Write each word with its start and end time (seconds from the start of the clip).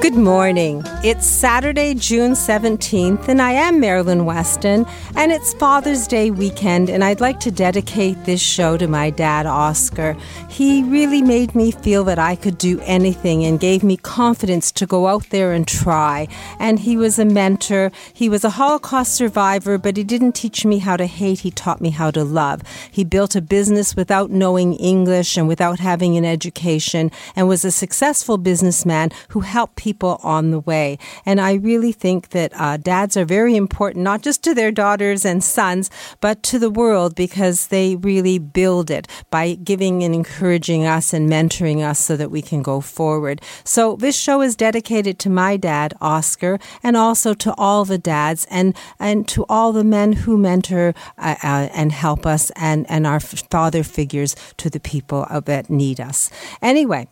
Good 0.00 0.14
morning. 0.14 0.82
It's 1.04 1.26
Saturday, 1.26 1.92
June 1.92 2.32
17th, 2.32 3.28
and 3.28 3.42
I 3.42 3.52
am 3.52 3.80
Marilyn 3.80 4.24
Weston, 4.24 4.86
and 5.14 5.30
it's 5.30 5.52
Father's 5.52 6.06
Day 6.06 6.30
weekend, 6.30 6.88
and 6.88 7.04
I'd 7.04 7.20
like 7.20 7.38
to 7.40 7.50
dedicate 7.50 8.24
this 8.24 8.40
show 8.40 8.78
to 8.78 8.88
my 8.88 9.10
dad, 9.10 9.44
Oscar. 9.44 10.16
He 10.48 10.82
really 10.84 11.20
made 11.20 11.54
me 11.54 11.70
feel 11.70 12.02
that 12.04 12.18
I 12.18 12.34
could 12.34 12.56
do 12.56 12.80
anything 12.80 13.44
and 13.44 13.60
gave 13.60 13.82
me 13.82 13.98
confidence 13.98 14.72
to 14.72 14.86
go 14.86 15.06
out 15.06 15.28
there 15.28 15.52
and 15.52 15.68
try. 15.68 16.28
And 16.58 16.78
he 16.78 16.96
was 16.96 17.18
a 17.18 17.26
mentor. 17.26 17.92
He 18.14 18.30
was 18.30 18.42
a 18.42 18.50
Holocaust 18.50 19.14
survivor, 19.14 19.76
but 19.76 19.98
he 19.98 20.04
didn't 20.04 20.32
teach 20.32 20.64
me 20.64 20.78
how 20.78 20.96
to 20.96 21.06
hate, 21.06 21.40
he 21.40 21.50
taught 21.50 21.82
me 21.82 21.90
how 21.90 22.10
to 22.12 22.24
love. 22.24 22.62
He 22.90 23.04
built 23.04 23.36
a 23.36 23.42
business 23.42 23.94
without 23.94 24.30
knowing 24.30 24.72
English 24.76 25.36
and 25.36 25.46
without 25.46 25.78
having 25.78 26.16
an 26.16 26.24
education, 26.24 27.10
and 27.36 27.48
was 27.48 27.66
a 27.66 27.70
successful 27.70 28.38
businessman 28.38 29.10
who 29.28 29.40
helped 29.40 29.76
people 29.76 29.89
people 29.90 30.20
on 30.22 30.52
the 30.52 30.60
way. 30.60 30.98
And 31.26 31.40
I 31.40 31.54
really 31.54 31.90
think 31.90 32.28
that 32.28 32.52
uh, 32.54 32.76
dads 32.76 33.16
are 33.16 33.24
very 33.24 33.56
important, 33.56 34.04
not 34.04 34.22
just 34.22 34.44
to 34.44 34.54
their 34.54 34.70
daughters 34.70 35.24
and 35.24 35.42
sons, 35.42 35.90
but 36.20 36.44
to 36.44 36.60
the 36.60 36.70
world 36.70 37.16
because 37.16 37.66
they 37.68 37.96
really 37.96 38.38
build 38.38 38.88
it 38.88 39.08
by 39.30 39.54
giving 39.54 40.04
and 40.04 40.14
encouraging 40.14 40.86
us 40.86 41.12
and 41.12 41.28
mentoring 41.28 41.80
us 41.90 41.98
so 41.98 42.16
that 42.16 42.30
we 42.30 42.40
can 42.40 42.62
go 42.62 42.80
forward. 42.80 43.42
So 43.64 43.96
this 43.96 44.16
show 44.16 44.42
is 44.42 44.54
dedicated 44.54 45.18
to 45.20 45.30
my 45.30 45.56
dad, 45.56 45.94
Oscar, 46.00 46.60
and 46.84 46.96
also 46.96 47.34
to 47.34 47.52
all 47.58 47.84
the 47.84 47.98
dads 47.98 48.46
and, 48.48 48.76
and 49.00 49.26
to 49.34 49.44
all 49.48 49.72
the 49.72 49.90
men 49.98 50.12
who 50.22 50.38
mentor 50.38 50.94
uh, 51.18 51.34
uh, 51.42 51.68
and 51.74 51.90
help 51.90 52.26
us 52.26 52.50
and, 52.54 52.86
and 52.88 53.06
our 53.08 53.18
father 53.18 53.82
figures 53.82 54.36
to 54.56 54.70
the 54.70 54.80
people 54.80 55.26
that 55.46 55.68
need 55.68 55.98
us. 56.00 56.30
Anyway, 56.62 57.08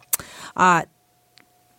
uh, 0.57 0.83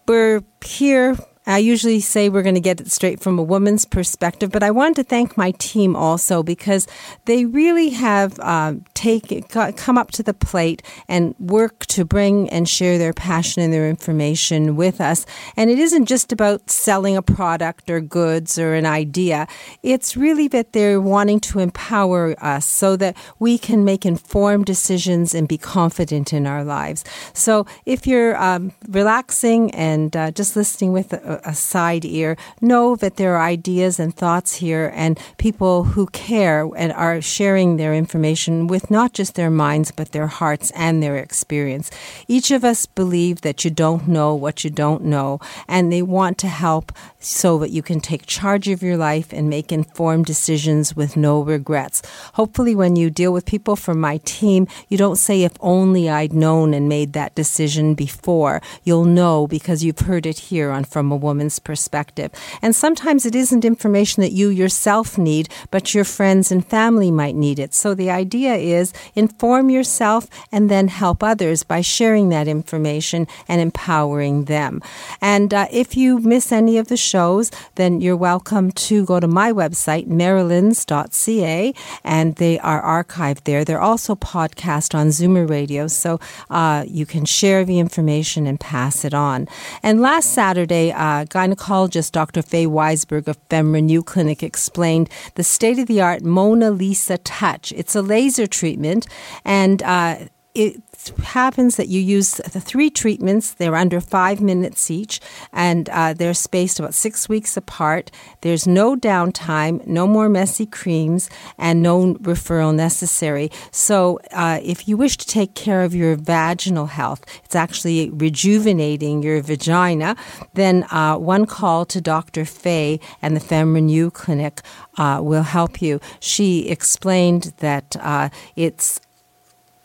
we're 0.10 0.42
here 0.66 1.16
I 1.50 1.58
usually 1.58 2.00
say 2.00 2.30
we're 2.30 2.44
going 2.44 2.56
to 2.56 2.62
get 2.62 2.80
it 2.80 2.92
straight 2.92 3.20
from 3.20 3.40
a 3.40 3.44
woman's 3.44 3.84
perspective, 3.84 4.52
but 4.52 4.62
I 4.62 4.70
wanted 4.70 4.96
to 4.98 5.04
thank 5.04 5.36
my 5.36 5.52
team 5.58 5.96
also 5.96 6.44
because 6.44 6.88
they 7.26 7.46
really 7.46 7.90
have 7.90 8.40
uh, 8.40 8.76
take, 8.94 9.50
come 9.50 9.98
up 9.98 10.12
to 10.12 10.24
the 10.24 10.34
plate 10.34 10.84
and 11.08 11.34
work 11.40 11.88
to 11.88 12.06
bring 12.06 12.50
and 12.52 12.70
share 12.70 13.00
their 13.00 13.14
passion 13.14 13.64
and 13.64 13.74
their 13.74 13.90
information 13.90 14.76
with 14.76 15.02
us. 15.02 15.26
And 15.58 15.72
it 15.72 15.80
isn't 15.80 16.06
just 16.06 16.32
about 16.32 16.70
selling 16.70 17.18
a 17.18 17.24
product 17.24 17.90
or 17.90 18.00
goods 18.00 18.60
or 18.60 18.76
an 18.76 18.86
idea. 18.86 19.48
It's 19.82 20.16
really 20.16 20.48
that 20.50 20.74
they're 20.74 21.02
wanting 21.02 21.40
to 21.42 21.60
empower 21.60 22.36
us 22.44 22.66
so 22.66 22.96
that 22.98 23.18
we 23.40 23.58
can 23.58 23.84
make 23.84 24.06
informed 24.06 24.66
decisions 24.68 25.34
and 25.34 25.48
be 25.48 25.58
confident 25.58 26.32
in 26.32 26.46
our 26.46 26.64
lives. 26.64 27.04
So 27.34 27.66
if 27.88 28.06
you're 28.06 28.38
um, 28.38 28.72
relaxing 28.88 29.72
and 29.72 30.16
uh, 30.16 30.30
just 30.32 30.56
listening 30.56 30.92
with 30.92 31.14
a, 31.46 31.54
side 31.54 32.06
ear, 32.06 32.36
know 32.62 32.96
that 32.96 33.18
there 33.18 33.36
are 33.36 33.44
ideas 33.44 34.00
and 34.00 34.16
thoughts 34.16 34.56
here 34.56 34.92
and 34.96 35.20
people 35.38 35.84
who 35.84 36.08
care 36.08 36.68
and 36.76 36.92
are 36.94 37.22
sharing 37.22 37.78
their 37.78 37.94
information 37.94 38.68
with 38.68 38.90
not 38.90 39.14
just 39.14 39.36
their 39.36 39.50
minds, 39.50 39.92
but 39.92 40.12
their 40.12 40.28
hearts 40.28 40.72
and 40.72 41.02
their 41.02 41.18
experience. 41.18 41.92
Each 42.28 42.52
of 42.52 42.64
us 42.64 42.86
believe 42.86 43.42
that 43.42 43.64
you 43.64 43.72
don't 43.72 44.08
know 44.08 44.34
what 44.34 44.64
you 44.64 44.70
don't 44.70 45.04
know, 45.04 45.40
and 45.68 45.92
they 45.92 46.02
want 46.02 46.38
to 46.40 46.48
help 46.48 46.92
so 47.20 47.60
that 47.60 47.72
you 47.72 47.82
can 47.82 48.00
take 48.00 48.26
charge 48.26 48.68
of 48.68 48.82
your 48.82 48.98
life 48.98 49.34
and 49.34 49.50
make 49.50 49.72
informed 49.72 50.26
decisions 50.26 50.96
with 50.96 51.18
no 51.18 51.42
regrets. 51.42 52.02
Hopefully, 52.34 52.76
when 52.76 52.96
you 52.96 53.10
deal 53.10 53.34
with 53.34 53.46
people 53.46 53.76
from 53.76 54.00
my 54.00 54.18
team, 54.26 54.68
you 54.88 54.98
don't 54.98 55.18
say, 55.18 55.44
if 55.44 55.54
only 55.60 56.10
I'd 56.10 56.34
known 56.34 56.74
and 56.74 56.90
made 56.90 57.14
that 57.14 57.36
decision 57.36 57.94
before. 57.94 58.62
You'll 58.84 59.06
know 59.06 59.48
because 59.48 59.84
you've 59.84 60.00
heard 60.00 60.26
it 60.26 60.40
here 60.40 60.72
on 60.72 60.84
From 60.84 61.12
a 61.12 61.16
Woman's 61.22 61.60
Perspective. 61.60 62.32
And 62.62 62.76
sometimes 62.76 63.26
it 63.26 63.36
isn't 63.36 63.66
information 63.66 64.22
that 64.22 64.32
you 64.32 64.50
yourself 64.50 65.18
need, 65.18 65.50
but 65.72 65.94
your 65.94 66.04
friends 66.04 66.52
and 66.52 66.66
family 66.66 67.12
might 67.12 67.36
need 67.36 67.60
it. 67.60 67.74
So 67.74 67.94
the 67.94 68.10
idea 68.10 68.56
is 68.56 68.94
inform 69.16 69.70
yourself 69.70 70.28
and 70.52 70.70
then 70.70 70.88
help 70.88 71.24
others 71.24 71.64
by 71.64 71.82
sharing 71.82 72.30
that 72.30 72.48
information 72.48 73.28
and 73.48 73.62
empowering 73.62 74.46
them. 74.46 74.82
And 75.22 75.54
uh, 75.54 75.68
if 75.72 75.98
you 75.98 76.20
miss 76.20 76.52
any 76.52 76.78
of 76.78 76.88
the 76.88 76.98
shows, 76.98 77.52
then 77.76 78.02
you're 78.02 78.16
welcome 78.16 78.72
to 78.72 79.06
go 79.06 79.20
to 79.20 79.28
my 79.28 79.52
website, 79.52 80.08
marilyns.ca, 80.08 81.74
and 82.04 82.36
they 82.36 82.60
are 82.60 83.04
archived 83.04 83.44
there. 83.44 83.64
They're 83.66 83.82
also 83.82 84.16
podcast 84.16 84.96
on 84.96 85.08
Zoomer 85.08 85.50
Radio, 85.50 85.88
so 85.88 86.20
uh, 86.50 86.86
you 86.88 87.06
can 87.06 87.26
share 87.26 87.66
the 87.66 87.80
information 87.80 88.48
and 88.48 88.60
pass 88.60 89.04
it 89.04 89.14
on. 89.14 89.48
And 89.84 90.02
last 90.02 90.32
Saturday, 90.34 90.92
uh, 90.92 91.09
gynecologist 91.26 92.12
Dr. 92.12 92.42
Faye 92.42 92.68
Weisberg 92.68 93.28
of 93.28 93.38
FemRenew 93.50 94.06
Clinic 94.06 94.44
explained 94.44 95.10
the 95.36 95.44
state 95.44 95.80
of 95.80 95.88
the 95.88 96.02
art 96.02 96.24
Mona 96.24 96.72
Lisa 96.72 97.18
Touch. 97.18 97.72
It's 97.74 97.96
a 97.96 98.02
laser 98.02 98.48
treatment, 98.48 99.08
and 99.44 99.84
uh, 99.84 100.16
it 100.60 100.82
happens 101.24 101.78
that 101.78 101.88
you 101.88 102.02
use 102.02 102.34
the 102.52 102.60
three 102.60 102.90
treatments. 102.90 103.54
They're 103.54 103.78
under 103.78 104.02
five 104.02 104.42
minutes 104.42 104.92
each, 104.92 105.22
and 105.54 105.88
uh, 105.88 106.12
they're 106.14 106.34
spaced 106.34 106.80
about 106.80 106.94
six 106.94 107.30
weeks 107.30 107.56
apart. 107.56 108.12
There's 108.42 108.68
no 108.68 108.98
downtime, 108.98 109.88
no 109.88 110.06
more 110.06 110.28
messy 110.28 110.66
creams, 110.66 111.30
and 111.58 111.82
no 111.82 112.16
referral 112.16 112.76
necessary. 112.76 113.50
So, 113.72 114.20
uh, 114.34 114.60
if 114.62 114.86
you 114.86 114.98
wish 114.98 115.16
to 115.18 115.26
take 115.26 115.56
care 115.56 115.84
of 115.84 115.96
your 115.96 116.18
vaginal 116.18 116.88
health, 116.88 117.24
it's 117.46 117.56
actually 117.56 118.10
rejuvenating 118.10 119.24
your 119.24 119.42
vagina, 119.42 120.18
then 120.56 120.84
uh, 120.92 121.16
one 121.16 121.46
call 121.46 121.86
to 121.86 122.02
Dr. 122.02 122.44
Faye 122.44 123.00
and 123.22 123.34
the 123.34 123.40
FemRenew 123.40 124.12
Clinic 124.12 124.60
uh, 124.98 125.22
will 125.24 125.44
help 125.44 125.82
you. 125.82 126.02
She 126.20 126.68
explained 126.68 127.54
that 127.60 127.96
uh, 128.02 128.28
it's 128.58 129.00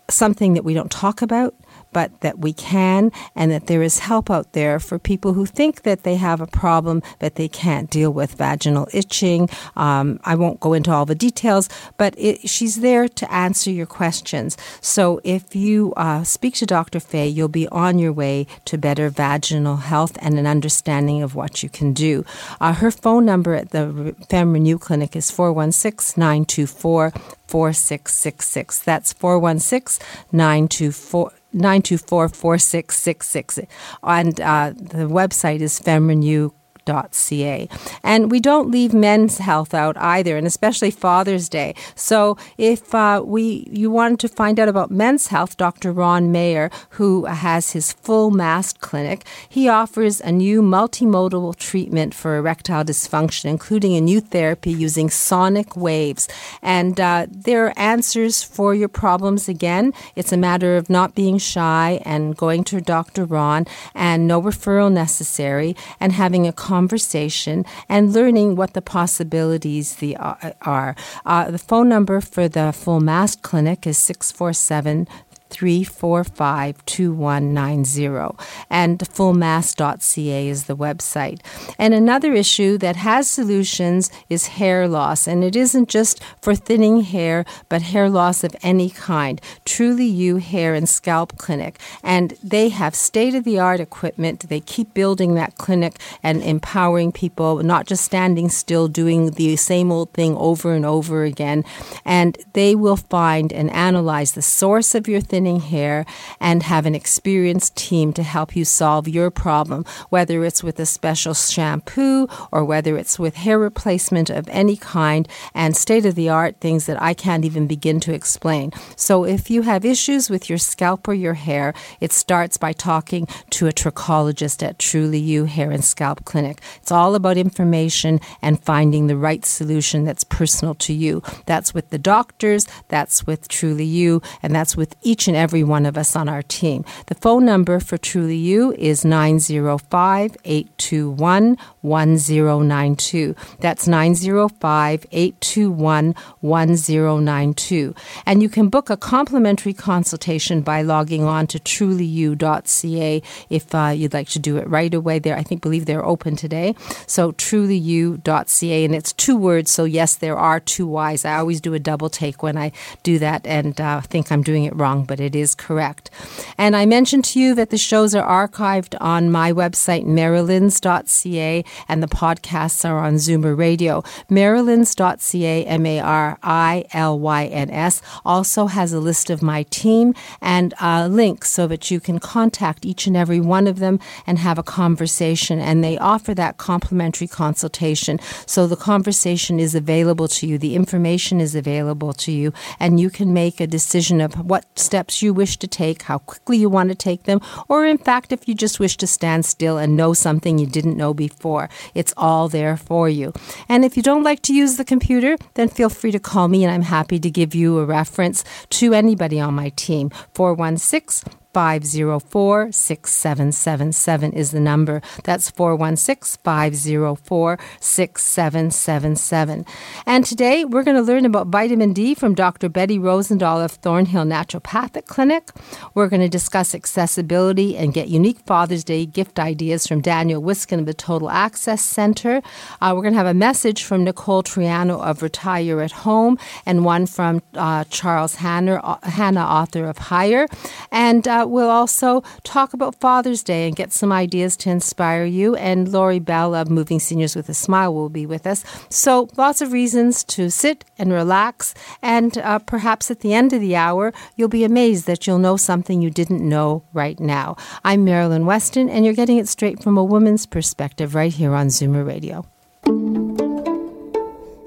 something 0.08 0.54
that 0.54 0.64
we 0.64 0.74
don't 0.74 0.90
talk 0.90 1.22
about 1.22 1.54
but 1.94 2.20
that 2.20 2.40
we 2.40 2.52
can, 2.52 3.10
and 3.34 3.50
that 3.50 3.68
there 3.68 3.82
is 3.82 4.00
help 4.00 4.30
out 4.30 4.52
there 4.52 4.78
for 4.78 4.98
people 4.98 5.32
who 5.32 5.46
think 5.46 5.82
that 5.82 6.02
they 6.02 6.16
have 6.16 6.42
a 6.42 6.46
problem 6.46 7.02
that 7.20 7.36
they 7.36 7.48
can't 7.48 7.88
deal 7.88 8.12
with 8.12 8.34
vaginal 8.34 8.86
itching. 8.92 9.48
Um, 9.76 10.20
I 10.24 10.34
won't 10.34 10.60
go 10.60 10.74
into 10.74 10.90
all 10.92 11.06
the 11.06 11.14
details, 11.14 11.70
but 11.96 12.14
it, 12.18 12.50
she's 12.50 12.80
there 12.80 13.08
to 13.08 13.32
answer 13.32 13.70
your 13.70 13.86
questions. 13.86 14.58
So 14.82 15.20
if 15.24 15.56
you 15.56 15.94
uh, 15.96 16.24
speak 16.24 16.54
to 16.56 16.66
Dr. 16.66 17.00
Faye, 17.00 17.28
you'll 17.28 17.48
be 17.48 17.68
on 17.68 17.98
your 17.98 18.12
way 18.12 18.46
to 18.66 18.76
better 18.76 19.08
vaginal 19.08 19.76
health 19.76 20.18
and 20.20 20.38
an 20.38 20.46
understanding 20.46 21.22
of 21.22 21.34
what 21.34 21.62
you 21.62 21.68
can 21.68 21.92
do. 21.92 22.24
Uh, 22.60 22.74
her 22.74 22.90
phone 22.90 23.24
number 23.24 23.54
at 23.54 23.70
the 23.70 24.14
Fem 24.28 24.52
Renew 24.52 24.78
Clinic 24.78 25.14
is 25.14 25.30
416 25.30 26.20
924 26.20 27.12
4666. 27.46 28.80
That's 28.80 29.12
416 29.12 30.04
924 30.32 31.32
924 31.54 32.28
4666. 32.28 33.60
And 34.02 34.40
uh, 34.40 34.72
the 34.76 35.06
website 35.08 35.60
is 35.60 35.80
femrenew.com 35.80 36.63
ca. 36.84 37.68
And 38.02 38.30
we 38.30 38.40
don't 38.40 38.70
leave 38.70 38.92
men's 38.92 39.38
health 39.38 39.74
out 39.74 39.96
either, 39.96 40.36
and 40.36 40.46
especially 40.46 40.90
Father's 40.90 41.48
Day. 41.48 41.74
So 41.94 42.36
if 42.58 42.94
uh, 42.94 43.22
we 43.24 43.66
you 43.70 43.90
wanted 43.90 44.20
to 44.20 44.28
find 44.28 44.58
out 44.60 44.68
about 44.68 44.90
men's 44.90 45.28
health, 45.28 45.56
Dr. 45.56 45.92
Ron 45.92 46.32
Mayer, 46.32 46.70
who 46.90 47.24
has 47.26 47.72
his 47.72 47.92
full 47.92 48.30
mast 48.30 48.80
clinic, 48.80 49.24
he 49.48 49.68
offers 49.68 50.20
a 50.20 50.32
new 50.32 50.62
multimodal 50.62 51.56
treatment 51.56 52.14
for 52.14 52.36
erectile 52.36 52.84
dysfunction, 52.84 53.46
including 53.46 53.96
a 53.96 54.00
new 54.00 54.20
therapy 54.20 54.72
using 54.72 55.10
sonic 55.10 55.76
waves. 55.76 56.28
And 56.62 57.00
uh, 57.00 57.26
there 57.30 57.66
are 57.66 57.78
answers 57.78 58.42
for 58.42 58.74
your 58.74 58.88
problems 58.88 59.48
again. 59.48 59.92
It's 60.16 60.32
a 60.32 60.36
matter 60.36 60.76
of 60.76 60.90
not 60.90 61.14
being 61.14 61.38
shy 61.38 62.00
and 62.04 62.36
going 62.36 62.64
to 62.64 62.80
Dr. 62.80 63.24
Ron 63.24 63.66
and 63.94 64.26
no 64.26 64.40
referral 64.40 64.92
necessary 64.92 65.76
and 66.00 66.12
having 66.12 66.46
a 66.46 66.52
conversation 66.74 67.64
and 67.88 68.12
learning 68.12 68.56
what 68.56 68.72
the 68.74 68.82
possibilities 68.82 69.86
the, 70.02 70.16
uh, 70.16 70.50
are. 70.62 70.90
Uh, 71.24 71.44
the 71.54 71.64
phone 71.70 71.88
number 71.88 72.20
for 72.20 72.48
the 72.48 72.72
Full 72.72 73.00
Mast 73.00 73.42
Clinic 73.42 73.86
is 73.86 73.96
647 73.98 75.06
345 75.54 76.84
2190. 76.84 78.36
And 78.68 78.98
fullmast.ca 78.98 80.48
is 80.48 80.64
the 80.64 80.76
website. 80.76 81.38
And 81.78 81.94
another 81.94 82.34
issue 82.34 82.76
that 82.78 82.96
has 82.96 83.30
solutions 83.30 84.10
is 84.28 84.58
hair 84.58 84.88
loss. 84.88 85.28
And 85.28 85.44
it 85.44 85.54
isn't 85.54 85.88
just 85.88 86.20
for 86.42 86.56
thinning 86.56 87.02
hair, 87.02 87.44
but 87.68 87.82
hair 87.82 88.10
loss 88.10 88.42
of 88.42 88.56
any 88.64 88.90
kind. 88.90 89.40
Truly 89.64 90.06
You 90.06 90.38
Hair 90.38 90.74
and 90.74 90.88
Scalp 90.88 91.38
Clinic. 91.38 91.78
And 92.02 92.36
they 92.42 92.68
have 92.70 92.96
state 92.96 93.36
of 93.36 93.44
the 93.44 93.60
art 93.60 93.78
equipment. 93.78 94.48
They 94.48 94.60
keep 94.60 94.92
building 94.92 95.34
that 95.34 95.56
clinic 95.56 96.00
and 96.20 96.42
empowering 96.42 97.12
people, 97.12 97.62
not 97.62 97.86
just 97.86 98.04
standing 98.04 98.48
still 98.48 98.88
doing 98.88 99.30
the 99.32 99.54
same 99.54 99.92
old 99.92 100.12
thing 100.12 100.36
over 100.36 100.72
and 100.72 100.84
over 100.84 101.22
again. 101.22 101.64
And 102.04 102.36
they 102.54 102.74
will 102.74 102.96
find 102.96 103.52
and 103.52 103.70
analyze 103.70 104.32
the 104.32 104.42
source 104.42 104.96
of 104.96 105.06
your 105.06 105.20
thinning 105.20 105.43
thinning 105.44 105.60
hair 105.60 106.06
and 106.40 106.62
have 106.62 106.86
an 106.86 106.94
experienced 106.94 107.76
team 107.76 108.14
to 108.14 108.22
help 108.22 108.56
you 108.56 108.64
solve 108.64 109.06
your 109.06 109.30
problem, 109.30 109.84
whether 110.08 110.42
it's 110.42 110.64
with 110.64 110.80
a 110.80 110.86
special 110.86 111.34
shampoo 111.34 112.26
or 112.50 112.64
whether 112.64 112.96
it's 112.96 113.18
with 113.18 113.34
hair 113.34 113.58
replacement 113.58 114.30
of 114.30 114.48
any 114.48 114.74
kind 114.74 115.28
and 115.52 115.76
state 115.76 116.06
of 116.06 116.14
the 116.14 116.30
art 116.30 116.56
things 116.60 116.86
that 116.86 117.02
I 117.02 117.12
can't 117.12 117.44
even 117.44 117.66
begin 117.66 118.00
to 118.00 118.14
explain. 118.14 118.72
So 118.96 119.26
if 119.26 119.50
you 119.50 119.60
have 119.62 119.84
issues 119.84 120.30
with 120.30 120.48
your 120.48 120.56
scalp 120.56 121.06
or 121.06 121.12
your 121.12 121.34
hair, 121.34 121.74
it 122.00 122.10
starts 122.10 122.56
by 122.56 122.72
talking 122.72 123.28
to 123.50 123.66
a 123.66 123.72
trichologist 123.72 124.66
at 124.66 124.78
Truly 124.78 125.18
You 125.18 125.44
Hair 125.44 125.72
and 125.72 125.84
Scalp 125.84 126.24
Clinic. 126.24 126.62
It's 126.80 126.90
all 126.90 127.14
about 127.14 127.36
information 127.36 128.18
and 128.40 128.64
finding 128.64 129.08
the 129.08 129.18
right 129.18 129.44
solution 129.44 130.04
that's 130.04 130.24
personal 130.24 130.74
to 130.76 130.94
you. 130.94 131.22
That's 131.44 131.74
with 131.74 131.90
the 131.90 131.98
doctors, 131.98 132.66
that's 132.88 133.26
with 133.26 133.46
Truly 133.48 133.84
You, 133.84 134.22
and 134.42 134.54
that's 134.54 134.74
with 134.74 134.94
each 135.02 135.28
and 135.28 135.33
and 135.34 135.42
every 135.42 135.64
one 135.64 135.84
of 135.84 135.98
us 135.98 136.14
on 136.14 136.28
our 136.28 136.42
team. 136.42 136.84
The 137.06 137.16
phone 137.16 137.44
number 137.44 137.80
for 137.80 137.98
Truly 137.98 138.36
You 138.36 138.72
is 138.74 139.04
905 139.04 140.36
821 140.44 141.58
1092. 141.80 143.34
That's 143.58 143.88
905 143.88 145.06
821 145.10 146.14
1092. 146.40 147.94
And 148.24 148.42
you 148.42 148.48
can 148.48 148.68
book 148.68 148.90
a 148.90 148.96
complimentary 148.96 149.74
consultation 149.74 150.62
by 150.62 150.82
logging 150.82 151.24
on 151.24 151.46
to 151.48 151.58
trulyyou.ca 151.58 153.22
if 153.50 153.74
uh, 153.74 153.88
you'd 153.88 154.14
like 154.14 154.28
to 154.28 154.38
do 154.38 154.56
it 154.56 154.68
right 154.68 154.94
away 154.94 155.18
there. 155.18 155.36
I 155.36 155.42
think, 155.42 155.62
believe 155.62 155.86
they're 155.86 156.04
open 156.04 156.36
today. 156.36 156.74
So 157.06 157.32
trulyyou.ca, 157.32 158.84
and 158.84 158.94
it's 158.94 159.12
two 159.12 159.36
words. 159.36 159.70
So, 159.72 159.84
yes, 159.84 160.14
there 160.14 160.36
are 160.36 160.60
two 160.60 160.86
Y's. 160.86 161.24
I 161.24 161.36
always 161.36 161.60
do 161.60 161.74
a 161.74 161.78
double 161.80 162.08
take 162.08 162.42
when 162.42 162.56
I 162.56 162.70
do 163.02 163.18
that 163.18 163.46
and 163.46 163.80
uh, 163.80 164.00
think 164.02 164.30
I'm 164.30 164.42
doing 164.42 164.64
it 164.64 164.76
wrong, 164.76 165.04
but 165.04 165.13
it 165.20 165.36
is 165.36 165.54
correct. 165.54 166.10
And 166.58 166.74
I 166.74 166.86
mentioned 166.86 167.24
to 167.26 167.40
you 167.40 167.54
that 167.54 167.70
the 167.70 167.78
shows 167.78 168.14
are 168.14 168.48
archived 168.48 168.96
on 169.00 169.30
my 169.30 169.52
website, 169.52 170.04
marilyns.ca, 170.04 171.64
and 171.88 172.02
the 172.02 172.06
podcasts 172.08 172.88
are 172.88 172.98
on 172.98 173.14
Zoomer 173.14 173.56
Radio. 173.56 174.02
marilyns.ca, 174.30 175.64
M 175.64 175.86
A 175.86 176.00
R 176.00 176.38
I 176.42 176.84
L 176.92 177.18
Y 177.18 177.46
N 177.46 177.70
S, 177.70 178.02
also 178.24 178.66
has 178.66 178.92
a 178.92 179.00
list 179.00 179.30
of 179.30 179.42
my 179.42 179.64
team 179.64 180.14
and 180.40 180.74
uh, 180.80 181.04
a 181.04 181.08
link 181.08 181.44
so 181.44 181.66
that 181.66 181.90
you 181.90 182.00
can 182.00 182.18
contact 182.18 182.86
each 182.86 183.06
and 183.06 183.16
every 183.16 183.40
one 183.40 183.66
of 183.66 183.78
them 183.78 183.98
and 184.26 184.38
have 184.38 184.58
a 184.58 184.62
conversation. 184.62 185.58
And 185.58 185.84
they 185.84 185.98
offer 185.98 186.34
that 186.34 186.56
complimentary 186.56 187.26
consultation. 187.26 188.18
So 188.46 188.66
the 188.66 188.76
conversation 188.76 189.60
is 189.60 189.74
available 189.74 190.28
to 190.28 190.46
you, 190.46 190.58
the 190.58 190.74
information 190.74 191.40
is 191.40 191.54
available 191.54 192.12
to 192.14 192.32
you, 192.32 192.52
and 192.80 192.98
you 192.98 193.10
can 193.10 193.32
make 193.32 193.60
a 193.60 193.66
decision 193.66 194.20
of 194.20 194.34
what 194.48 194.64
steps 194.78 195.03
steps 195.04 195.20
you 195.20 195.34
wish 195.34 195.58
to 195.58 195.66
take, 195.66 196.02
how 196.04 196.16
quickly 196.16 196.56
you 196.56 196.70
want 196.70 196.88
to 196.88 196.94
take 196.94 197.24
them, 197.24 197.38
or 197.68 197.84
in 197.84 197.98
fact, 197.98 198.32
if 198.32 198.48
you 198.48 198.54
just 198.54 198.80
wish 198.80 198.96
to 198.96 199.06
stand 199.06 199.44
still 199.44 199.76
and 199.76 199.94
know 199.96 200.14
something 200.14 200.58
you 200.58 200.66
didn't 200.66 200.96
know 200.96 201.12
before. 201.12 201.68
It's 201.94 202.14
all 202.16 202.48
there 202.48 202.78
for 202.78 203.10
you. 203.10 203.34
And 203.68 203.84
if 203.84 203.98
you 203.98 204.02
don't 204.02 204.22
like 204.22 204.40
to 204.42 204.54
use 204.54 204.76
the 204.78 204.84
computer, 204.84 205.36
then 205.54 205.68
feel 205.68 205.90
free 205.90 206.12
to 206.12 206.18
call 206.18 206.48
me 206.48 206.64
and 206.64 206.72
I'm 206.72 206.88
happy 206.98 207.18
to 207.20 207.30
give 207.30 207.54
you 207.54 207.78
a 207.80 207.84
reference 207.84 208.44
to 208.80 208.94
anybody 208.94 209.38
on 209.38 209.52
my 209.52 209.68
team. 209.76 210.08
416 210.32 211.43
504 211.54 212.72
6777 212.72 214.32
is 214.32 214.50
the 214.50 214.60
number. 214.60 215.00
That's 215.22 215.50
416 215.50 216.40
504 216.42 217.58
6777. 217.80 219.64
And 220.04 220.24
today 220.24 220.64
we're 220.64 220.82
going 220.82 220.96
to 220.96 221.02
learn 221.02 221.24
about 221.24 221.46
vitamin 221.46 221.92
D 221.92 222.14
from 222.14 222.34
Dr. 222.34 222.68
Betty 222.68 222.98
Rosendahl 222.98 223.64
of 223.64 223.70
Thornhill 223.72 224.24
Naturopathic 224.24 225.06
Clinic. 225.06 225.50
We're 225.94 226.08
going 226.08 226.22
to 226.22 226.28
discuss 226.28 226.74
accessibility 226.74 227.76
and 227.76 227.94
get 227.94 228.08
unique 228.08 228.40
Father's 228.40 228.82
Day 228.82 229.06
gift 229.06 229.38
ideas 229.38 229.86
from 229.86 230.00
Daniel 230.00 230.42
Wiskin 230.42 230.80
of 230.80 230.86
the 230.86 230.94
Total 230.94 231.30
Access 231.30 231.80
Center. 231.82 232.42
Uh, 232.80 232.92
we're 232.94 233.02
going 233.02 233.14
to 233.14 233.18
have 233.18 233.26
a 233.26 233.34
message 233.34 233.84
from 233.84 234.02
Nicole 234.02 234.42
Triano 234.42 235.00
of 235.00 235.22
Retire 235.22 235.80
at 235.80 235.92
Home 235.92 236.36
and 236.66 236.84
one 236.84 237.06
from 237.06 237.42
uh, 237.54 237.84
Charles 237.84 238.34
Hanna, 238.36 238.98
Hanna, 239.04 239.40
author 239.40 239.84
of 239.84 239.98
Higher. 239.98 240.48
And 240.90 241.28
uh, 241.28 241.43
we'll 241.48 241.70
also 241.70 242.22
talk 242.42 242.74
about 242.74 243.00
Father's 243.00 243.42
Day 243.42 243.66
and 243.66 243.76
get 243.76 243.92
some 243.92 244.12
ideas 244.12 244.56
to 244.58 244.70
inspire 244.70 245.24
you. 245.24 245.54
And 245.56 245.88
Lori 245.88 246.18
Bell 246.18 246.54
of 246.54 246.70
Moving 246.70 247.00
Seniors 247.00 247.36
with 247.36 247.48
a 247.48 247.54
Smile 247.54 247.94
will 247.94 248.08
be 248.08 248.26
with 248.26 248.46
us. 248.46 248.64
So, 248.88 249.28
lots 249.36 249.60
of 249.60 249.72
reasons 249.72 250.24
to 250.24 250.50
sit 250.50 250.84
and 250.98 251.12
relax. 251.12 251.74
And 252.02 252.36
uh, 252.38 252.58
perhaps 252.60 253.10
at 253.10 253.20
the 253.20 253.34
end 253.34 253.52
of 253.52 253.60
the 253.60 253.76
hour, 253.76 254.12
you'll 254.36 254.48
be 254.48 254.64
amazed 254.64 255.06
that 255.06 255.26
you'll 255.26 255.38
know 255.38 255.56
something 255.56 256.00
you 256.00 256.10
didn't 256.10 256.46
know 256.46 256.84
right 256.92 257.18
now. 257.18 257.56
I'm 257.84 258.04
Marilyn 258.04 258.46
Weston, 258.46 258.88
and 258.88 259.04
you're 259.04 259.14
getting 259.14 259.38
it 259.38 259.48
straight 259.48 259.82
from 259.82 259.98
a 259.98 260.04
woman's 260.04 260.46
perspective 260.46 261.14
right 261.14 261.32
here 261.32 261.54
on 261.54 261.68
Zoomer 261.68 262.06
Radio. 262.06 262.46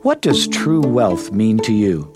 What 0.03 0.21
does 0.21 0.47
true 0.47 0.81
wealth 0.81 1.31
mean 1.31 1.57
to 1.59 1.73
you? 1.73 2.13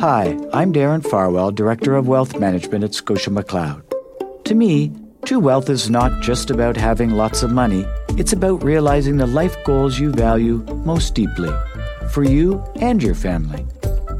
Hi, 0.00 0.38
I'm 0.52 0.72
Darren 0.72 1.04
Farwell, 1.04 1.50
Director 1.50 1.96
of 1.96 2.06
Wealth 2.06 2.38
Management 2.38 2.84
at 2.84 2.94
Scotia 2.94 3.30
McLeod. 3.30 3.91
To 4.44 4.54
me, 4.54 4.92
true 5.24 5.38
wealth 5.38 5.70
is 5.70 5.88
not 5.88 6.20
just 6.20 6.50
about 6.50 6.76
having 6.76 7.10
lots 7.10 7.42
of 7.42 7.52
money, 7.52 7.84
it's 8.18 8.32
about 8.32 8.64
realizing 8.64 9.16
the 9.16 9.26
life 9.26 9.56
goals 9.64 9.98
you 9.98 10.10
value 10.10 10.64
most 10.84 11.14
deeply 11.14 11.50
for 12.10 12.24
you 12.24 12.62
and 12.76 13.02
your 13.02 13.14
family. 13.14 13.64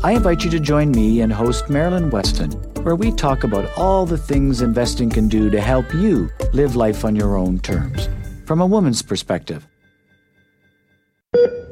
I 0.04 0.12
invite 0.12 0.44
you 0.44 0.50
to 0.50 0.60
join 0.60 0.92
me 0.92 1.20
and 1.20 1.32
host 1.32 1.68
Marilyn 1.68 2.08
Weston, 2.10 2.52
where 2.84 2.96
we 2.96 3.12
talk 3.12 3.44
about 3.44 3.70
all 3.76 4.06
the 4.06 4.16
things 4.16 4.62
investing 4.62 5.10
can 5.10 5.28
do 5.28 5.50
to 5.50 5.60
help 5.60 5.92
you 5.92 6.30
live 6.52 6.76
life 6.76 7.04
on 7.04 7.14
your 7.16 7.36
own 7.36 7.58
terms 7.58 8.08
from 8.46 8.60
a 8.60 8.66
woman's 8.66 9.02
perspective. 9.02 9.66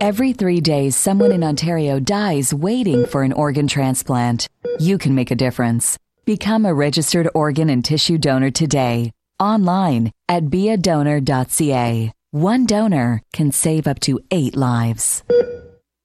Every 0.01 0.33
three 0.33 0.61
days, 0.61 0.97
someone 0.97 1.31
in 1.31 1.45
Ontario 1.45 2.01
dies 2.01 2.53
waiting 2.53 3.07
for 3.07 3.23
an 3.23 3.33
organ 3.33 3.69
transplant. 3.69 4.49
You 4.79 4.99
can 4.99 5.15
make 5.15 5.31
a 5.31 5.37
difference. 5.37 5.99
Become 6.31 6.63
a 6.65 6.73
registered 6.73 7.29
organ 7.35 7.69
and 7.71 7.85
tissue 7.85 8.17
donor 8.17 8.53
today, 8.53 9.11
online 9.41 10.13
at 10.29 10.45
beadonor.ca. 10.45 12.13
One 12.31 12.67
donor 12.67 13.21
can 13.33 13.51
save 13.51 13.89
up 13.89 13.99
to 14.07 14.21
eight 14.31 14.55
lives. 14.55 15.25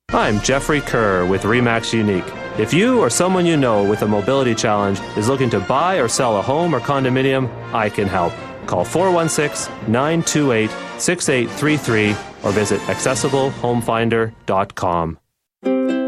I'm 0.10 0.42
Jeffrey 0.42 0.82
Kerr 0.82 1.28
with 1.28 1.44
REMAX 1.44 1.94
Unique. 1.94 2.26
If 2.58 2.74
you 2.74 3.02
or 3.02 3.12
someone 3.12 3.46
you 3.46 3.56
know 3.56 3.88
with 3.88 4.02
a 4.02 4.08
mobility 4.08 4.56
challenge 4.56 5.00
is 5.16 5.30
looking 5.30 5.52
to 5.52 5.60
buy 5.60 5.98
or 5.98 6.08
sell 6.08 6.40
a 6.40 6.42
home 6.42 6.74
or 6.74 6.80
condominium, 6.80 7.48
I 7.72 7.88
can 7.88 8.08
help. 8.08 8.34
Call 8.66 8.84
416 8.84 9.72
928 9.92 10.72
6833 11.00 12.16
or 12.42 12.52
visit 12.52 12.82
accessiblehomefinder.com. 12.82 15.20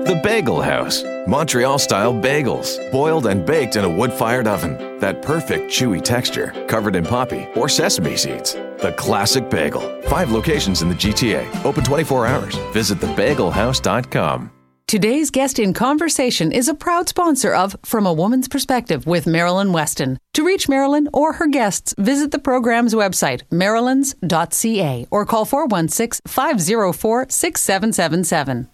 The 0.08 0.16
Bagel 0.16 0.62
House. 0.62 1.04
Montreal 1.28 1.78
style 1.78 2.14
bagels, 2.14 2.80
boiled 2.94 3.28
and 3.28 3.46
baked 3.46 3.76
in 3.76 3.84
a 3.84 3.90
wood 3.90 4.14
fired 4.14 4.48
oven. 4.48 5.00
That 5.00 5.22
perfect 5.22 5.70
chewy 5.70 6.02
texture, 6.02 6.54
covered 6.70 6.96
in 6.96 7.04
poppy 7.04 7.46
or 7.58 7.68
sesame 7.68 8.16
seeds. 8.16 8.54
The 8.54 8.94
classic 8.96 9.50
bagel. 9.50 9.82
Five 10.04 10.32
locations 10.32 10.82
in 10.82 10.88
the 10.88 10.96
GTA, 10.96 11.66
open 11.66 11.84
24 11.84 12.26
hours. 12.26 12.56
Visit 12.72 13.00
thebagelhouse.com. 13.00 14.52
Today's 14.88 15.30
guest 15.30 15.60
in 15.60 15.74
conversation 15.74 16.54
is 16.54 16.70
a 16.70 16.74
proud 16.74 17.10
sponsor 17.10 17.54
of 17.54 17.76
From 17.84 18.06
a 18.06 18.14
Woman's 18.14 18.48
Perspective 18.48 19.06
with 19.06 19.28
Marilyn 19.28 19.74
Weston. 19.74 20.18
To 20.36 20.46
reach 20.46 20.70
Marilyn 20.70 21.10
or 21.12 21.34
her 21.34 21.48
guests, 21.48 21.94
visit 21.98 22.32
the 22.32 22.40
program's 22.40 22.94
website, 22.94 23.42
marilyns.ca, 23.52 25.08
or 25.12 25.26
call 25.26 25.44
416 25.44 26.22
504 26.26 27.26
6777. 27.28 28.70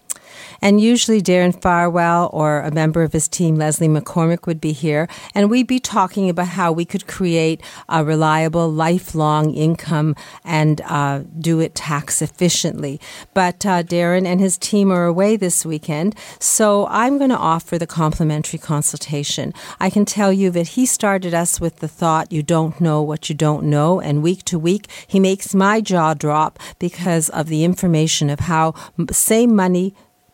And 0.63 0.79
usually 0.79 1.22
Darren 1.22 1.53
Farwell 1.53 2.29
or 2.32 2.62
a 2.62 2.72
member 2.72 3.03
of 3.03 3.12
his 3.12 3.27
team, 3.27 3.58
Leslie 3.58 3.89
McCormick, 3.89 4.48
would 4.48 4.62
be 4.62 4.72
here. 4.72 5.10
And 5.36 5.50
we'd 5.50 5.67
be 5.67 5.82
talking 5.82 6.29
about 6.29 6.48
how 6.48 6.72
we 6.72 6.86
could 6.86 7.05
create 7.05 7.62
a 7.89 8.05
reliable, 8.05 8.72
lifelong 8.72 9.53
income 9.53 10.15
and 10.46 10.79
uh, 10.86 11.24
do 11.38 11.60
it 11.60 11.75
tax 11.75 12.22
efficiently. 12.22 13.01
But 13.34 13.65
uh, 13.65 13.84
Darren 13.84 14.25
and 14.25 14.39
his 14.39 14.58
team 14.58 14.89
are 14.89 15.05
away 15.05 15.36
this 15.36 15.65
weekend. 15.65 16.15
So 16.39 16.88
I'm 16.88 17.17
going 17.17 17.32
to 17.32 17.38
offer 17.38 17.77
the 17.77 17.86
complimentary 17.86 18.58
consultation. 18.58 19.53
I 19.82 19.89
can 19.89 20.05
tell 20.05 20.32
you 20.32 20.50
that 20.51 20.70
he 20.70 20.86
started 20.86 21.34
us 21.34 21.60
with 21.60 21.79
the 21.79 21.89
thought, 21.89 22.32
you 22.32 22.41
don't 22.41 22.79
know 22.79 23.01
what 23.01 23.27
you 23.27 23.36
don't 23.36 23.65
know. 23.65 24.00
And 24.00 24.24
week 24.24 24.46
to 24.46 24.58
week, 24.58 24.88
he 25.08 25.20
makes 25.20 25.53
my 25.53 25.82
jaw 25.82 26.13
drop 26.13 26.58
because 26.79 27.27
of 27.27 27.48
the 27.48 27.65
information 27.65 28.29
of 28.29 28.39
how 28.39 28.75
same 29.12 29.53
money 29.53 29.93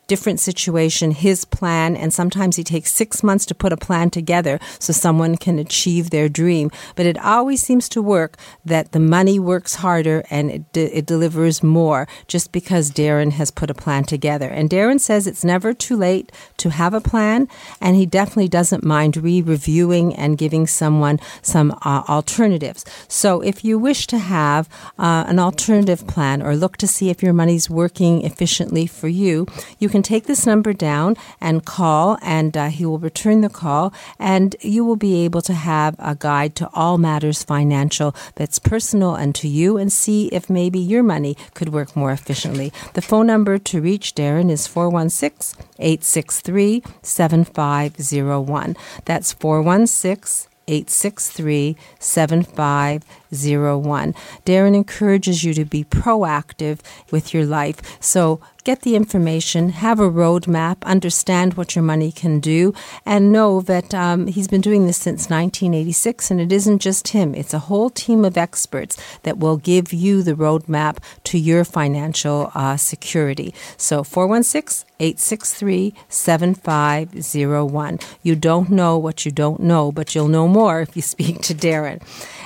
different 0.10 0.42
situation, 0.42 1.12
his 1.12 1.46
plan, 1.46 1.96
and 1.96 2.14
sometimes 2.14 2.58
he 2.58 2.64
takes 2.64 2.92
six 2.92 3.24
months 3.24 3.46
to 3.46 3.56
put 3.56 3.72
a 3.72 3.78
plan 3.78 4.10
together 4.10 4.60
so 4.80 4.92
someone 4.92 5.38
can 5.38 5.58
achieve 5.60 6.10
their 6.10 6.28
dream. 6.28 6.70
But 6.96 7.06
it 7.06 7.18
always 7.24 7.62
seems 7.64 7.88
to 7.90 8.02
work 8.02 8.36
that 8.66 8.92
the 8.92 9.00
money 9.00 9.40
works 9.40 9.76
harder 9.76 10.26
and 10.30 10.52
it, 10.52 10.74
de- 10.74 10.98
it 10.98 11.06
delivers 11.06 11.64
more 11.64 12.08
just 12.28 12.52
because 12.52 12.92
Darren 12.92 13.32
has 13.34 13.52
put 13.52 13.70
a 13.70 13.74
plan 13.76 14.04
together. 14.04 14.50
And 14.50 14.70
Darren 14.70 15.00
says 15.00 15.28
it's 15.28 15.46
never 15.46 15.74
too 15.74 15.96
late 15.96 16.32
to 16.58 16.70
have 16.72 16.94
a 16.94 17.02
plan, 17.02 17.48
and 17.80 17.96
he 17.96 18.06
definitely 18.06 18.50
doesn't 18.50 18.84
mind 18.84 19.16
re 19.16 19.42
reviewing 19.42 20.16
and 20.16 20.38
giving 20.38 20.66
someone 20.66 21.20
some 21.44 21.72
uh, 21.84 22.04
alternatives. 22.10 22.84
So 23.08 23.42
if 23.42 23.64
you 23.64 23.78
wish 23.78 24.08
to 24.08 24.18
have 24.18 24.68
uh, 24.98 25.26
an 25.28 25.38
alternative 25.38 26.08
plan 26.08 26.42
or 26.42 26.56
look 26.56 26.78
to 26.78 26.88
see 26.88 27.10
if 27.10 27.22
your 27.22 27.34
money's 27.34 27.70
working 27.70 28.24
efficiently 28.26 28.88
for 28.88 29.08
you, 29.08 29.46
you 29.78 29.88
can 29.88 29.99
can 30.00 30.04
take 30.04 30.28
this 30.28 30.46
number 30.46 30.72
down 30.72 31.18
and 31.42 31.66
call, 31.66 32.18
and 32.22 32.56
uh, 32.56 32.70
he 32.70 32.86
will 32.86 33.00
return 33.00 33.42
the 33.42 33.50
call, 33.50 33.92
and 34.18 34.56
you 34.62 34.86
will 34.86 34.96
be 34.96 35.26
able 35.26 35.42
to 35.42 35.54
have 35.54 35.94
a 36.00 36.16
guide 36.16 36.56
to 36.56 36.70
all 36.74 36.98
matters 36.98 37.44
financial 37.44 38.16
that's 38.36 38.60
personal 38.60 39.16
and 39.16 39.36
to 39.36 39.50
you, 39.50 39.76
and 39.76 39.92
see 39.92 40.28
if 40.28 40.50
maybe 40.50 40.80
your 40.80 41.04
money 41.04 41.36
could 41.54 41.74
work 41.74 41.98
more 41.98 42.14
efficiently. 42.14 42.72
The 42.94 43.02
phone 43.02 43.28
number 43.28 43.58
to 43.58 43.82
reach 43.82 44.16
Darren 44.16 44.50
is 44.50 44.68
416 44.68 45.60
863 45.80 46.82
7501. 47.02 48.78
That's 49.04 49.34
416 49.34 50.50
863 50.70 51.76
7501. 52.00 53.19
Darren 53.32 54.76
encourages 54.76 55.44
you 55.44 55.54
to 55.54 55.66
be 55.66 55.84
proactive 55.84 56.80
with 57.12 57.34
your 57.34 57.46
life. 57.46 57.78
So 58.02 58.40
get 58.64 58.82
the 58.82 58.96
information, 58.96 59.70
have 59.70 60.00
a 60.00 60.10
roadmap, 60.10 60.78
understand 60.84 61.56
what 61.56 61.76
your 61.76 61.84
money 61.84 62.12
can 62.12 62.40
do, 62.40 62.74
and 63.06 63.32
know 63.32 63.62
that 63.62 63.94
um, 63.94 64.28
he's 64.28 64.48
been 64.48 64.62
doing 64.62 64.86
this 64.86 64.98
since 64.98 65.30
1986, 65.30 66.32
and 66.32 66.42
it 66.42 66.52
isn't 66.52 66.80
just 66.80 67.10
him. 67.10 67.34
It's 67.34 67.54
a 67.54 67.66
whole 67.70 67.90
team 67.90 68.26
of 68.26 68.38
experts 68.38 68.96
that 69.24 69.40
will 69.40 69.58
give 69.58 69.94
you 69.94 70.22
the 70.22 70.36
roadmap 70.36 70.98
to 71.26 71.40
your 71.40 71.64
financial 71.66 72.52
uh, 72.54 72.78
security. 72.78 73.54
So 73.78 74.04
416 74.04 74.88
863 75.00 75.94
7501. 76.10 78.00
You 78.22 78.36
don't 78.36 78.70
know 78.70 78.98
what 78.98 79.26
you 79.26 79.32
don't 79.32 79.62
know, 79.62 79.92
but 79.92 80.14
you'll 80.14 80.28
know 80.28 80.48
more 80.48 80.82
if 80.82 80.96
you 80.96 81.02
speak 81.02 81.42
to 81.44 81.56
Darren. 81.56 82.02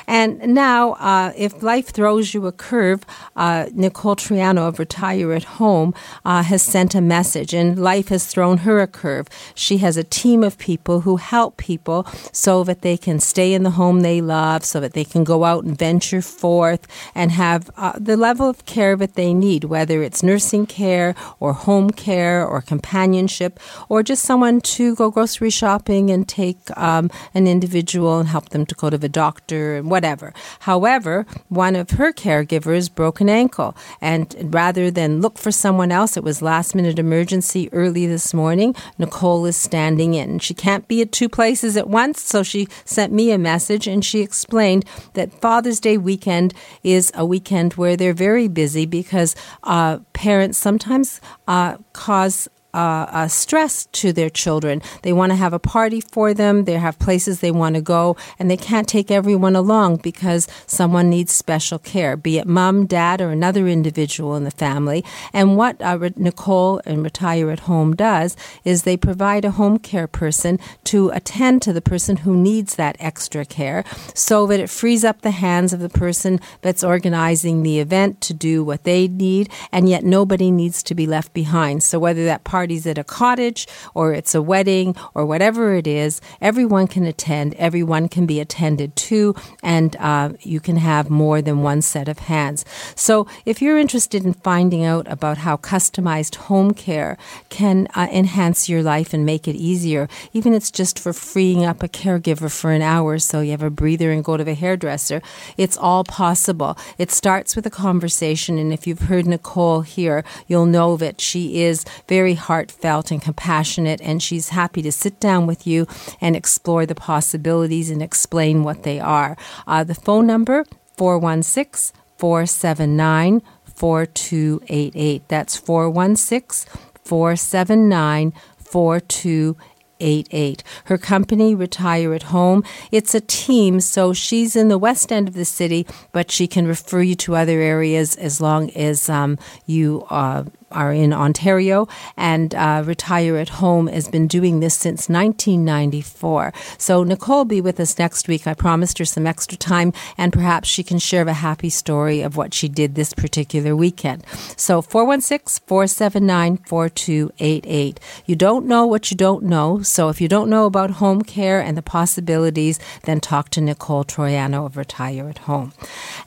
And 0.08 0.54
now, 0.54 0.73
uh, 0.94 1.32
if 1.38 1.64
life 1.64 1.88
throws 1.88 2.34
you 2.34 2.48
a 2.48 2.52
curve, 2.52 3.06
uh, 3.36 3.68
Nicole 3.74 4.16
Triano 4.16 4.68
of 4.68 4.80
Retire 4.80 5.32
at 5.34 5.46
Home 5.62 5.94
uh, 6.26 6.44
has 6.44 6.62
sent 6.62 6.96
a 6.96 7.02
message, 7.02 7.54
and 7.54 7.78
life 7.78 8.10
has 8.10 8.26
thrown 8.28 8.60
her 8.60 8.82
a 8.82 8.88
curve. 8.88 9.28
She 9.56 9.78
has 9.78 9.98
a 9.98 10.04
team 10.04 10.44
of 10.44 10.58
people 10.58 11.02
who 11.02 11.18
help 11.18 11.58
people 11.58 12.06
so 12.32 12.64
that 12.64 12.82
they 12.82 12.98
can 12.98 13.20
stay 13.20 13.54
in 13.54 13.64
the 13.64 13.72
home 13.72 14.02
they 14.02 14.22
love, 14.22 14.64
so 14.66 14.80
that 14.80 14.94
they 14.94 15.06
can 15.06 15.24
go 15.24 15.44
out 15.44 15.64
and 15.64 15.78
venture 15.78 16.22
forth 16.22 16.88
and 17.16 17.32
have 17.32 17.70
uh, 17.78 17.94
the 17.98 18.18
level 18.18 18.50
of 18.50 18.66
care 18.66 18.96
that 18.96 19.16
they 19.16 19.34
need, 19.34 19.64
whether 19.66 20.04
it's 20.04 20.24
nursing 20.24 20.66
care 20.66 21.16
or 21.40 21.54
home 21.54 21.90
care 21.92 22.46
or 22.46 22.62
companionship 22.62 23.60
or 23.90 24.04
just 24.04 24.24
someone 24.24 24.62
to 24.62 24.96
go 24.96 25.12
grocery 25.12 25.50
shopping 25.50 26.10
and 26.10 26.28
take 26.28 26.58
um, 26.78 27.10
an 27.34 27.48
individual 27.48 28.20
and 28.20 28.30
help 28.30 28.50
them 28.50 28.66
to 28.66 28.76
go 28.76 28.90
to 28.90 28.98
the 28.98 29.10
doctor 29.10 29.76
and 29.76 29.90
whatever. 29.90 30.34
However, 30.64 31.26
one 31.50 31.76
of 31.76 31.92
her 31.92 32.14
caregivers 32.14 32.94
broke 32.94 33.20
an 33.20 33.28
ankle, 33.28 33.76
and 34.00 34.34
rather 34.54 34.90
than 34.90 35.20
look 35.20 35.38
for 35.38 35.52
someone 35.52 35.92
else, 35.92 36.16
it 36.16 36.24
was 36.24 36.42
last 36.42 36.74
minute 36.74 36.98
emergency 36.98 37.68
early 37.74 38.06
this 38.06 38.34
morning. 38.34 38.74
Nicole 38.98 39.46
is 39.46 39.58
standing 39.58 40.14
in. 40.14 40.40
She 40.40 40.54
can't 40.54 40.88
be 40.88 41.02
at 41.02 41.12
two 41.12 41.28
places 41.28 41.76
at 41.76 41.90
once, 41.90 42.22
so 42.22 42.44
she 42.44 42.70
sent 42.86 43.12
me 43.12 43.32
a 43.32 43.38
message 43.38 43.88
and 43.88 44.06
she 44.06 44.22
explained 44.22 44.86
that 45.16 45.34
Father's 45.42 45.82
Day 45.82 45.98
weekend 45.98 46.54
is 46.82 47.12
a 47.14 47.26
weekend 47.26 47.74
where 47.74 47.98
they're 47.98 48.14
very 48.14 48.48
busy 48.48 48.86
because 48.86 49.36
uh, 49.64 49.98
parents 50.14 50.58
sometimes 50.58 51.20
uh, 51.46 51.76
cause 51.92 52.48
uh, 52.74 53.06
uh, 53.10 53.28
stress 53.28 53.86
to 53.92 54.12
their 54.12 54.30
children. 54.30 54.82
They 55.04 55.14
want 55.14 55.32
to 55.32 55.36
have 55.36 55.54
a 55.54 55.60
party 55.60 56.02
for 56.02 56.34
them, 56.34 56.66
they 56.66 56.74
have 56.74 56.98
places 57.00 57.40
they 57.40 57.52
want 57.52 57.76
to 57.76 57.82
go, 57.82 58.18
and 58.40 58.50
they 58.50 58.58
can't 58.58 58.88
take 58.88 59.12
everyone 59.12 59.56
along 59.56 59.98
because 59.98 60.48
someone 60.66 61.10
needs 61.10 61.34
special 61.34 61.80
care, 61.80 62.18
be 62.18 62.38
it 62.38 62.48
mom, 62.48 62.86
dad, 62.86 63.22
or 63.22 63.30
another 63.30 63.68
individual 63.68 64.36
in 64.36 64.44
the 64.44 64.52
family. 64.52 65.04
And 65.34 65.56
what 65.56 65.82
uh, 65.82 66.10
Nicole 66.16 66.82
and 66.86 67.04
Retire 67.04 67.52
at 67.52 67.62
Home 67.62 67.96
does 67.96 68.36
is 68.64 68.84
they 68.84 68.98
provide 68.98 69.46
a 69.46 69.52
home 69.52 69.78
care 69.78 70.08
person 70.08 70.60
to 70.86 71.10
attend 71.10 71.62
to 71.62 71.74
the 71.74 71.82
person 71.82 72.18
who 72.18 72.36
needs 72.36 72.76
that 72.76 72.98
extra 73.00 73.46
care 73.46 73.84
so 74.14 74.48
that 74.48 74.60
it 74.60 74.70
frees 74.70 75.04
up 75.04 75.22
the 75.22 75.32
hands 75.32 75.74
of 75.74 75.80
the 75.80 75.90
person 75.90 76.40
that's 76.62 76.84
organizing 76.84 77.62
the 77.64 77.80
event 77.80 78.22
to 78.22 78.34
do 78.34 78.64
what 78.64 78.84
they 78.84 79.08
need, 79.08 79.50
and 79.72 79.88
yet 79.90 80.04
nobody 80.04 80.50
needs 80.50 80.82
to 80.84 80.96
be 80.96 81.06
left 81.06 81.34
behind. 81.34 81.84
So 81.84 82.00
whether 82.00 82.26
that 82.26 82.44
party 82.44 82.63
parties 82.64 82.88
at 82.88 82.98
a 82.98 83.04
cottage 83.04 83.68
or 83.94 84.14
it's 84.14 84.34
a 84.34 84.42
wedding 84.42 84.96
or 85.14 85.26
whatever 85.26 85.76
it 85.76 85.86
is, 85.86 86.22
everyone 86.40 86.88
can 86.88 87.04
attend, 87.06 87.54
everyone 87.56 88.08
can 88.08 88.26
be 88.26 88.40
attended 88.40 88.96
to, 88.96 89.36
and 89.62 89.98
uh, 89.98 90.30
you 90.40 90.62
can 90.62 90.78
have 90.78 91.10
more 91.10 91.42
than 91.42 91.62
one 91.62 91.82
set 91.82 92.08
of 92.08 92.20
hands. 92.20 92.64
So 92.96 93.28
if 93.46 93.62
you're 93.62 93.78
interested 93.78 94.24
in 94.24 94.34
finding 94.34 94.86
out 94.86 95.06
about 95.12 95.40
how 95.40 95.58
customized 95.58 96.36
home 96.48 96.74
care 96.74 97.18
can 97.50 97.88
uh, 97.96 98.08
enhance 98.10 98.70
your 98.70 98.82
life 98.82 99.14
and 99.14 99.26
make 99.26 99.46
it 99.46 99.58
easier, 99.58 100.08
even 100.32 100.54
if 100.54 100.64
it's 100.64 100.72
just 100.72 100.98
for 100.98 101.12
freeing 101.12 101.66
up 101.66 101.84
a 101.84 101.90
caregiver 101.90 102.50
for 102.50 102.72
an 102.72 102.82
hour 102.82 103.20
so 103.20 103.42
you 103.42 103.52
have 103.52 103.62
a 103.62 103.70
breather 103.70 104.10
and 104.12 104.24
go 104.24 104.38
to 104.38 104.46
the 104.46 104.54
hairdresser, 104.54 105.22
it's 105.58 105.78
all 105.78 106.06
possible. 106.06 106.78
It 106.98 107.12
starts 107.12 107.58
with 107.58 107.66
a 107.66 107.78
conversation, 107.86 108.58
and 108.58 108.72
if 108.72 108.88
you've 108.88 109.10
heard 109.12 109.28
Nicole 109.28 109.82
here, 109.82 110.24
you'll 110.48 110.72
know 110.78 110.96
that 110.96 111.20
she 111.20 111.62
is 111.62 111.84
very 112.08 112.36
hard 112.36 112.53
heartfelt 112.54 113.10
and 113.10 113.20
compassionate, 113.20 114.00
and 114.02 114.22
she's 114.22 114.50
happy 114.50 114.84
to 114.84 114.92
sit 114.92 115.20
down 115.20 115.48
with 115.48 115.66
you 115.66 115.88
and 116.22 116.36
explore 116.36 116.86
the 116.86 116.94
possibilities 116.94 117.90
and 117.90 118.04
explain 118.04 118.64
what 118.64 118.84
they 118.84 119.00
are. 119.00 119.36
Uh, 119.66 119.84
the 119.84 119.96
phone 119.96 120.28
number 120.28 120.64
416 120.96 122.00
479 122.20 123.42
4288. 123.66 125.28
That's 125.28 125.58
416 125.58 126.72
479 127.04 128.34
4288. 128.60 129.70
888. 130.04 130.64
Her 130.86 130.98
company, 130.98 131.56
Retire 131.56 132.14
at 132.14 132.24
Home, 132.24 132.64
it's 132.92 133.16
a 133.16 133.22
team, 133.22 133.80
so 133.80 134.14
she's 134.14 134.56
in 134.56 134.68
the 134.68 134.78
west 134.78 135.12
end 135.12 135.28
of 135.28 135.34
the 135.34 135.46
city, 135.46 135.88
but 136.12 136.30
she 136.30 136.46
can 136.46 136.68
refer 136.68 137.02
you 137.02 137.16
to 137.16 137.36
other 137.36 137.62
areas 137.62 138.16
as 138.18 138.42
long 138.42 138.70
as 138.72 139.10
um, 139.10 139.38
you 139.66 140.06
uh, 140.10 140.44
are 140.74 140.92
in 140.92 141.14
Ontario, 141.14 141.88
and 142.18 142.54
uh, 142.56 142.84
Retire 142.86 143.38
at 143.38 143.50
Home 143.50 143.88
has 143.88 144.08
been 144.08 144.28
doing 144.28 144.60
this 144.60 144.74
since 144.76 145.10
1994. 145.10 146.54
So 146.78 147.04
Nicole 147.04 147.38
will 147.38 147.46
be 147.46 147.62
with 147.62 147.80
us 147.80 147.98
next 147.98 148.28
week. 148.28 148.48
I 148.48 148.54
promised 148.54 148.98
her 148.98 149.06
some 149.06 149.28
extra 149.28 149.58
time, 149.58 149.94
and 150.18 150.34
perhaps 150.34 150.70
she 150.70 150.84
can 150.84 151.00
share 151.00 151.28
a 151.28 151.34
happy 151.34 151.70
story 151.70 152.22
of 152.22 152.38
what 152.38 152.54
she 152.54 152.68
did 152.68 152.96
this 152.96 153.14
particular 153.14 153.76
weekend. 153.76 154.26
So 154.58 154.82
416 154.82 155.64
479 155.68 156.58
4288. 156.58 158.00
You 158.26 158.36
don't 158.36 158.66
know 158.66 158.86
what 158.86 159.12
you 159.12 159.18
don't 159.18 159.44
know. 159.44 159.82
So 159.82 160.10
if 160.10 160.20
you 160.22 160.28
don't 160.28 160.50
know 160.50 160.66
about 160.66 160.92
home 160.92 161.22
care 161.22 161.60
and 161.60 161.78
the 161.78 161.82
possibilities, 161.82 162.80
then 163.04 163.20
talk 163.20 163.50
to 163.50 163.62
Nicole 163.62 164.04
Troiano 164.04 164.66
of 164.66 164.78
Retire 164.78 165.30
at 165.30 165.40
Home. 165.40 165.74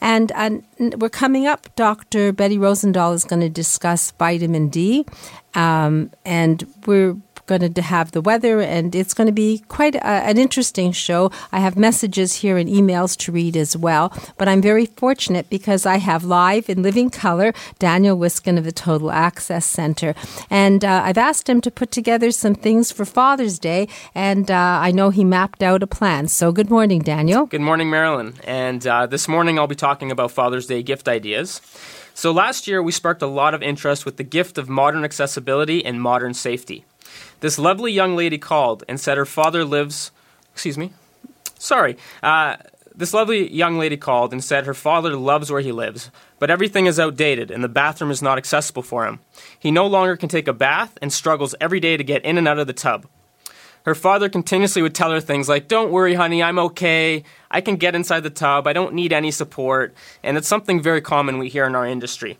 And, 0.01 0.33
and 0.33 0.65
we're 0.79 1.09
coming 1.09 1.47
up. 1.47 1.75
Dr. 1.77 2.33
Betty 2.33 2.59
Rosendahl 2.59 3.15
is 3.15 3.25
going 3.25 3.41
to 3.41 3.49
discuss 3.49 4.11
vitamin 4.13 4.69
D, 4.69 5.07
um, 5.55 6.11
and 6.25 6.67
we're 6.87 7.17
going 7.47 7.73
to 7.73 7.83
have 7.83 8.13
the 8.13 8.21
weather, 8.21 8.61
and 8.61 8.95
it's 8.95 9.15
going 9.15 9.27
to 9.27 9.33
be 9.33 9.65
quite 9.69 9.95
a, 9.95 10.07
an 10.07 10.39
interesting 10.39 10.93
show. 10.93 11.31
I 11.53 11.61
have 11.61 11.77
messages 11.77 12.35
here 12.35 12.57
and 12.57 12.69
emails 12.69 13.17
to 13.19 13.33
read 13.33 13.57
as 13.57 13.77
well, 13.77 14.13
but 14.37 14.49
I'm 14.49 14.61
very 14.61 14.87
fortunate 14.87 15.49
because 15.49 15.87
I 15.87 15.97
have 15.99 16.25
live 16.25 16.69
in 16.69 16.83
living 16.83 17.11
color 17.11 17.53
Daniel 17.79 18.17
Wiskin 18.17 18.59
of 18.59 18.65
the 18.65 18.73
Total 18.73 19.11
Access 19.11 19.67
Center. 19.67 20.15
And 20.51 20.85
uh, 20.85 21.03
I've 21.05 21.19
asked 21.19 21.49
him 21.49 21.61
to 21.63 21.71
put 21.71 21.91
together 21.91 22.31
some 22.31 22.55
things 22.55 22.93
for 22.93 23.05
Father's 23.05 23.59
Day, 23.59 23.89
and 24.15 24.51
uh, 24.51 24.79
I 24.83 24.91
know 24.91 25.11
he 25.11 25.25
mapped 25.25 25.63
out 25.63 25.83
a 25.83 25.87
plan. 25.87 26.29
So, 26.29 26.53
good 26.53 26.71
morning, 26.71 27.01
Daniel. 27.01 27.47
Good 27.47 27.61
morning, 27.61 27.91
Marilyn. 27.91 28.35
And 28.45 28.87
uh, 28.87 29.07
this 29.07 29.29
morning 29.29 29.59
I'll 29.59 29.67
be 29.67 29.75
talking 29.75 30.11
about 30.11 30.33
Father's 30.33 30.67
Day 30.67 30.83
gift 30.83 31.09
ideas. 31.09 31.61
So, 32.15 32.33
last 32.33 32.67
year 32.67 32.83
we 32.83 32.93
sparked 32.93 33.21
a 33.21 33.27
lot 33.27 33.53
of 33.53 33.63
interest 33.63 34.07
with 34.07 34.17
the 34.17 34.25
gift 34.25 34.57
of 34.57 34.71
modern 34.71 35.05
accessibility 35.05 35.85
and 35.85 36.01
modern 36.01 36.33
safety. 36.33 36.86
This 37.41 37.59
lovely 37.59 37.93
young 37.93 38.17
lady 38.17 38.39
called 38.39 38.85
and 38.89 38.99
said 38.99 39.17
her 39.17 39.27
father 39.27 39.65
lives. 39.65 40.11
Excuse 40.53 40.79
me? 40.79 40.93
Sorry. 41.59 41.97
Uh, 42.23 42.57
this 42.95 43.13
lovely 43.13 43.53
young 43.53 43.79
lady 43.79 43.99
called 43.99 44.33
and 44.33 44.43
said 44.43 44.65
her 44.65 44.75
father 44.75 45.17
loves 45.17 45.51
where 45.51 45.61
he 45.61 45.71
lives, 45.71 46.11
but 46.39 46.51
everything 46.51 46.87
is 46.87 46.99
outdated 46.99 47.51
and 47.51 47.63
the 47.63 47.69
bathroom 47.69 48.11
is 48.11 48.23
not 48.23 48.39
accessible 48.39 48.83
for 48.83 49.07
him. 49.07 49.21
He 49.59 49.71
no 49.71 49.87
longer 49.87 50.17
can 50.17 50.31
take 50.31 50.49
a 50.49 50.55
bath 50.55 50.97
and 51.03 51.13
struggles 51.13 51.55
every 51.61 51.79
day 51.79 51.99
to 51.99 52.05
get 52.05 52.25
in 52.25 52.39
and 52.39 52.49
out 52.49 52.59
of 52.59 52.67
the 52.67 52.73
tub. 52.73 53.07
Her 53.85 53.95
father 53.95 54.29
continuously 54.29 54.83
would 54.83 54.95
tell 54.95 55.13
her 55.13 55.21
things 55.21 55.49
like, 55.49 55.69
Don't 55.69 55.93
worry, 55.93 56.15
honey, 56.15 56.43
I'm 56.43 56.59
okay. 56.59 57.23
I 57.51 57.61
can 57.61 57.77
get 57.77 57.95
inside 57.95 58.21
the 58.21 58.31
tub. 58.31 58.67
I 58.67 58.73
don't 58.73 58.95
need 58.95 59.13
any 59.13 59.31
support. 59.31 59.95
And 60.25 60.37
it's 60.37 60.49
something 60.49 60.83
very 60.83 61.01
common 61.01 61.39
we 61.39 61.49
hear 61.49 61.67
in 61.67 61.77
our 61.77 61.87
industry. 61.87 62.39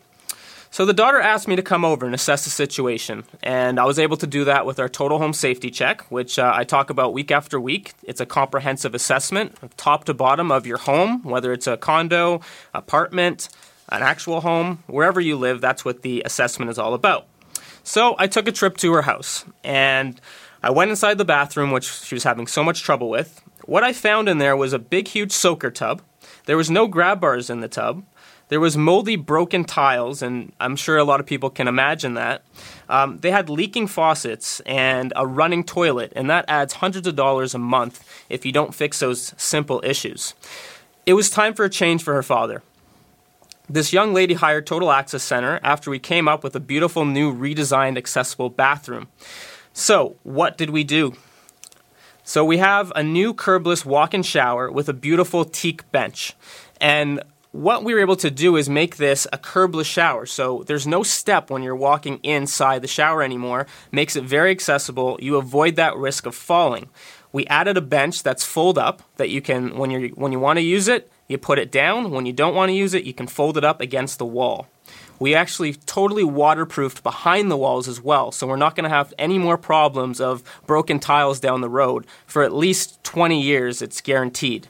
So 0.77 0.85
the 0.85 0.93
daughter 0.93 1.19
asked 1.19 1.47
me 1.47 1.55
to 1.55 1.63
come 1.63 1.83
over 1.83 2.05
and 2.05 2.13
assess 2.13 2.43
the 2.43 2.51
situation, 2.51 3.23
and 3.41 3.79
I 3.79 3.85
was 3.85 3.97
able 3.97 4.15
to 4.17 4.27
do 4.27 4.43
that 4.43 4.63
with 4.67 4.79
our 4.79 4.87
total 4.87 5.17
home 5.17 5.33
safety 5.33 5.71
check, 5.71 6.01
which 6.11 6.37
uh, 6.37 6.53
I 6.53 6.65
talk 6.65 6.91
about 6.91 7.13
week 7.13 7.31
after 7.31 7.59
week. 7.59 7.93
It's 8.03 8.21
a 8.21 8.27
comprehensive 8.27 8.93
assessment, 8.93 9.55
top 9.75 10.03
to 10.03 10.13
bottom, 10.13 10.51
of 10.51 10.67
your 10.67 10.77
home, 10.77 11.23
whether 11.23 11.51
it's 11.51 11.65
a 11.65 11.77
condo, 11.77 12.41
apartment, 12.75 13.49
an 13.89 14.03
actual 14.03 14.41
home, 14.41 14.83
wherever 14.85 15.19
you 15.19 15.35
live, 15.35 15.61
that's 15.61 15.83
what 15.83 16.03
the 16.03 16.21
assessment 16.23 16.69
is 16.69 16.77
all 16.77 16.93
about. 16.93 17.25
So 17.83 18.15
I 18.19 18.27
took 18.27 18.47
a 18.47 18.51
trip 18.51 18.77
to 18.77 18.93
her 18.93 19.01
house, 19.01 19.45
and 19.63 20.21
I 20.61 20.69
went 20.69 20.91
inside 20.91 21.17
the 21.17 21.25
bathroom, 21.25 21.71
which 21.71 21.91
she 21.91 22.13
was 22.13 22.23
having 22.23 22.45
so 22.45 22.63
much 22.63 22.83
trouble 22.83 23.09
with. 23.09 23.41
What 23.65 23.83
I 23.83 23.93
found 23.93 24.29
in 24.29 24.37
there 24.37 24.55
was 24.55 24.73
a 24.73 24.79
big, 24.79 25.07
huge 25.07 25.31
soaker 25.31 25.71
tub. 25.71 26.03
There 26.45 26.55
was 26.55 26.69
no 26.69 26.85
grab 26.85 27.19
bars 27.19 27.49
in 27.49 27.61
the 27.61 27.67
tub. 27.67 28.03
There 28.49 28.61
was 28.61 28.77
moldy, 28.77 29.17
broken 29.17 29.65
tiles, 29.65 30.21
and 30.21 30.53
I'm 30.59 30.77
sure 30.77 30.97
a 30.97 31.03
lot 31.03 31.19
of 31.19 31.25
people 31.25 31.49
can 31.49 31.67
imagine 31.67 32.13
that. 32.13 32.43
Um, 32.87 33.17
they 33.19 33.31
had 33.31 33.49
leaking 33.49 33.87
faucets 33.87 34.61
and 34.61 35.11
a 35.17 35.27
running 35.27 35.65
toilet, 35.65 36.13
and 36.15 36.29
that 36.29 36.45
adds 36.47 36.75
hundreds 36.75 37.07
of 37.07 37.15
dollars 37.15 37.53
a 37.53 37.59
month 37.59 38.07
if 38.29 38.45
you 38.45 38.53
don't 38.53 38.73
fix 38.73 38.99
those 38.99 39.33
simple 39.35 39.81
issues. 39.83 40.33
It 41.05 41.13
was 41.13 41.29
time 41.29 41.53
for 41.53 41.65
a 41.65 41.69
change 41.69 42.03
for 42.03 42.13
her 42.13 42.23
father. 42.23 42.63
This 43.69 43.91
young 43.91 44.13
lady 44.13 44.35
hired 44.35 44.65
Total 44.65 44.91
Access 44.91 45.23
Center 45.23 45.59
after 45.61 45.91
we 45.91 45.99
came 45.99 46.29
up 46.29 46.41
with 46.41 46.55
a 46.55 46.61
beautiful 46.61 47.03
new 47.03 47.33
redesigned 47.33 47.97
accessible 47.97 48.49
bathroom. 48.49 49.09
So, 49.73 50.15
what 50.23 50.57
did 50.57 50.69
we 50.69 50.85
do? 50.85 51.15
So, 52.23 52.45
we 52.45 52.59
have 52.59 52.93
a 52.95 53.03
new 53.03 53.33
curbless 53.33 53.83
walk 53.83 54.13
in 54.13 54.23
shower 54.23 54.71
with 54.71 54.87
a 54.87 54.93
beautiful 54.93 55.43
teak 55.43 55.89
bench. 55.91 56.33
And 56.79 57.21
what 57.57 57.83
we 57.83 57.91
were 57.95 57.99
able 57.99 58.15
to 58.15 58.29
do 58.29 58.55
is 58.55 58.69
make 58.69 58.97
this 58.97 59.25
a 59.33 59.37
curbless 59.37 59.85
shower. 59.85 60.27
So 60.27 60.63
there's 60.67 60.85
no 60.85 61.01
step 61.01 61.49
when 61.49 61.63
you're 61.63 61.75
walking 61.75 62.19
inside 62.21 62.83
the 62.83 62.87
shower 62.87 63.23
anymore. 63.23 63.65
Makes 63.91 64.15
it 64.15 64.23
very 64.23 64.51
accessible. 64.51 65.17
You 65.19 65.37
avoid 65.37 65.75
that 65.75 65.97
risk 65.97 66.27
of 66.27 66.35
falling. 66.35 66.87
We 67.33 67.47
added 67.47 67.75
a 67.75 67.81
bench 67.81 68.21
that's 68.21 68.45
fold 68.45 68.77
up 68.77 69.01
that 69.15 69.29
you 69.29 69.41
can 69.41 69.75
when 69.75 69.89
you 69.89 70.09
when 70.09 70.31
you 70.31 70.39
want 70.39 70.57
to 70.57 70.63
use 70.63 70.87
it, 70.87 71.11
you 71.27 71.39
put 71.39 71.57
it 71.57 71.71
down. 71.71 72.11
When 72.11 72.27
you 72.27 72.33
don't 72.33 72.53
want 72.53 72.69
to 72.69 72.73
use 72.73 72.93
it, 72.93 73.05
you 73.05 73.13
can 73.13 73.25
fold 73.25 73.57
it 73.57 73.63
up 73.63 73.81
against 73.81 74.19
the 74.19 74.25
wall. 74.25 74.67
We 75.19 75.33
actually 75.33 75.73
totally 75.73 76.23
waterproofed 76.23 77.01
behind 77.01 77.49
the 77.49 77.57
walls 77.57 77.87
as 77.87 77.99
well, 77.99 78.31
so 78.31 78.45
we're 78.45 78.55
not 78.55 78.75
going 78.75 78.83
to 78.83 78.95
have 78.95 79.15
any 79.17 79.39
more 79.39 79.57
problems 79.57 80.21
of 80.21 80.43
broken 80.67 80.99
tiles 80.99 81.39
down 81.39 81.61
the 81.61 81.69
road 81.69 82.05
for 82.27 82.43
at 82.43 82.53
least 82.53 83.03
20 83.03 83.41
years. 83.41 83.81
It's 83.81 83.99
guaranteed. 83.99 84.67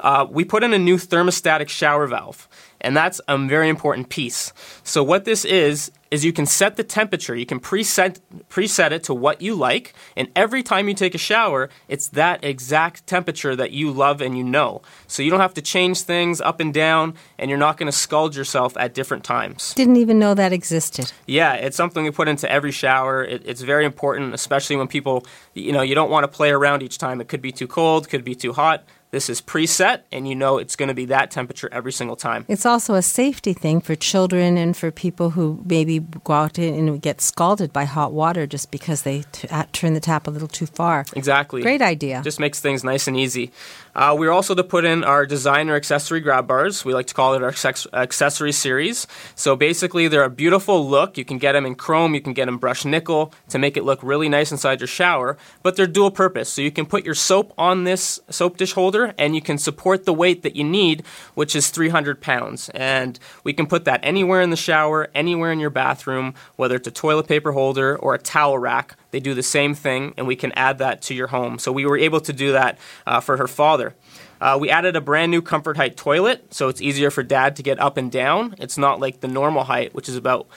Uh, 0.00 0.26
we 0.30 0.44
put 0.44 0.62
in 0.62 0.72
a 0.72 0.78
new 0.78 0.96
thermostatic 0.96 1.68
shower 1.68 2.06
valve, 2.06 2.48
and 2.80 2.96
that's 2.96 3.20
a 3.28 3.38
very 3.38 3.68
important 3.68 4.08
piece. 4.08 4.52
So 4.82 5.02
what 5.02 5.24
this 5.24 5.44
is 5.44 5.90
is 6.10 6.24
you 6.24 6.32
can 6.32 6.46
set 6.46 6.76
the 6.76 6.84
temperature. 6.84 7.34
You 7.34 7.46
can 7.46 7.58
preset 7.58 8.20
preset 8.48 8.92
it 8.92 9.02
to 9.04 9.14
what 9.14 9.42
you 9.42 9.54
like, 9.54 9.94
and 10.16 10.28
every 10.36 10.62
time 10.62 10.88
you 10.88 10.94
take 10.94 11.14
a 11.14 11.18
shower, 11.18 11.68
it's 11.88 12.08
that 12.08 12.44
exact 12.44 13.06
temperature 13.06 13.56
that 13.56 13.72
you 13.72 13.90
love 13.90 14.20
and 14.20 14.36
you 14.36 14.44
know. 14.44 14.82
So 15.06 15.22
you 15.22 15.30
don't 15.30 15.40
have 15.40 15.54
to 15.54 15.62
change 15.62 16.02
things 16.02 16.40
up 16.40 16.60
and 16.60 16.72
down, 16.72 17.14
and 17.38 17.50
you're 17.50 17.58
not 17.58 17.76
going 17.76 17.90
to 17.90 17.96
scald 17.96 18.36
yourself 18.36 18.76
at 18.76 18.94
different 18.94 19.24
times. 19.24 19.74
Didn't 19.74 19.96
even 19.96 20.18
know 20.18 20.34
that 20.34 20.52
existed. 20.52 21.12
Yeah, 21.26 21.54
it's 21.54 21.76
something 21.76 22.04
we 22.04 22.10
put 22.10 22.28
into 22.28 22.50
every 22.50 22.72
shower. 22.72 23.24
It, 23.24 23.42
it's 23.44 23.62
very 23.62 23.84
important, 23.84 24.34
especially 24.34 24.76
when 24.76 24.88
people, 24.88 25.26
you 25.54 25.72
know, 25.72 25.82
you 25.82 25.94
don't 25.94 26.10
want 26.10 26.24
to 26.24 26.28
play 26.28 26.50
around 26.50 26.82
each 26.82 26.98
time. 26.98 27.20
It 27.20 27.28
could 27.28 27.42
be 27.42 27.52
too 27.52 27.66
cold, 27.66 28.08
could 28.08 28.24
be 28.24 28.34
too 28.34 28.52
hot. 28.52 28.84
This 29.16 29.30
is 29.30 29.40
preset, 29.40 30.02
and 30.12 30.28
you 30.28 30.34
know 30.34 30.58
it's 30.58 30.76
going 30.76 30.90
to 30.90 30.94
be 30.94 31.06
that 31.06 31.30
temperature 31.30 31.70
every 31.72 31.90
single 31.90 32.16
time. 32.16 32.44
It's 32.48 32.66
also 32.66 32.92
a 32.96 33.00
safety 33.00 33.54
thing 33.54 33.80
for 33.80 33.94
children 33.94 34.58
and 34.58 34.76
for 34.76 34.90
people 34.90 35.30
who 35.30 35.58
maybe 35.64 36.00
go 36.00 36.34
out 36.34 36.58
and 36.58 37.00
get 37.00 37.22
scalded 37.22 37.72
by 37.72 37.84
hot 37.84 38.12
water 38.12 38.46
just 38.46 38.70
because 38.70 39.04
they 39.04 39.24
t- 39.32 39.48
turn 39.72 39.94
the 39.94 40.00
tap 40.00 40.26
a 40.26 40.30
little 40.30 40.48
too 40.48 40.66
far. 40.66 41.06
Exactly. 41.14 41.62
Great 41.62 41.80
idea. 41.80 42.20
Just 42.22 42.38
makes 42.38 42.60
things 42.60 42.84
nice 42.84 43.08
and 43.08 43.16
easy. 43.16 43.52
Uh, 43.96 44.14
we're 44.16 44.30
also 44.30 44.54
to 44.54 44.62
put 44.62 44.84
in 44.84 45.02
our 45.02 45.24
designer 45.24 45.74
accessory 45.74 46.20
grab 46.20 46.46
bars. 46.46 46.84
We 46.84 46.92
like 46.92 47.06
to 47.06 47.14
call 47.14 47.32
it 47.32 47.42
our 47.42 47.54
accessory 47.94 48.52
series. 48.52 49.06
So 49.34 49.56
basically, 49.56 50.06
they're 50.06 50.22
a 50.22 50.28
beautiful 50.28 50.86
look. 50.86 51.16
You 51.16 51.24
can 51.24 51.38
get 51.38 51.52
them 51.52 51.64
in 51.64 51.74
chrome, 51.76 52.14
you 52.14 52.20
can 52.20 52.34
get 52.34 52.44
them 52.44 52.58
brushed 52.58 52.84
nickel 52.84 53.32
to 53.48 53.58
make 53.58 53.74
it 53.78 53.84
look 53.84 53.98
really 54.02 54.28
nice 54.28 54.52
inside 54.52 54.80
your 54.80 54.86
shower, 54.86 55.38
but 55.62 55.76
they're 55.76 55.86
dual 55.86 56.10
purpose. 56.10 56.50
So 56.50 56.60
you 56.60 56.70
can 56.70 56.84
put 56.84 57.06
your 57.06 57.14
soap 57.14 57.54
on 57.56 57.84
this 57.84 58.20
soap 58.28 58.58
dish 58.58 58.74
holder 58.74 59.14
and 59.16 59.34
you 59.34 59.40
can 59.40 59.56
support 59.56 60.04
the 60.04 60.12
weight 60.12 60.42
that 60.42 60.56
you 60.56 60.64
need, 60.64 61.02
which 61.32 61.56
is 61.56 61.70
300 61.70 62.20
pounds. 62.20 62.68
And 62.74 63.18
we 63.44 63.54
can 63.54 63.66
put 63.66 63.86
that 63.86 64.00
anywhere 64.02 64.42
in 64.42 64.50
the 64.50 64.56
shower, 64.56 65.08
anywhere 65.14 65.52
in 65.52 65.58
your 65.58 65.70
bathroom, 65.70 66.34
whether 66.56 66.76
it's 66.76 66.86
a 66.86 66.90
toilet 66.90 67.28
paper 67.28 67.52
holder 67.52 67.96
or 67.96 68.12
a 68.12 68.18
towel 68.18 68.58
rack. 68.58 68.94
They 69.16 69.20
do 69.20 69.32
the 69.32 69.42
same 69.42 69.74
thing, 69.74 70.12
and 70.18 70.26
we 70.26 70.36
can 70.36 70.52
add 70.52 70.76
that 70.76 71.00
to 71.04 71.14
your 71.14 71.28
home. 71.28 71.58
So 71.58 71.72
we 71.72 71.86
were 71.86 71.96
able 71.96 72.20
to 72.20 72.34
do 72.34 72.52
that 72.52 72.76
uh, 73.06 73.20
for 73.20 73.38
her 73.38 73.48
father. 73.48 73.94
Uh, 74.42 74.58
we 74.60 74.68
added 74.68 74.94
a 74.94 75.00
brand 75.00 75.30
new 75.30 75.40
comfort 75.40 75.78
height 75.78 75.96
toilet, 75.96 76.52
so 76.52 76.68
it's 76.68 76.82
easier 76.82 77.10
for 77.10 77.22
dad 77.22 77.56
to 77.56 77.62
get 77.62 77.80
up 77.80 77.96
and 77.96 78.12
down. 78.12 78.54
It's 78.58 78.76
not 78.76 79.00
like 79.00 79.20
the 79.20 79.26
normal 79.28 79.64
height, 79.64 79.94
which 79.94 80.06
is 80.06 80.16
about, 80.16 80.48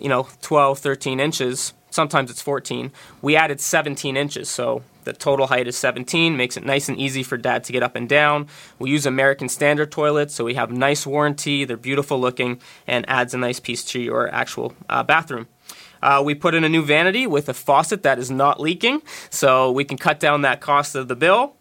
you 0.00 0.08
know, 0.08 0.26
12, 0.42 0.80
13 0.80 1.20
inches. 1.20 1.74
Sometimes 1.90 2.28
it's 2.28 2.42
14. 2.42 2.90
We 3.22 3.36
added 3.36 3.60
17 3.60 4.16
inches, 4.16 4.50
so 4.50 4.82
the 5.04 5.12
total 5.12 5.46
height 5.46 5.68
is 5.68 5.78
17, 5.78 6.36
makes 6.36 6.56
it 6.56 6.64
nice 6.64 6.88
and 6.88 6.98
easy 6.98 7.22
for 7.22 7.36
dad 7.36 7.62
to 7.64 7.72
get 7.72 7.84
up 7.84 7.94
and 7.94 8.08
down. 8.08 8.48
We 8.80 8.90
use 8.90 9.06
American 9.06 9.48
Standard 9.48 9.92
toilets, 9.92 10.34
so 10.34 10.44
we 10.44 10.54
have 10.54 10.72
nice 10.72 11.06
warranty, 11.06 11.64
they're 11.64 11.76
beautiful 11.76 12.20
looking, 12.20 12.60
and 12.84 13.08
adds 13.08 13.32
a 13.32 13.38
nice 13.38 13.60
piece 13.60 13.84
to 13.84 14.00
your 14.00 14.28
actual 14.34 14.74
uh, 14.88 15.04
bathroom. 15.04 15.46
Uh, 16.02 16.22
we 16.24 16.34
put 16.34 16.54
in 16.54 16.64
a 16.64 16.68
new 16.68 16.82
vanity 16.82 17.26
with 17.26 17.48
a 17.48 17.54
faucet 17.54 18.02
that 18.02 18.18
is 18.18 18.30
not 18.30 18.60
leaking, 18.60 19.02
so 19.30 19.70
we 19.70 19.84
can 19.84 19.98
cut 19.98 20.20
down 20.20 20.42
that 20.42 20.60
cost 20.60 20.94
of 20.94 21.08
the 21.08 21.16
bill. 21.16 21.54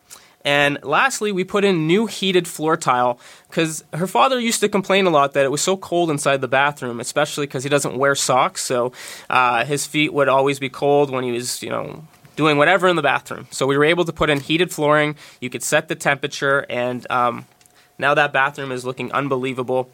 And 0.46 0.80
lastly, 0.82 1.34
we 1.34 1.44
put 1.44 1.66
in 1.66 1.88
new 1.88 2.06
heated 2.06 2.48
floor 2.48 2.78
tile 2.78 3.20
because 3.50 3.84
her 3.94 4.08
father 4.08 4.40
used 4.40 4.62
to 4.62 4.70
complain 4.70 5.06
a 5.06 5.10
lot 5.10 5.34
that 5.34 5.44
it 5.44 5.52
was 5.52 5.62
so 5.62 5.76
cold 5.76 6.10
inside 6.10 6.40
the 6.40 6.48
bathroom, 6.48 7.02
especially 7.02 7.48
because 7.48 7.64
he 7.64 7.70
doesn't 7.70 7.98
wear 7.98 8.16
socks. 8.16 8.64
So 8.64 8.94
uh, 9.30 9.66
his 9.66 9.86
feet 9.86 10.14
would 10.14 10.30
always 10.30 10.58
be 10.58 10.70
cold 10.70 11.10
when 11.10 11.26
he 11.26 11.32
was, 11.32 11.62
you 11.62 11.70
know, 11.70 12.06
doing 12.38 12.58
whatever 12.58 12.88
in 12.88 12.96
the 12.96 13.02
bathroom. 13.02 13.48
So 13.52 13.68
we 13.68 13.78
were 13.78 13.84
able 13.84 14.06
to 14.06 14.14
put 14.14 14.30
in 14.30 14.40
heated 14.40 14.72
flooring. 14.72 15.18
You 15.42 15.50
could 15.50 15.64
set 15.64 15.90
the 15.90 15.96
temperature, 15.96 16.66
and 16.70 17.06
um, 17.12 17.46
now 17.98 18.14
that 18.14 18.32
bathroom 18.32 18.72
is 18.72 18.86
looking 18.86 19.12
unbelievable. 19.12 19.90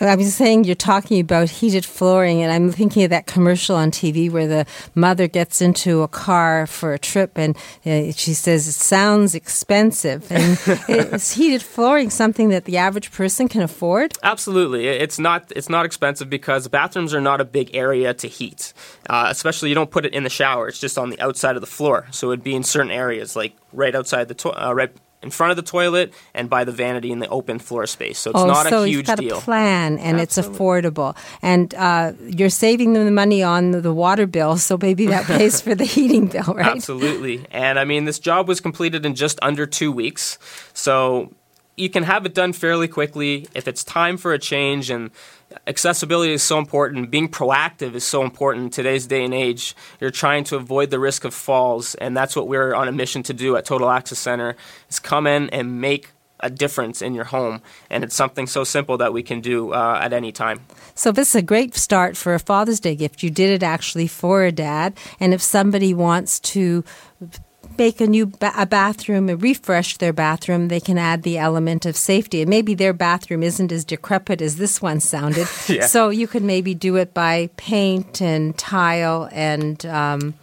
I 0.00 0.14
was 0.14 0.34
saying 0.34 0.64
you're 0.64 0.74
talking 0.74 1.20
about 1.20 1.50
heated 1.50 1.84
flooring, 1.84 2.42
and 2.42 2.52
I'm 2.52 2.70
thinking 2.70 3.02
of 3.02 3.10
that 3.10 3.26
commercial 3.26 3.74
on 3.74 3.90
TV 3.90 4.30
where 4.30 4.46
the 4.46 4.66
mother 4.94 5.26
gets 5.26 5.60
into 5.60 6.02
a 6.02 6.08
car 6.08 6.66
for 6.66 6.94
a 6.94 6.98
trip, 6.98 7.36
and 7.36 7.56
uh, 7.84 8.12
she 8.12 8.34
says 8.34 8.68
it 8.68 8.72
sounds 8.72 9.34
expensive. 9.34 10.30
And 10.30 10.58
is 10.88 11.32
heated 11.32 11.62
flooring 11.62 12.10
something 12.10 12.48
that 12.50 12.64
the 12.64 12.76
average 12.76 13.10
person 13.10 13.48
can 13.48 13.62
afford? 13.62 14.16
Absolutely, 14.22 14.86
it's 14.86 15.18
not. 15.18 15.52
It's 15.56 15.68
not 15.68 15.84
expensive 15.84 16.30
because 16.30 16.68
bathrooms 16.68 17.12
are 17.12 17.20
not 17.20 17.40
a 17.40 17.44
big 17.44 17.74
area 17.74 18.14
to 18.14 18.28
heat. 18.28 18.72
Uh, 19.10 19.26
especially, 19.28 19.68
you 19.68 19.74
don't 19.74 19.90
put 19.90 20.06
it 20.06 20.14
in 20.14 20.22
the 20.22 20.30
shower; 20.30 20.68
it's 20.68 20.78
just 20.78 20.96
on 20.96 21.10
the 21.10 21.20
outside 21.20 21.56
of 21.56 21.60
the 21.60 21.66
floor. 21.66 22.06
So 22.12 22.30
it'd 22.30 22.44
be 22.44 22.54
in 22.54 22.62
certain 22.62 22.92
areas, 22.92 23.34
like 23.34 23.56
right 23.72 23.94
outside 23.94 24.28
the 24.28 24.34
to- 24.34 24.66
uh, 24.66 24.72
right 24.72 24.92
in 25.22 25.30
front 25.30 25.50
of 25.50 25.56
the 25.56 25.62
toilet 25.62 26.12
and 26.34 26.48
by 26.48 26.64
the 26.64 26.72
vanity 26.72 27.10
in 27.10 27.18
the 27.18 27.28
open 27.28 27.58
floor 27.58 27.86
space. 27.86 28.18
So 28.18 28.30
it's 28.30 28.40
oh, 28.40 28.46
not 28.46 28.66
so 28.66 28.84
a 28.84 28.86
huge 28.86 29.06
got 29.06 29.18
deal. 29.18 29.38
a 29.38 29.40
plan, 29.40 29.98
and 29.98 30.20
it's 30.20 30.38
affordable, 30.38 31.16
and 31.42 31.74
uh, 31.74 32.12
you're 32.20 32.50
saving 32.50 32.92
them 32.92 33.04
the 33.04 33.10
money 33.10 33.42
on 33.42 33.70
the 33.70 33.92
water 33.92 34.26
bill, 34.26 34.56
so 34.56 34.78
maybe 34.80 35.06
that 35.06 35.24
pays 35.26 35.60
for 35.60 35.74
the 35.74 35.84
heating 35.84 36.26
bill, 36.26 36.54
right? 36.54 36.66
Absolutely. 36.66 37.44
And 37.50 37.78
I 37.78 37.84
mean, 37.84 38.04
this 38.04 38.18
job 38.18 38.48
was 38.48 38.60
completed 38.60 39.04
in 39.04 39.14
just 39.14 39.38
under 39.42 39.66
two 39.66 39.90
weeks. 39.90 40.38
So 40.74 41.32
you 41.78 41.88
can 41.88 42.02
have 42.02 42.26
it 42.26 42.34
done 42.34 42.52
fairly 42.52 42.88
quickly. 42.88 43.46
If 43.54 43.68
it's 43.68 43.84
time 43.84 44.16
for 44.16 44.32
a 44.32 44.38
change 44.38 44.90
and 44.90 45.10
accessibility 45.66 46.32
is 46.32 46.42
so 46.42 46.58
important 46.58 47.10
being 47.10 47.28
proactive 47.28 47.94
is 47.94 48.04
so 48.04 48.22
important 48.22 48.64
in 48.64 48.70
today's 48.70 49.06
day 49.06 49.24
and 49.24 49.32
age. 49.32 49.74
You're 50.00 50.10
trying 50.10 50.44
to 50.44 50.56
avoid 50.56 50.90
the 50.90 50.98
risk 50.98 51.24
of 51.24 51.32
falls 51.32 51.94
and 51.94 52.16
that's 52.16 52.36
what 52.36 52.48
we're 52.48 52.74
on 52.74 52.88
a 52.88 52.92
mission 52.92 53.22
to 53.24 53.32
do 53.32 53.56
at 53.56 53.64
total 53.64 53.88
access 53.90 54.18
center 54.18 54.56
is 54.90 54.98
come 54.98 55.26
in 55.26 55.48
and 55.50 55.80
make 55.80 56.10
a 56.40 56.50
difference 56.50 57.02
in 57.02 57.14
your 57.14 57.24
home. 57.24 57.60
And 57.90 58.04
it's 58.04 58.14
something 58.14 58.46
so 58.46 58.64
simple 58.64 58.98
that 58.98 59.12
we 59.12 59.22
can 59.22 59.40
do 59.40 59.72
uh, 59.72 60.00
at 60.00 60.12
any 60.12 60.32
time. 60.32 60.60
So 60.94 61.10
this 61.12 61.30
is 61.30 61.34
a 61.36 61.42
great 61.42 61.74
start 61.74 62.16
for 62.16 62.34
a 62.34 62.38
Father's 62.38 62.80
Day 62.80 62.94
gift. 62.94 63.22
You 63.22 63.30
did 63.30 63.50
it 63.50 63.62
actually 63.62 64.06
for 64.06 64.44
a 64.44 64.52
dad, 64.52 64.96
and 65.18 65.34
if 65.34 65.42
somebody 65.42 65.94
wants 65.94 66.38
to 66.40 66.84
make 67.78 68.00
a 68.00 68.06
new 68.06 68.26
ba- 68.26 68.52
a 68.56 68.66
bathroom 68.66 69.28
and 69.28 69.40
refresh 69.42 69.96
their 69.96 70.12
bathroom, 70.12 70.68
they 70.68 70.80
can 70.80 70.98
add 70.98 71.22
the 71.22 71.38
element 71.38 71.86
of 71.86 71.96
safety. 71.96 72.42
And 72.42 72.50
maybe 72.50 72.74
their 72.74 72.92
bathroom 72.92 73.42
isn't 73.42 73.72
as 73.72 73.84
decrepit 73.84 74.42
as 74.42 74.56
this 74.56 74.82
one 74.82 75.00
sounded. 75.00 75.46
Yeah. 75.68 75.86
So 75.86 76.08
you 76.08 76.26
could 76.26 76.42
maybe 76.42 76.74
do 76.74 76.96
it 76.96 77.12
by 77.12 77.50
paint 77.56 78.22
and 78.22 78.56
tile 78.56 79.28
and 79.32 79.84
um, 79.84 80.34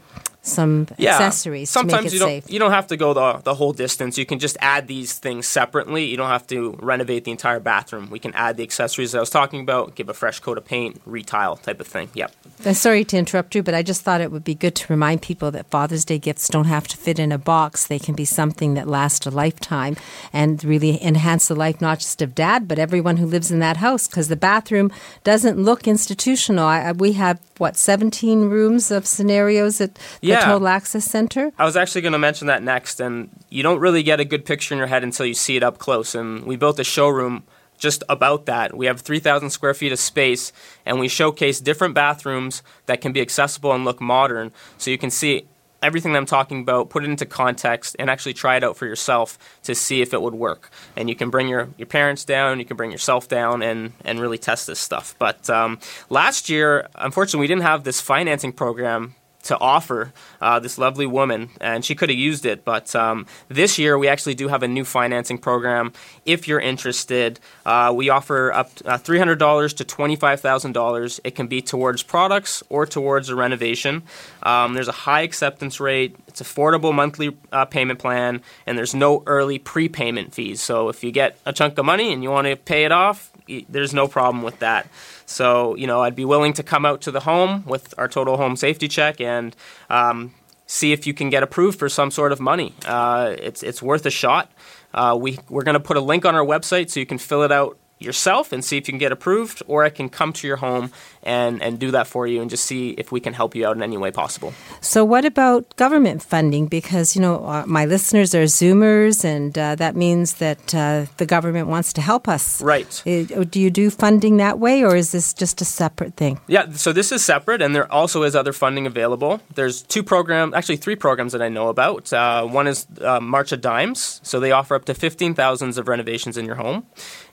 some 0.45 0.87
accessories 0.99 1.69
Sometimes 1.69 1.97
to 1.99 2.03
make 2.03 2.11
it 2.11 2.13
you 2.13 2.19
don't 2.19 2.29
safe. 2.29 2.51
you 2.51 2.59
don't 2.59 2.71
have 2.71 2.87
to 2.87 2.97
go 2.97 3.13
the 3.13 3.41
the 3.43 3.55
whole 3.55 3.73
distance. 3.73 4.17
You 4.17 4.25
can 4.25 4.39
just 4.39 4.57
add 4.61 4.87
these 4.87 5.13
things 5.13 5.47
separately. 5.47 6.05
You 6.05 6.17
don't 6.17 6.29
have 6.29 6.47
to 6.47 6.77
renovate 6.81 7.23
the 7.25 7.31
entire 7.31 7.59
bathroom. 7.59 8.09
We 8.09 8.19
can 8.19 8.33
add 8.33 8.57
the 8.57 8.63
accessories 8.63 9.11
that 9.11 9.17
I 9.17 9.21
was 9.21 9.29
talking 9.29 9.61
about, 9.61 9.95
give 9.95 10.07
a 10.09 10.13
fresh 10.13 10.39
coat 10.39 10.57
of 10.57 10.65
paint, 10.65 11.01
retile 11.05 11.55
type 11.57 11.79
of 11.79 11.87
thing. 11.87 12.09
Yep. 12.13 12.31
Uh, 12.65 12.73
Sorry 12.73 13.03
to 13.05 13.17
interrupt 13.17 13.55
you, 13.55 13.63
but 13.63 13.73
I 13.73 13.81
just 13.83 14.01
thought 14.03 14.21
it 14.21 14.31
would 14.31 14.43
be 14.43 14.55
good 14.55 14.75
to 14.75 14.85
remind 14.93 15.21
people 15.21 15.51
that 15.51 15.65
Father's 15.69 16.05
Day 16.05 16.19
gifts 16.19 16.47
don't 16.49 16.65
have 16.65 16.87
to 16.89 16.97
fit 16.97 17.19
in 17.19 17.31
a 17.31 17.37
box. 17.37 17.87
They 17.87 17.99
can 17.99 18.15
be 18.15 18.25
something 18.25 18.75
that 18.75 18.87
lasts 18.87 19.25
a 19.25 19.31
lifetime 19.31 19.95
and 20.31 20.63
really 20.63 21.03
enhance 21.03 21.47
the 21.47 21.55
life 21.55 21.81
not 21.81 21.99
just 21.99 22.21
of 22.21 22.35
dad, 22.35 22.67
but 22.67 22.79
everyone 22.79 23.17
who 23.17 23.25
lives 23.25 23.51
in 23.51 23.59
that 23.59 23.77
house 23.77 24.07
because 24.07 24.27
the 24.27 24.35
bathroom 24.35 24.91
doesn't 25.23 25.57
look 25.57 25.87
institutional. 25.87 26.65
I, 26.65 26.81
I- 26.89 26.91
we 26.93 27.13
have, 27.13 27.39
what, 27.57 27.75
17 27.77 28.49
rooms 28.49 28.89
of 28.91 29.05
scenarios 29.05 29.79
that, 29.79 29.95
the 29.95 30.01
Yeah. 30.21 30.34
Total 30.43 30.67
Access 30.67 31.05
Center? 31.05 31.51
I 31.57 31.65
was 31.65 31.77
actually 31.77 32.01
going 32.01 32.13
to 32.13 32.19
mention 32.19 32.47
that 32.47 32.63
next, 32.63 32.99
and 32.99 33.29
you 33.49 33.63
don't 33.63 33.79
really 33.79 34.03
get 34.03 34.19
a 34.19 34.25
good 34.25 34.45
picture 34.45 34.73
in 34.73 34.77
your 34.77 34.87
head 34.87 35.03
until 35.03 35.25
you 35.25 35.33
see 35.33 35.55
it 35.55 35.63
up 35.63 35.77
close. 35.77 36.15
And 36.15 36.45
we 36.45 36.55
built 36.55 36.79
a 36.79 36.83
showroom 36.83 37.43
just 37.77 38.03
about 38.09 38.45
that. 38.45 38.75
We 38.75 38.85
have 38.85 39.01
3,000 39.01 39.49
square 39.49 39.73
feet 39.73 39.91
of 39.91 39.99
space, 39.99 40.51
and 40.85 40.99
we 40.99 41.07
showcase 41.07 41.59
different 41.59 41.93
bathrooms 41.93 42.63
that 42.85 43.01
can 43.01 43.11
be 43.11 43.21
accessible 43.21 43.73
and 43.73 43.85
look 43.85 44.01
modern, 44.01 44.51
so 44.77 44.91
you 44.91 44.97
can 44.97 45.09
see 45.09 45.45
everything 45.85 46.13
that 46.13 46.17
I'm 46.17 46.25
talking 46.25 46.61
about, 46.61 46.89
put 46.89 47.03
it 47.03 47.09
into 47.09 47.25
context, 47.25 47.95
and 47.99 48.09
actually 48.09 48.33
try 48.33 48.57
it 48.57 48.63
out 48.63 48.75
for 48.75 48.87
yourself 48.87 49.37
to 49.63 49.75
see 49.75 50.01
if 50.01 50.13
it 50.13 50.21
would 50.21 50.33
work. 50.33 50.71
And 50.95 51.09
you 51.09 51.15
can 51.15 51.29
bring 51.29 51.47
your, 51.47 51.69
your 51.77 51.85
parents 51.85 52.25
down, 52.25 52.59
you 52.59 52.65
can 52.65 52.75
bring 52.75 52.91
yourself 52.91 53.27
down, 53.27 53.61
and, 53.61 53.93
and 54.03 54.19
really 54.19 54.39
test 54.39 54.67
this 54.67 54.79
stuff. 54.79 55.15
But 55.19 55.49
um, 55.49 55.79
last 56.09 56.49
year, 56.49 56.87
unfortunately, 56.95 57.41
we 57.41 57.47
didn't 57.47 57.63
have 57.63 57.83
this 57.83 58.01
financing 58.01 58.51
program 58.51 59.15
to 59.45 59.57
offer 59.59 60.11
uh, 60.41 60.59
this 60.59 60.77
lovely 60.77 61.05
woman, 61.05 61.49
and 61.61 61.85
she 61.85 61.95
could 61.95 62.09
have 62.09 62.17
used 62.17 62.45
it. 62.45 62.65
But 62.65 62.95
um, 62.95 63.25
this 63.47 63.79
year, 63.79 63.97
we 63.97 64.07
actually 64.07 64.35
do 64.35 64.47
have 64.47 64.63
a 64.63 64.67
new 64.67 64.83
financing 64.83 65.37
program. 65.37 65.93
If 66.25 66.47
you're 66.47 66.59
interested, 66.59 67.39
uh, 67.65 67.93
we 67.95 68.09
offer 68.09 68.51
up 68.51 68.71
uh, 68.85 68.97
$300 68.97 69.77
to 69.77 69.85
$25,000. 69.85 71.19
It 71.23 71.35
can 71.35 71.47
be 71.47 71.61
towards 71.61 72.03
products 72.03 72.63
or 72.69 72.85
towards 72.85 73.29
a 73.29 73.35
renovation. 73.35 74.03
Um, 74.43 74.73
there's 74.73 74.87
a 74.87 74.99
high 75.05 75.21
acceptance 75.21 75.79
rate. 75.79 76.15
It's 76.27 76.41
affordable 76.41 76.93
monthly 76.93 77.37
uh, 77.51 77.65
payment 77.65 77.99
plan, 77.99 78.41
and 78.65 78.77
there's 78.77 78.95
no 78.95 79.23
early 79.25 79.59
prepayment 79.59 80.33
fees. 80.33 80.61
So 80.61 80.89
if 80.89 81.03
you 81.03 81.11
get 81.11 81.37
a 81.45 81.53
chunk 81.53 81.77
of 81.77 81.85
money 81.85 82.11
and 82.11 82.23
you 82.23 82.31
want 82.31 82.47
to 82.47 82.55
pay 82.55 82.85
it 82.85 82.91
off, 82.91 83.31
there's 83.69 83.93
no 83.93 84.07
problem 84.07 84.43
with 84.43 84.59
that. 84.59 84.87
So, 85.25 85.75
you 85.75 85.87
know, 85.87 86.01
I'd 86.01 86.15
be 86.15 86.25
willing 86.25 86.53
to 86.53 86.63
come 86.63 86.85
out 86.85 87.01
to 87.01 87.11
the 87.11 87.21
home 87.21 87.63
with 87.65 87.93
our 87.97 88.07
total 88.07 88.37
home 88.37 88.55
safety 88.55 88.87
check 88.87 89.19
and 89.19 89.55
um, 89.89 90.33
see 90.67 90.91
if 90.91 91.07
you 91.07 91.13
can 91.13 91.29
get 91.29 91.43
approved 91.43 91.79
for 91.79 91.89
some 91.89 92.11
sort 92.11 92.31
of 92.31 92.39
money. 92.39 92.73
Uh, 92.85 93.35
it's, 93.39 93.63
it's 93.63 93.81
worth 93.81 94.05
a 94.05 94.11
shot. 94.11 94.51
Uh, 94.93 95.17
we, 95.19 95.39
we're 95.49 95.63
going 95.63 95.73
to 95.73 95.79
put 95.79 95.97
a 95.97 96.01
link 96.01 96.25
on 96.25 96.35
our 96.35 96.45
website 96.45 96.89
so 96.89 96.99
you 96.99 97.05
can 97.05 97.17
fill 97.17 97.43
it 97.43 97.51
out 97.51 97.77
yourself 97.99 98.51
and 98.51 98.63
see 98.63 98.77
if 98.77 98.87
you 98.87 98.91
can 98.91 98.99
get 98.99 99.11
approved, 99.11 99.63
or 99.67 99.83
I 99.85 99.89
can 99.89 100.09
come 100.09 100.33
to 100.33 100.47
your 100.47 100.57
home 100.57 100.91
and, 101.23 101.61
and 101.61 101.79
do 101.79 101.91
that 101.91 102.07
for 102.07 102.27
you 102.27 102.41
and 102.41 102.49
just 102.49 102.65
see 102.65 102.89
if 102.91 103.11
we 103.11 103.19
can 103.19 103.33
help 103.33 103.55
you 103.55 103.65
out 103.65 103.75
in 103.75 103.81
any 103.81 103.97
way 103.97 104.11
possible. 104.11 104.53
So, 104.81 105.05
what 105.05 105.25
about 105.25 105.75
government 105.77 106.21
funding? 106.21 106.67
Because, 106.67 107.15
you 107.15 107.21
know, 107.21 107.45
uh, 107.45 107.63
my 107.65 107.85
listeners 107.85 108.35
are 108.35 108.43
Zoomers, 108.43 109.23
and 109.23 109.57
uh, 109.57 109.75
that 109.75 109.95
means 109.95 110.35
that 110.35 110.75
uh, 110.75 111.05
the 111.17 111.25
government 111.25 111.67
wants 111.67 111.93
to 111.93 112.01
help 112.01 112.27
us. 112.27 112.61
Right. 112.61 113.01
Uh, 113.07 113.43
Do 113.45 113.59
you 113.59 113.71
do 113.71 113.89
funding 113.89 114.37
that 114.37 114.59
way, 114.59 114.83
or 114.83 114.95
is 114.95 115.11
this 115.11 115.33
just 115.33 115.61
a 115.61 115.65
separate 115.65 116.15
thing? 116.15 116.39
Yeah, 116.47 116.71
so 116.73 116.91
this 116.91 117.11
is 117.11 117.23
separate, 117.23 117.61
and 117.61 117.73
there 117.73 117.91
also 117.91 118.23
is 118.23 118.35
other 118.35 118.53
funding 118.53 118.85
available. 118.85 119.39
There's 119.55 119.81
two 119.81 120.03
programs, 120.03 120.53
actually 120.53 120.77
three 120.77 120.95
programs 120.95 121.31
that 121.31 121.41
I 121.41 121.49
know 121.49 121.69
about. 121.69 122.11
Uh, 122.11 122.45
one 122.45 122.67
is 122.67 122.87
March 123.21 123.51
of 123.51 123.61
Dimes, 123.61 124.19
so 124.23 124.39
they 124.39 124.51
offer 124.51 124.75
up 124.75 124.85
to 124.85 124.93
fifteen 124.93 125.33
thousands 125.33 125.77
of 125.77 125.87
renovations 125.87 126.37
in 126.37 126.45
your 126.45 126.55
home. 126.55 126.85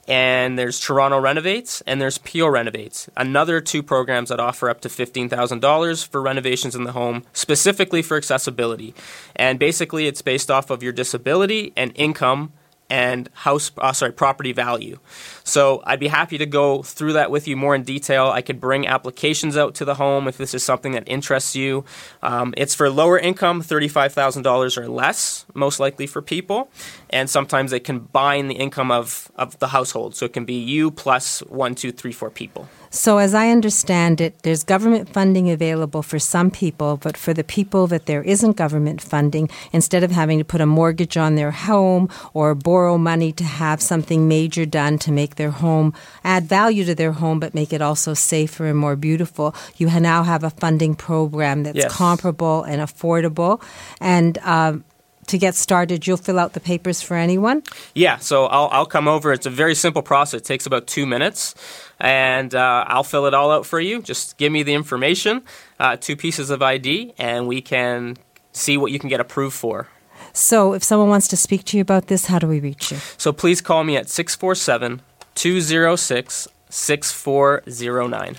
And 0.09 0.59
there's 0.59 0.81
Toronto 0.81 1.21
Renovates, 1.21 1.81
and 1.87 2.01
there's 2.01 2.19
Peel 2.19 2.51
Renovates. 2.51 3.09
Another 3.17 3.61
two 3.61 3.85
programs 3.85 4.31
that 4.31 4.41
offer 4.41 4.69
up 4.69 4.81
to 4.81 4.89
fifteen 4.89 5.29
thousand 5.29 5.61
dollars 5.61 6.03
for 6.03 6.21
renovations 6.21 6.75
in 6.75 6.83
the 6.83 6.93
home, 6.93 7.23
specifically 7.33 8.03
for 8.03 8.17
accessibility. 8.17 8.95
And 9.37 9.61
basically, 9.61 10.09
it's 10.09 10.21
based 10.21 10.51
off 10.51 10.71
of 10.71 10.83
your 10.83 10.93
disability 10.93 11.73
and 11.77 11.93
income 11.95 12.53
and 12.93 13.31
house 13.33 13.73
uh, 13.79 13.93
sorry 13.93 14.13
property 14.13 14.53
value. 14.53 14.99
So 15.45 15.83
I'd 15.87 15.99
be 15.99 16.09
happy 16.09 16.37
to 16.37 16.47
go 16.47 16.83
through 16.83 17.15
that 17.15 17.31
with 17.31 17.49
you 17.49 17.57
more 17.57 17.75
in 17.75 17.85
detail. 17.85 18.27
I 18.27 18.43
could 18.43 18.61
bring 18.61 18.87
applications 18.87 19.57
out 19.57 19.75
to 19.77 19.85
the 19.87 19.95
home 19.95 20.29
if 20.29 20.37
this 20.37 20.53
is 20.53 20.63
something 20.63 20.93
that 20.93 21.05
interests 21.07 21.57
you. 21.57 21.85
Um, 22.23 22.53
it's 22.57 22.75
for 22.75 22.91
lower 22.91 23.19
income, 23.19 23.63
thirty-five 23.63 24.13
thousand 24.13 24.43
dollars 24.43 24.77
or 24.77 24.89
less, 24.89 25.47
most 25.55 25.81
likely 25.81 26.07
for 26.07 26.21
people, 26.21 26.69
and 27.09 27.31
sometimes 27.31 27.71
they 27.71 27.81
combine 27.81 28.49
the 28.49 28.57
income 28.57 28.91
of 28.91 29.33
of 29.37 29.59
the 29.59 29.69
household. 29.69 30.15
So 30.15 30.27
it 30.27 30.35
can 30.35 30.45
be 30.45 30.61
you 30.73 30.91
plus 30.91 31.41
one, 31.49 31.75
two, 31.75 31.93
three, 31.93 32.13
four 32.13 32.31
people. 32.31 32.69
So, 32.95 33.17
as 33.17 33.33
I 33.33 33.49
understand 33.49 34.21
it, 34.21 34.43
there's 34.43 34.63
government 34.63 35.09
funding 35.09 35.49
available 35.49 36.03
for 36.03 36.19
some 36.19 36.51
people, 36.51 36.99
but 36.99 37.17
for 37.17 37.33
the 37.33 37.43
people 37.43 37.87
that 37.87 38.05
there 38.05 38.23
isn't 38.23 38.59
government 38.59 39.01
funding, 39.01 39.49
instead 39.73 40.05
of 40.05 40.11
having 40.11 40.39
to 40.39 40.45
put 40.45 40.61
a 40.61 40.67
mortgage 40.67 41.17
on 41.17 41.35
their 41.35 41.53
home 41.53 42.11
or 42.35 42.55
borrow 42.83 42.99
money 42.99 43.31
to 43.33 43.45
have 43.45 43.81
something 43.81 44.27
major 44.27 44.67
done 44.67 44.99
to 44.99 45.13
make 45.13 45.37
their 45.37 45.51
home 45.51 45.95
add 46.25 46.45
value 46.49 46.85
to 46.85 46.95
their 46.95 47.13
home, 47.13 47.39
but 47.39 47.55
make 47.55 47.73
it 47.73 47.81
also 47.81 48.13
safer 48.15 48.67
and 48.67 48.77
more 48.77 48.97
beautiful, 48.97 49.55
you 49.77 49.87
now 50.01 50.23
have 50.25 50.43
a 50.45 50.51
funding 50.51 50.95
program 50.97 51.63
that's 51.63 51.77
Yes. 51.77 51.93
comparable 51.93 52.65
and 52.65 52.83
affordable. 52.83 53.63
And 54.01 54.39
um, 54.39 54.85
to 55.29 55.39
get 55.39 55.55
started, 55.55 56.07
you'll 56.07 56.17
fill 56.27 56.39
out 56.39 56.53
the 56.55 56.61
papers 56.61 57.01
for 57.03 57.17
anyone. 57.17 57.63
Yeah, 57.95 58.19
so 58.19 58.47
I'll, 58.47 58.69
I'll 58.73 58.87
come 58.97 59.07
over. 59.07 59.33
It's 59.33 59.47
a 59.47 59.51
very 59.65 59.75
simple 59.75 60.03
process. 60.03 60.41
It 60.41 60.45
takes 60.45 60.67
about 60.67 60.87
two 60.89 61.07
minutes, 61.07 61.55
and 62.01 62.53
uh, 62.55 62.85
I'll 62.89 63.05
fill 63.05 63.27
it 63.27 63.35
all 63.35 63.51
out 63.53 63.65
for 63.65 63.79
you. 63.81 64.03
Just 64.03 64.37
give 64.39 64.51
me 64.51 64.65
the 64.65 64.75
information, 64.75 65.43
uh, 65.79 65.97
two 65.97 66.17
pieces 66.17 66.51
of 66.51 66.63
ID, 66.63 67.15
and 67.19 67.47
we 67.47 67.61
can 67.63 68.17
see 68.53 68.77
what 68.77 68.91
you 68.93 68.99
can 68.99 69.09
get 69.09 69.21
approved 69.21 69.55
for. 69.55 69.87
So, 70.33 70.73
if 70.73 70.83
someone 70.83 71.09
wants 71.09 71.29
to 71.29 71.37
speak 71.37 71.65
to 71.65 71.77
you 71.77 71.83
about 71.83 72.07
this, 72.07 72.27
how 72.27 72.39
do 72.39 72.47
we 72.47 72.61
reach 72.61 72.91
you? 72.91 72.99
So 73.19 73.33
please 73.33 73.61
call 73.61 73.85
me 73.85 73.97
at 73.97 74.09
647 74.09 75.03
206 75.35 76.49
6409. 76.71 78.37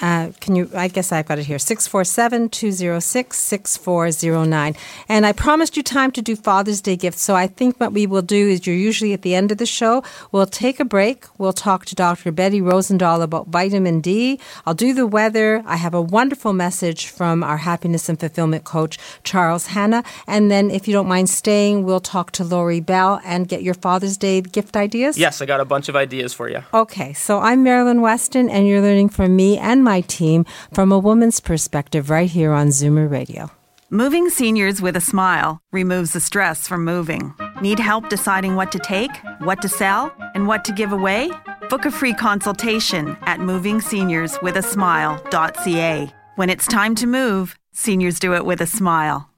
Uh, 0.00 0.30
can 0.40 0.54
you? 0.54 0.70
I 0.74 0.88
guess 0.88 1.10
I've 1.10 1.26
got 1.26 1.38
it 1.38 1.46
here 1.46 1.58
647 1.58 2.50
206 2.50 3.36
6409. 3.38 4.76
And 5.08 5.26
I 5.26 5.32
promised 5.32 5.76
you 5.76 5.82
time 5.82 6.12
to 6.12 6.22
do 6.22 6.36
Father's 6.36 6.80
Day 6.80 6.96
gifts. 6.96 7.22
So 7.22 7.34
I 7.34 7.48
think 7.48 7.80
what 7.80 7.92
we 7.92 8.06
will 8.06 8.22
do 8.22 8.48
is 8.48 8.66
you're 8.66 8.76
usually 8.76 9.12
at 9.12 9.22
the 9.22 9.34
end 9.34 9.50
of 9.50 9.58
the 9.58 9.66
show. 9.66 10.04
We'll 10.30 10.46
take 10.46 10.78
a 10.78 10.84
break. 10.84 11.26
We'll 11.38 11.52
talk 11.52 11.84
to 11.86 11.94
Dr. 11.94 12.30
Betty 12.30 12.60
Rosendahl 12.60 13.22
about 13.22 13.48
vitamin 13.48 14.00
D. 14.00 14.38
I'll 14.66 14.74
do 14.74 14.94
the 14.94 15.06
weather. 15.06 15.62
I 15.66 15.76
have 15.76 15.94
a 15.94 16.02
wonderful 16.02 16.52
message 16.52 17.08
from 17.08 17.42
our 17.42 17.56
happiness 17.58 18.08
and 18.08 18.20
fulfillment 18.20 18.64
coach, 18.64 18.98
Charles 19.24 19.66
Hanna. 19.68 20.04
And 20.26 20.50
then, 20.50 20.70
if 20.70 20.86
you 20.86 20.92
don't 20.94 21.08
mind 21.08 21.28
staying, 21.28 21.84
we'll 21.84 22.00
talk 22.00 22.30
to 22.32 22.44
Lori 22.44 22.80
Bell 22.80 23.20
and 23.24 23.48
get 23.48 23.62
your 23.62 23.74
Father's 23.74 24.16
Day 24.16 24.40
gift 24.42 24.76
ideas. 24.76 25.18
Yes, 25.18 25.42
I 25.42 25.46
got 25.46 25.60
a 25.60 25.64
bunch 25.64 25.88
of 25.88 25.96
ideas 25.96 26.32
for 26.34 26.48
you. 26.48 26.62
Okay, 26.72 27.12
so 27.14 27.40
I'm 27.40 27.62
Marilyn 27.62 28.00
Weston, 28.00 28.48
and 28.48 28.68
you're 28.68 28.80
learning 28.80 29.08
from 29.08 29.34
me 29.34 29.58
and 29.58 29.82
my 29.88 30.02
team 30.02 30.44
from 30.72 30.92
a 30.92 30.98
woman's 30.98 31.40
perspective 31.40 32.10
right 32.10 32.30
here 32.30 32.52
on 32.52 32.68
Zoomer 32.68 33.10
Radio. 33.10 33.50
Moving 33.90 34.28
seniors 34.28 34.82
with 34.82 34.96
a 34.96 35.00
smile 35.00 35.62
removes 35.72 36.12
the 36.12 36.20
stress 36.20 36.68
from 36.68 36.84
moving. 36.84 37.32
Need 37.62 37.78
help 37.78 38.10
deciding 38.10 38.54
what 38.54 38.70
to 38.72 38.78
take, 38.78 39.10
what 39.38 39.62
to 39.62 39.68
sell, 39.68 40.14
and 40.34 40.46
what 40.46 40.62
to 40.66 40.72
give 40.72 40.92
away? 40.92 41.30
Book 41.70 41.86
a 41.86 41.90
free 41.90 42.12
consultation 42.12 43.16
at 43.22 43.40
movingseniors.with-a-smile.ca. 43.40 46.14
When 46.36 46.50
it's 46.50 46.66
time 46.66 46.94
to 46.96 47.06
move, 47.06 47.56
seniors 47.72 48.20
do 48.20 48.34
it 48.34 48.44
with 48.44 48.60
a 48.60 48.66
smile. 48.66 49.30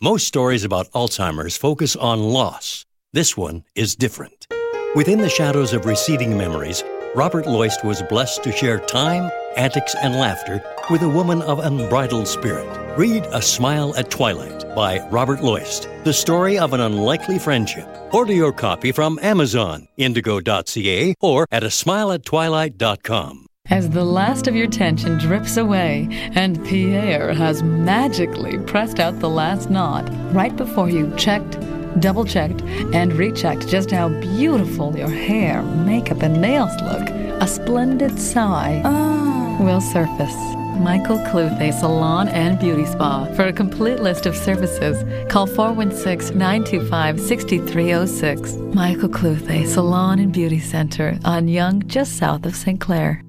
Most 0.00 0.26
stories 0.26 0.64
about 0.64 0.90
Alzheimer's 0.92 1.58
focus 1.58 1.94
on 1.94 2.22
loss. 2.22 2.86
This 3.12 3.36
one 3.36 3.64
is 3.74 3.96
different. 3.96 4.46
Within 4.94 5.18
the 5.18 5.28
shadows 5.28 5.74
of 5.74 5.86
receding 5.86 6.38
memories, 6.38 6.84
Robert 7.14 7.46
Loist 7.46 7.84
was 7.84 8.02
blessed 8.02 8.42
to 8.42 8.50
share 8.50 8.80
time, 8.80 9.30
antics, 9.56 9.94
and 10.02 10.16
laughter 10.16 10.60
with 10.90 11.00
a 11.02 11.08
woman 11.08 11.42
of 11.42 11.60
unbridled 11.60 12.26
spirit. 12.26 12.66
Read 12.98 13.24
A 13.30 13.40
Smile 13.40 13.94
at 13.96 14.10
Twilight 14.10 14.64
by 14.74 14.98
Robert 15.10 15.40
Loist, 15.40 15.88
the 16.02 16.12
story 16.12 16.58
of 16.58 16.72
an 16.72 16.80
unlikely 16.80 17.38
friendship. 17.38 17.88
Order 18.12 18.32
your 18.32 18.52
copy 18.52 18.90
from 18.90 19.20
Amazon, 19.22 19.86
indigo.ca, 19.96 21.14
or 21.20 21.46
at 21.52 21.62
a 21.62 21.68
smileattwilight.com. 21.68 23.46
As 23.70 23.90
the 23.90 24.04
last 24.04 24.48
of 24.48 24.56
your 24.56 24.66
tension 24.66 25.16
drips 25.16 25.56
away 25.56 26.08
and 26.34 26.62
Pierre 26.66 27.32
has 27.32 27.62
magically 27.62 28.58
pressed 28.58 28.98
out 28.98 29.20
the 29.20 29.30
last 29.30 29.70
knot 29.70 30.06
right 30.34 30.54
before 30.54 30.90
you 30.90 31.14
checked, 31.16 31.54
double 32.00 32.24
checked, 32.24 32.62
and 32.92 33.12
rechecked 33.12 33.68
just 33.68 33.90
how 33.90 34.08
beautiful 34.08 34.96
your 34.96 35.08
hair, 35.08 35.62
makeup, 35.62 36.22
and 36.22 36.40
nails 36.40 36.72
look, 36.82 37.08
a 37.40 37.46
splendid 37.46 38.18
sigh 38.18 38.82
ah. 38.84 39.56
will 39.60 39.80
surface. 39.80 40.34
Michael 40.78 41.18
Cluthe 41.26 41.72
Salon 41.72 42.28
and 42.28 42.58
Beauty 42.58 42.84
Spa. 42.84 43.26
For 43.36 43.44
a 43.44 43.52
complete 43.52 44.00
list 44.00 44.26
of 44.26 44.36
services, 44.36 45.04
call 45.30 45.46
416 45.46 46.36
925 46.36 47.20
6306. 47.20 48.52
Michael 48.74 49.08
Cluthe 49.08 49.66
Salon 49.66 50.18
and 50.18 50.32
Beauty 50.32 50.58
Center 50.58 51.18
on 51.24 51.48
Yonge, 51.48 51.86
just 51.86 52.16
south 52.16 52.44
of 52.44 52.56
St. 52.56 52.80
Clair. 52.80 53.22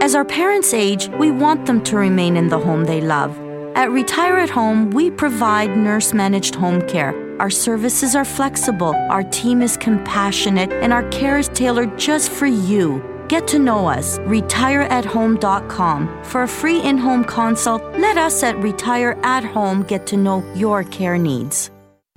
As 0.00 0.14
our 0.14 0.24
parents 0.24 0.74
age, 0.74 1.08
we 1.18 1.30
want 1.30 1.66
them 1.66 1.82
to 1.84 1.96
remain 1.96 2.36
in 2.36 2.48
the 2.48 2.58
home 2.58 2.84
they 2.84 3.00
love. 3.00 3.38
At 3.74 3.90
Retire 3.92 4.38
at 4.38 4.50
Home, 4.50 4.90
we 4.90 5.10
provide 5.10 5.76
nurse 5.76 6.12
managed 6.12 6.56
home 6.56 6.86
care. 6.88 7.14
Our 7.40 7.50
services 7.50 8.16
are 8.16 8.24
flexible, 8.24 8.94
our 9.08 9.22
team 9.22 9.62
is 9.62 9.76
compassionate, 9.76 10.72
and 10.72 10.92
our 10.92 11.08
care 11.10 11.38
is 11.38 11.48
tailored 11.48 11.96
just 11.96 12.30
for 12.30 12.46
you. 12.46 13.00
Get 13.28 13.46
to 13.48 13.60
know 13.60 13.86
us, 13.86 14.18
retireathome.com. 14.18 16.24
For 16.24 16.42
a 16.42 16.48
free 16.48 16.82
in 16.82 16.98
home 16.98 17.24
consult, 17.24 17.82
let 17.96 18.18
us 18.18 18.42
at 18.42 18.58
Retire 18.58 19.16
at 19.22 19.44
Home 19.44 19.84
get 19.84 20.04
to 20.08 20.16
know 20.16 20.44
your 20.54 20.82
care 20.82 21.16
needs. 21.16 21.70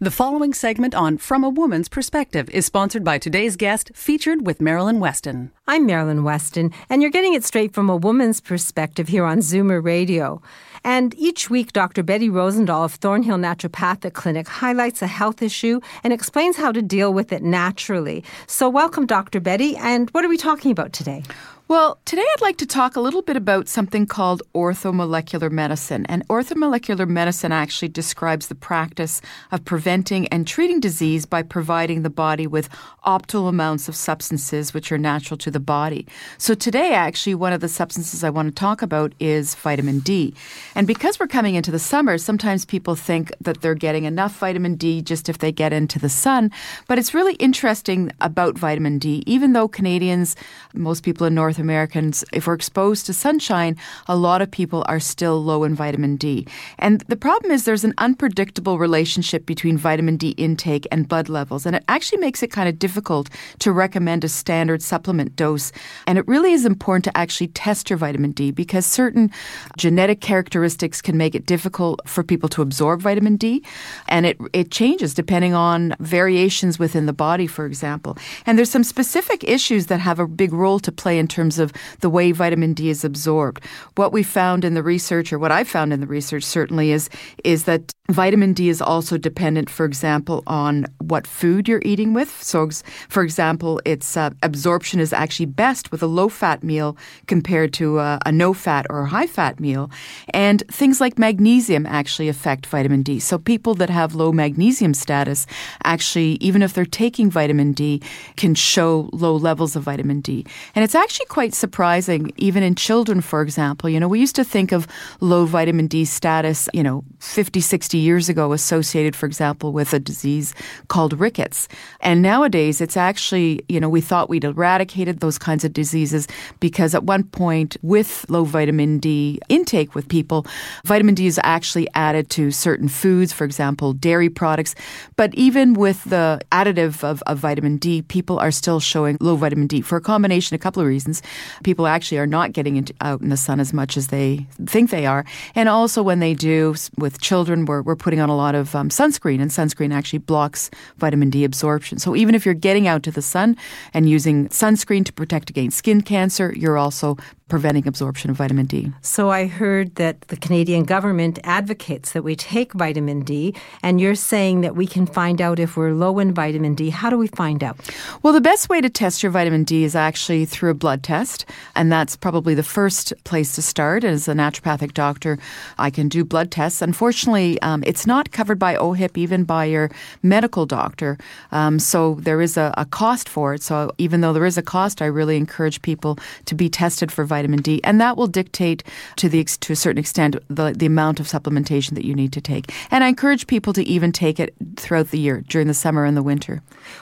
The 0.04 0.12
following 0.12 0.54
segment 0.54 0.94
on 0.94 1.18
From 1.18 1.46
a 1.46 1.50
Woman's 1.50 1.88
Perspective 1.88 2.50
is 2.50 2.66
sponsored 2.66 3.06
by 3.06 3.18
today's 3.18 3.56
guest, 3.56 3.90
featured 3.96 4.46
with 4.46 4.60
Marilyn 4.60 5.00
Weston. 5.00 5.54
I'm 5.66 5.86
Marilyn 5.86 6.26
Weston, 6.26 6.74
and 6.90 7.02
you're 7.02 7.10
getting 7.10 7.34
it 7.34 7.46
straight 7.46 7.74
from 7.74 7.90
a 7.90 7.96
woman's 7.96 8.42
perspective 8.42 9.08
here 9.08 9.24
on 9.24 9.38
Zoomer 9.38 9.82
Radio. 9.82 10.42
And 10.84 11.16
each 11.18 11.50
week, 11.50 11.72
Dr. 11.72 12.04
Betty 12.04 12.28
Rosendahl 12.28 12.84
of 12.84 12.96
Thornhill 12.96 13.38
Naturopathic 13.38 14.12
Clinic 14.12 14.50
highlights 14.50 15.02
a 15.02 15.08
health 15.08 15.42
issue 15.42 15.80
and 16.04 16.12
explains 16.12 16.58
how 16.58 16.74
to 16.74 16.82
deal 16.82 17.14
with 17.14 17.32
it 17.32 17.42
naturally. 17.42 18.26
So, 18.46 18.68
welcome, 18.68 19.06
Dr. 19.06 19.40
Betty. 19.40 19.78
And 19.78 20.10
what 20.10 20.26
are 20.26 20.30
we 20.30 20.36
talking 20.36 20.72
about 20.72 20.92
today? 20.92 21.24
Well, 21.70 21.98
today 22.04 22.26
I'd 22.34 22.42
like 22.42 22.58
to 22.58 22.66
talk 22.66 22.98
a 22.98 23.00
little 23.00 23.22
bit 23.22 23.38
about 23.38 23.70
something 23.70 24.06
called 24.06 24.44
orthomolecular 24.54 25.50
medicine. 25.50 26.06
And 26.08 26.28
orthomolecular 26.28 27.08
medicine 27.08 27.54
actually 27.54 27.88
describes 27.88 28.48
the 28.50 28.56
practice 28.56 29.22
of 29.50 29.64
preventing 29.64 30.28
and 30.28 30.46
treating 30.46 30.82
disease 30.82 31.26
by 31.26 31.42
providing 31.42 32.02
the 32.02 32.10
body 32.10 32.48
with 32.48 32.68
optimal 33.06 33.48
amounts 33.48 33.88
of 33.88 33.96
substances 33.96 34.74
which 34.74 34.92
are 34.92 34.98
natural 34.98 35.38
to 35.38 35.50
the 35.50 35.62
body. 35.62 36.06
So 36.38 36.54
today, 36.54 36.94
actually, 36.94 37.36
one 37.36 37.54
of 37.54 37.62
the 37.62 37.70
substances 37.70 38.26
I 38.26 38.30
want 38.30 38.50
to 38.50 38.60
talk 38.60 38.82
about 38.82 39.14
is 39.22 39.56
vitamin 39.56 40.00
D. 40.00 40.36
And 40.76 40.86
because 40.86 41.18
we're 41.18 41.28
coming 41.28 41.56
into 41.56 41.72
the 41.72 41.80
summer, 41.80 42.18
sometimes 42.18 42.66
people 42.66 42.96
think 42.96 43.32
that 43.40 43.62
they're 43.62 43.74
getting 43.74 44.04
enough 44.04 44.38
vitamin 44.38 44.76
D 44.76 45.02
just 45.02 45.30
if 45.30 45.38
they 45.38 45.54
get 45.54 45.72
into 45.72 45.98
the 45.98 46.10
sun. 46.10 46.52
But 46.90 47.00
it's 47.00 47.14
really 47.14 47.36
interesting 47.36 48.12
about 48.20 48.58
vitamin 48.58 49.00
D, 49.00 49.24
even 49.26 49.54
though 49.54 49.70
Canadians, 49.70 50.36
most 50.74 51.04
people 51.04 51.26
in 51.26 51.34
North 51.34 51.53
Americans, 51.60 52.24
if 52.34 52.48
we're 52.48 52.54
exposed 52.54 53.06
to 53.06 53.14
sunshine, 53.14 53.78
a 54.08 54.16
lot 54.16 54.42
of 54.42 54.50
people 54.52 54.84
are 54.88 55.00
still 55.00 55.44
low 55.44 55.64
in 55.64 55.76
vitamin 55.76 56.16
D. 56.16 56.48
And 56.80 57.02
the 57.02 57.16
problem 57.16 57.52
is 57.52 57.66
there's 57.66 57.84
an 57.84 57.94
unpredictable 57.98 58.78
relationship 58.78 59.46
between 59.46 59.78
vitamin 59.78 60.18
D 60.18 60.30
intake 60.32 60.88
and 60.92 61.08
blood 61.08 61.30
levels. 61.30 61.66
And 61.66 61.76
it 61.76 61.84
actually 61.88 62.20
makes 62.20 62.44
it 62.44 62.52
kind 62.52 62.70
of 62.70 62.80
difficult 62.80 63.30
to 63.60 63.72
recommend 63.72 64.24
a 64.24 64.30
standard 64.30 64.82
supplement 64.82 65.36
dose. 65.36 65.72
And 66.08 66.18
it 66.18 66.28
really 66.28 66.54
is 66.54 66.66
important 66.66 67.06
to 67.06 67.18
actually 67.18 67.48
test 67.50 67.90
your 67.90 67.98
vitamin 67.98 68.32
D 68.32 68.52
because 68.52 68.86
certain 68.86 69.32
genetic 69.78 70.22
characteristics 70.22 71.02
can 71.02 71.18
make 71.18 71.36
it 71.36 71.46
difficult 71.46 72.02
for 72.08 72.24
people 72.24 72.50
to 72.50 72.62
absorb 72.62 73.02
vitamin 73.02 73.38
D. 73.38 73.64
And 74.08 74.26
it, 74.26 74.38
it 74.54 74.72
changes 74.72 75.14
depending 75.14 75.54
on 75.54 75.96
variations 76.00 76.80
within 76.80 77.06
the 77.06 77.14
body, 77.14 77.48
for 77.48 77.66
example. 77.66 78.18
And 78.46 78.58
there's 78.58 78.72
some 78.72 78.84
specific 78.84 79.44
issues 79.44 79.88
that 79.88 80.00
have 80.00 80.20
a 80.20 80.28
big 80.28 80.54
role 80.54 80.80
to 80.80 80.92
play 80.92 81.20
in 81.20 81.28
terms 81.44 81.60
of 81.60 81.74
the 82.00 82.10
way 82.10 82.32
vitamin 82.32 82.74
D 82.74 82.90
is 82.90 83.04
absorbed. 83.04 83.66
What 83.96 84.14
we 84.14 84.24
found 84.24 84.64
in 84.64 84.76
the 84.76 84.84
research, 84.84 85.34
or 85.34 85.40
what 85.40 85.52
I 85.52 85.66
found 85.66 85.92
in 85.92 86.00
the 86.00 86.08
research 86.08 86.44
certainly, 86.44 86.92
is, 86.92 87.10
is 87.44 87.66
that 87.66 87.94
vitamin 88.10 88.54
D 88.54 88.70
is 88.70 88.82
also 88.82 89.18
dependent, 89.18 89.70
for 89.70 89.86
example, 89.86 90.44
on 90.48 90.86
what 91.00 91.28
food 91.28 91.68
you're 91.68 91.82
eating 91.84 92.14
with. 92.14 92.32
So, 92.42 92.70
for 93.10 93.24
example, 93.24 93.82
its 93.84 94.16
uh, 94.16 94.30
absorption 94.42 95.02
is 95.02 95.12
actually 95.12 95.48
best 95.48 95.92
with 95.92 96.02
a 96.02 96.08
low 96.08 96.30
fat 96.30 96.64
meal 96.64 96.96
compared 97.28 97.74
to 97.74 98.00
a, 98.00 98.20
a 98.26 98.32
no 98.32 98.54
fat 98.54 98.86
or 98.90 99.06
high 99.06 99.28
fat 99.28 99.60
meal. 99.60 99.92
And 100.34 100.64
things 100.72 101.02
like 101.02 101.18
magnesium 101.20 101.86
actually 101.86 102.30
affect 102.30 102.66
vitamin 102.68 103.04
D. 103.04 103.20
So, 103.20 103.38
people 103.38 103.74
that 103.76 103.90
have 103.90 104.16
low 104.16 104.32
magnesium 104.32 104.94
status 104.94 105.46
actually, 105.84 106.38
even 106.40 106.62
if 106.62 106.74
they're 106.74 106.86
taking 106.86 107.30
vitamin 107.30 107.74
D, 107.74 108.02
can 108.38 108.56
show 108.56 109.10
low 109.12 109.36
levels 109.36 109.76
of 109.76 109.84
vitamin 109.84 110.22
D. 110.22 110.46
And 110.76 110.84
it's 110.84 110.96
actually 110.96 111.28
quite 111.34 111.56
surprising, 111.56 112.32
even 112.38 112.62
in 112.62 112.76
children, 112.76 113.20
for 113.20 113.42
example. 113.42 113.90
You 113.90 114.00
know, 114.00 114.08
we 114.08 114.20
used 114.20 114.36
to 114.36 114.44
think 114.44 114.72
of 114.72 114.86
low 115.20 115.48
vitamin 115.48 115.88
D 115.88 116.06
status, 116.06 116.70
you 116.76 116.84
know, 116.84 117.04
50, 117.22 117.60
60 117.60 117.98
years 117.98 118.30
ago 118.30 118.54
associated, 118.54 119.16
for 119.16 119.26
example, 119.26 119.74
with 119.74 119.96
a 119.96 120.00
disease 120.00 120.54
called 120.90 121.20
rickets. 121.20 121.68
And 122.02 122.22
nowadays, 122.22 122.82
it's 122.82 122.96
actually, 122.96 123.66
you 123.68 123.80
know, 123.80 123.90
we 123.90 124.00
thought 124.00 124.30
we'd 124.30 124.44
eradicated 124.44 125.22
those 125.22 125.40
kinds 125.40 125.66
of 125.66 125.74
diseases 125.74 126.28
because 126.60 126.94
at 126.94 127.04
one 127.04 127.24
point, 127.24 127.78
with 127.82 128.28
low 128.30 128.44
vitamin 128.44 129.00
D 129.00 129.40
intake 129.50 129.96
with 129.96 130.08
people, 130.08 130.46
vitamin 130.86 131.16
D 131.16 131.26
is 131.26 131.40
actually 131.44 131.88
added 131.96 132.30
to 132.30 132.52
certain 132.52 132.88
foods, 132.88 133.34
for 133.34 133.44
example, 133.44 133.94
dairy 133.94 134.30
products. 134.30 134.76
But 135.16 135.34
even 135.34 135.74
with 135.74 136.04
the 136.04 136.42
additive 136.52 137.04
of, 137.04 137.24
of 137.24 137.40
vitamin 137.40 137.78
D, 137.78 138.04
people 138.04 138.38
are 138.38 138.52
still 138.52 138.80
showing 138.80 139.18
low 139.20 139.36
vitamin 139.36 139.66
D 139.66 139.82
for 139.82 139.98
a 139.98 140.02
combination, 140.02 140.54
of 140.54 140.62
a 140.62 140.62
couple 140.62 140.80
of 140.80 140.88
reasons. 140.88 141.23
People 141.64 141.88
actually 141.88 142.20
are 142.20 142.28
not 142.28 142.54
getting 142.54 142.76
into, 142.76 142.94
out 143.02 143.22
in 143.22 143.30
the 143.30 143.38
sun 143.38 143.60
as 143.60 143.74
much 143.74 143.98
as 143.98 144.08
they 144.08 144.46
think 144.66 144.90
they 144.90 145.06
are. 145.06 145.26
And 145.56 145.70
also, 145.70 146.04
when 146.04 146.20
they 146.20 146.34
do, 146.34 146.76
with 146.98 147.20
children, 147.22 147.66
we're, 147.66 147.82
we're 147.82 147.96
putting 147.96 148.20
on 148.20 148.30
a 148.30 148.36
lot 148.36 148.56
of 148.56 148.76
um, 148.76 148.90
sunscreen, 148.90 149.42
and 149.42 149.52
sunscreen 149.52 149.94
actually 149.94 150.20
blocks 150.20 150.70
vitamin 150.98 151.30
D 151.30 151.44
absorption. 151.44 152.00
So 152.00 152.16
even 152.16 152.36
if 152.36 152.46
you're 152.46 152.54
getting 152.54 152.88
out 152.88 153.04
to 153.04 153.12
the 153.12 153.22
sun 153.22 153.58
and 153.94 154.10
using 154.10 154.48
sunscreen 154.50 155.06
to 155.06 155.14
protect 155.14 155.50
against 155.50 155.78
skin 155.78 156.02
cancer, 156.02 156.54
you're 156.56 156.78
also 156.78 157.18
preventing 157.50 157.88
absorption 157.88 158.32
of 158.32 158.38
vitamin 158.38 158.66
D. 158.66 158.92
So 159.02 159.30
I 159.30 159.48
heard 159.48 159.96
that 159.96 160.22
the 160.30 160.38
Canadian 160.38 160.84
government 160.84 161.40
advocates 161.44 162.14
that 162.14 162.24
we 162.24 162.36
take 162.36 162.74
vitamin 162.74 163.22
D, 163.22 163.56
and 163.82 164.00
you're 164.00 164.16
saying 164.16 164.62
that 164.62 164.76
we 164.76 164.88
can 164.88 165.06
find 165.06 165.42
out 165.42 165.60
if 165.60 165.78
we're 165.78 165.94
low 165.94 166.20
in 166.20 166.34
vitamin 166.34 166.74
D. 166.74 166.90
How 166.90 167.10
do 167.10 167.18
we 167.18 167.28
find 167.28 167.64
out? 167.64 167.78
Well, 168.24 168.34
the 168.34 168.42
best 168.42 168.70
way 168.70 168.82
to 168.82 168.90
test 168.90 169.22
your 169.22 169.32
vitamin 169.32 169.64
D 169.64 169.84
is 169.84 169.96
actually 169.96 170.46
through 170.46 170.72
a 170.72 170.74
blood 170.74 171.04
test, 171.04 171.46
and 171.76 171.92
that's 171.92 172.16
probably 172.16 172.56
the 172.56 172.64
first 172.64 173.14
place 173.24 173.56
to 173.56 173.62
start. 173.62 174.04
As 174.04 174.28
a 174.28 174.34
naturopathic 174.34 174.94
doctor, 174.94 175.38
I 175.78 175.90
can 175.90 176.10
do 176.10 176.24
blood 176.24 176.50
tests. 176.50 176.82
Unfortunately, 176.82 177.62
um, 177.62 177.84
it's 177.86 178.08
not 178.08 178.32
covered 178.32 178.58
by 178.60 178.76
OHIP, 178.76 179.18
even 179.18 179.44
by 179.44 179.66
your 179.66 179.92
medical 180.22 180.66
doctor. 180.66 181.18
Um, 181.52 181.80
so 181.80 182.16
there 182.16 182.42
is 182.42 182.58
a, 182.58 182.74
a 182.78 182.86
cost 182.86 183.30
for 183.30 183.54
it. 183.54 183.62
So 183.62 183.92
even 183.98 184.22
though 184.22 184.34
there 184.34 184.46
is 184.46 184.58
a 184.58 184.62
cost, 184.62 185.02
I 185.02 185.06
really 185.06 185.38
encourage 185.38 185.82
people 185.82 186.18
to 186.46 186.56
be 186.56 186.70
tested 186.70 187.12
for 187.12 187.26
vitamin 187.36 187.62
D, 187.68 187.70
and 187.84 187.96
that 188.04 188.14
will 188.18 188.32
dictate 188.42 188.82
to 189.22 189.26
the 189.30 189.42
to 189.66 189.74
a 189.74 189.80
certain 189.84 190.02
extent 190.06 190.32
the, 190.60 190.66
the 190.82 190.88
amount 190.94 191.20
of 191.20 191.26
supplementation 191.36 191.94
that 191.98 192.06
you 192.10 192.16
need 192.22 192.32
to 192.38 192.42
take. 192.52 192.66
And 192.92 193.04
I 193.04 193.08
encourage 193.14 193.44
people 193.56 193.74
to 193.80 193.84
even 193.96 194.12
take 194.12 194.38
it 194.44 194.50
throughout 194.82 195.10
the 195.14 195.22
year 195.26 195.38
during 195.54 195.68
the 195.68 195.80
summer 195.84 196.04
and 196.06 196.16
the 196.20 196.26
winter. 196.32 196.56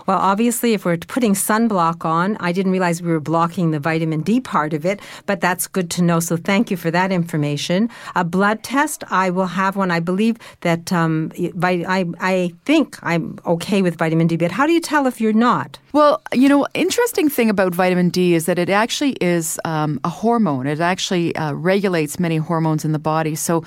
Well, 0.07 0.19
obviously, 0.31 0.73
if 0.73 0.85
we're 0.85 1.01
putting 1.15 1.33
sunblock 1.33 2.05
on, 2.05 2.37
I 2.39 2.51
didn't 2.51 2.71
realize 2.71 3.01
we 3.01 3.11
were 3.11 3.25
blocking 3.33 3.71
the 3.71 3.79
vitamin 3.79 4.21
D 4.21 4.39
part 4.39 4.73
of 4.73 4.85
it, 4.91 4.99
but 5.25 5.37
that's 5.45 5.67
good 5.77 5.89
to 5.95 6.01
know. 6.01 6.19
So 6.19 6.37
thank 6.37 6.71
you 6.71 6.77
for 6.77 6.91
that 6.91 7.11
information. 7.11 7.89
A 8.15 8.23
blood 8.23 8.63
test, 8.63 9.03
I 9.09 9.29
will 9.29 9.51
have 9.61 9.73
one. 9.75 9.91
I 9.91 9.99
believe 9.99 10.35
that 10.61 10.93
um, 11.01 11.31
I, 11.63 12.05
I 12.19 12.35
think 12.65 12.87
I'm 13.11 13.23
okay 13.45 13.81
with 13.81 13.95
vitamin 14.03 14.27
D, 14.27 14.37
but 14.37 14.51
how 14.51 14.65
do 14.67 14.73
you 14.73 14.81
tell 14.81 15.07
if 15.07 15.19
you're 15.21 15.41
not? 15.49 15.79
Well, 15.93 16.21
you 16.31 16.47
know, 16.47 16.65
interesting 16.73 17.27
thing 17.29 17.49
about 17.49 17.75
vitamin 17.75 18.09
D 18.09 18.33
is 18.33 18.45
that 18.45 18.57
it 18.57 18.69
actually 18.69 19.13
is 19.35 19.59
um, 19.65 19.99
a 20.03 20.09
hormone. 20.21 20.65
It 20.67 20.79
actually 20.79 21.35
uh, 21.35 21.53
regulates 21.53 22.19
many 22.19 22.37
hormones 22.37 22.85
in 22.85 22.91
the 22.93 23.03
body. 23.13 23.35
So 23.35 23.63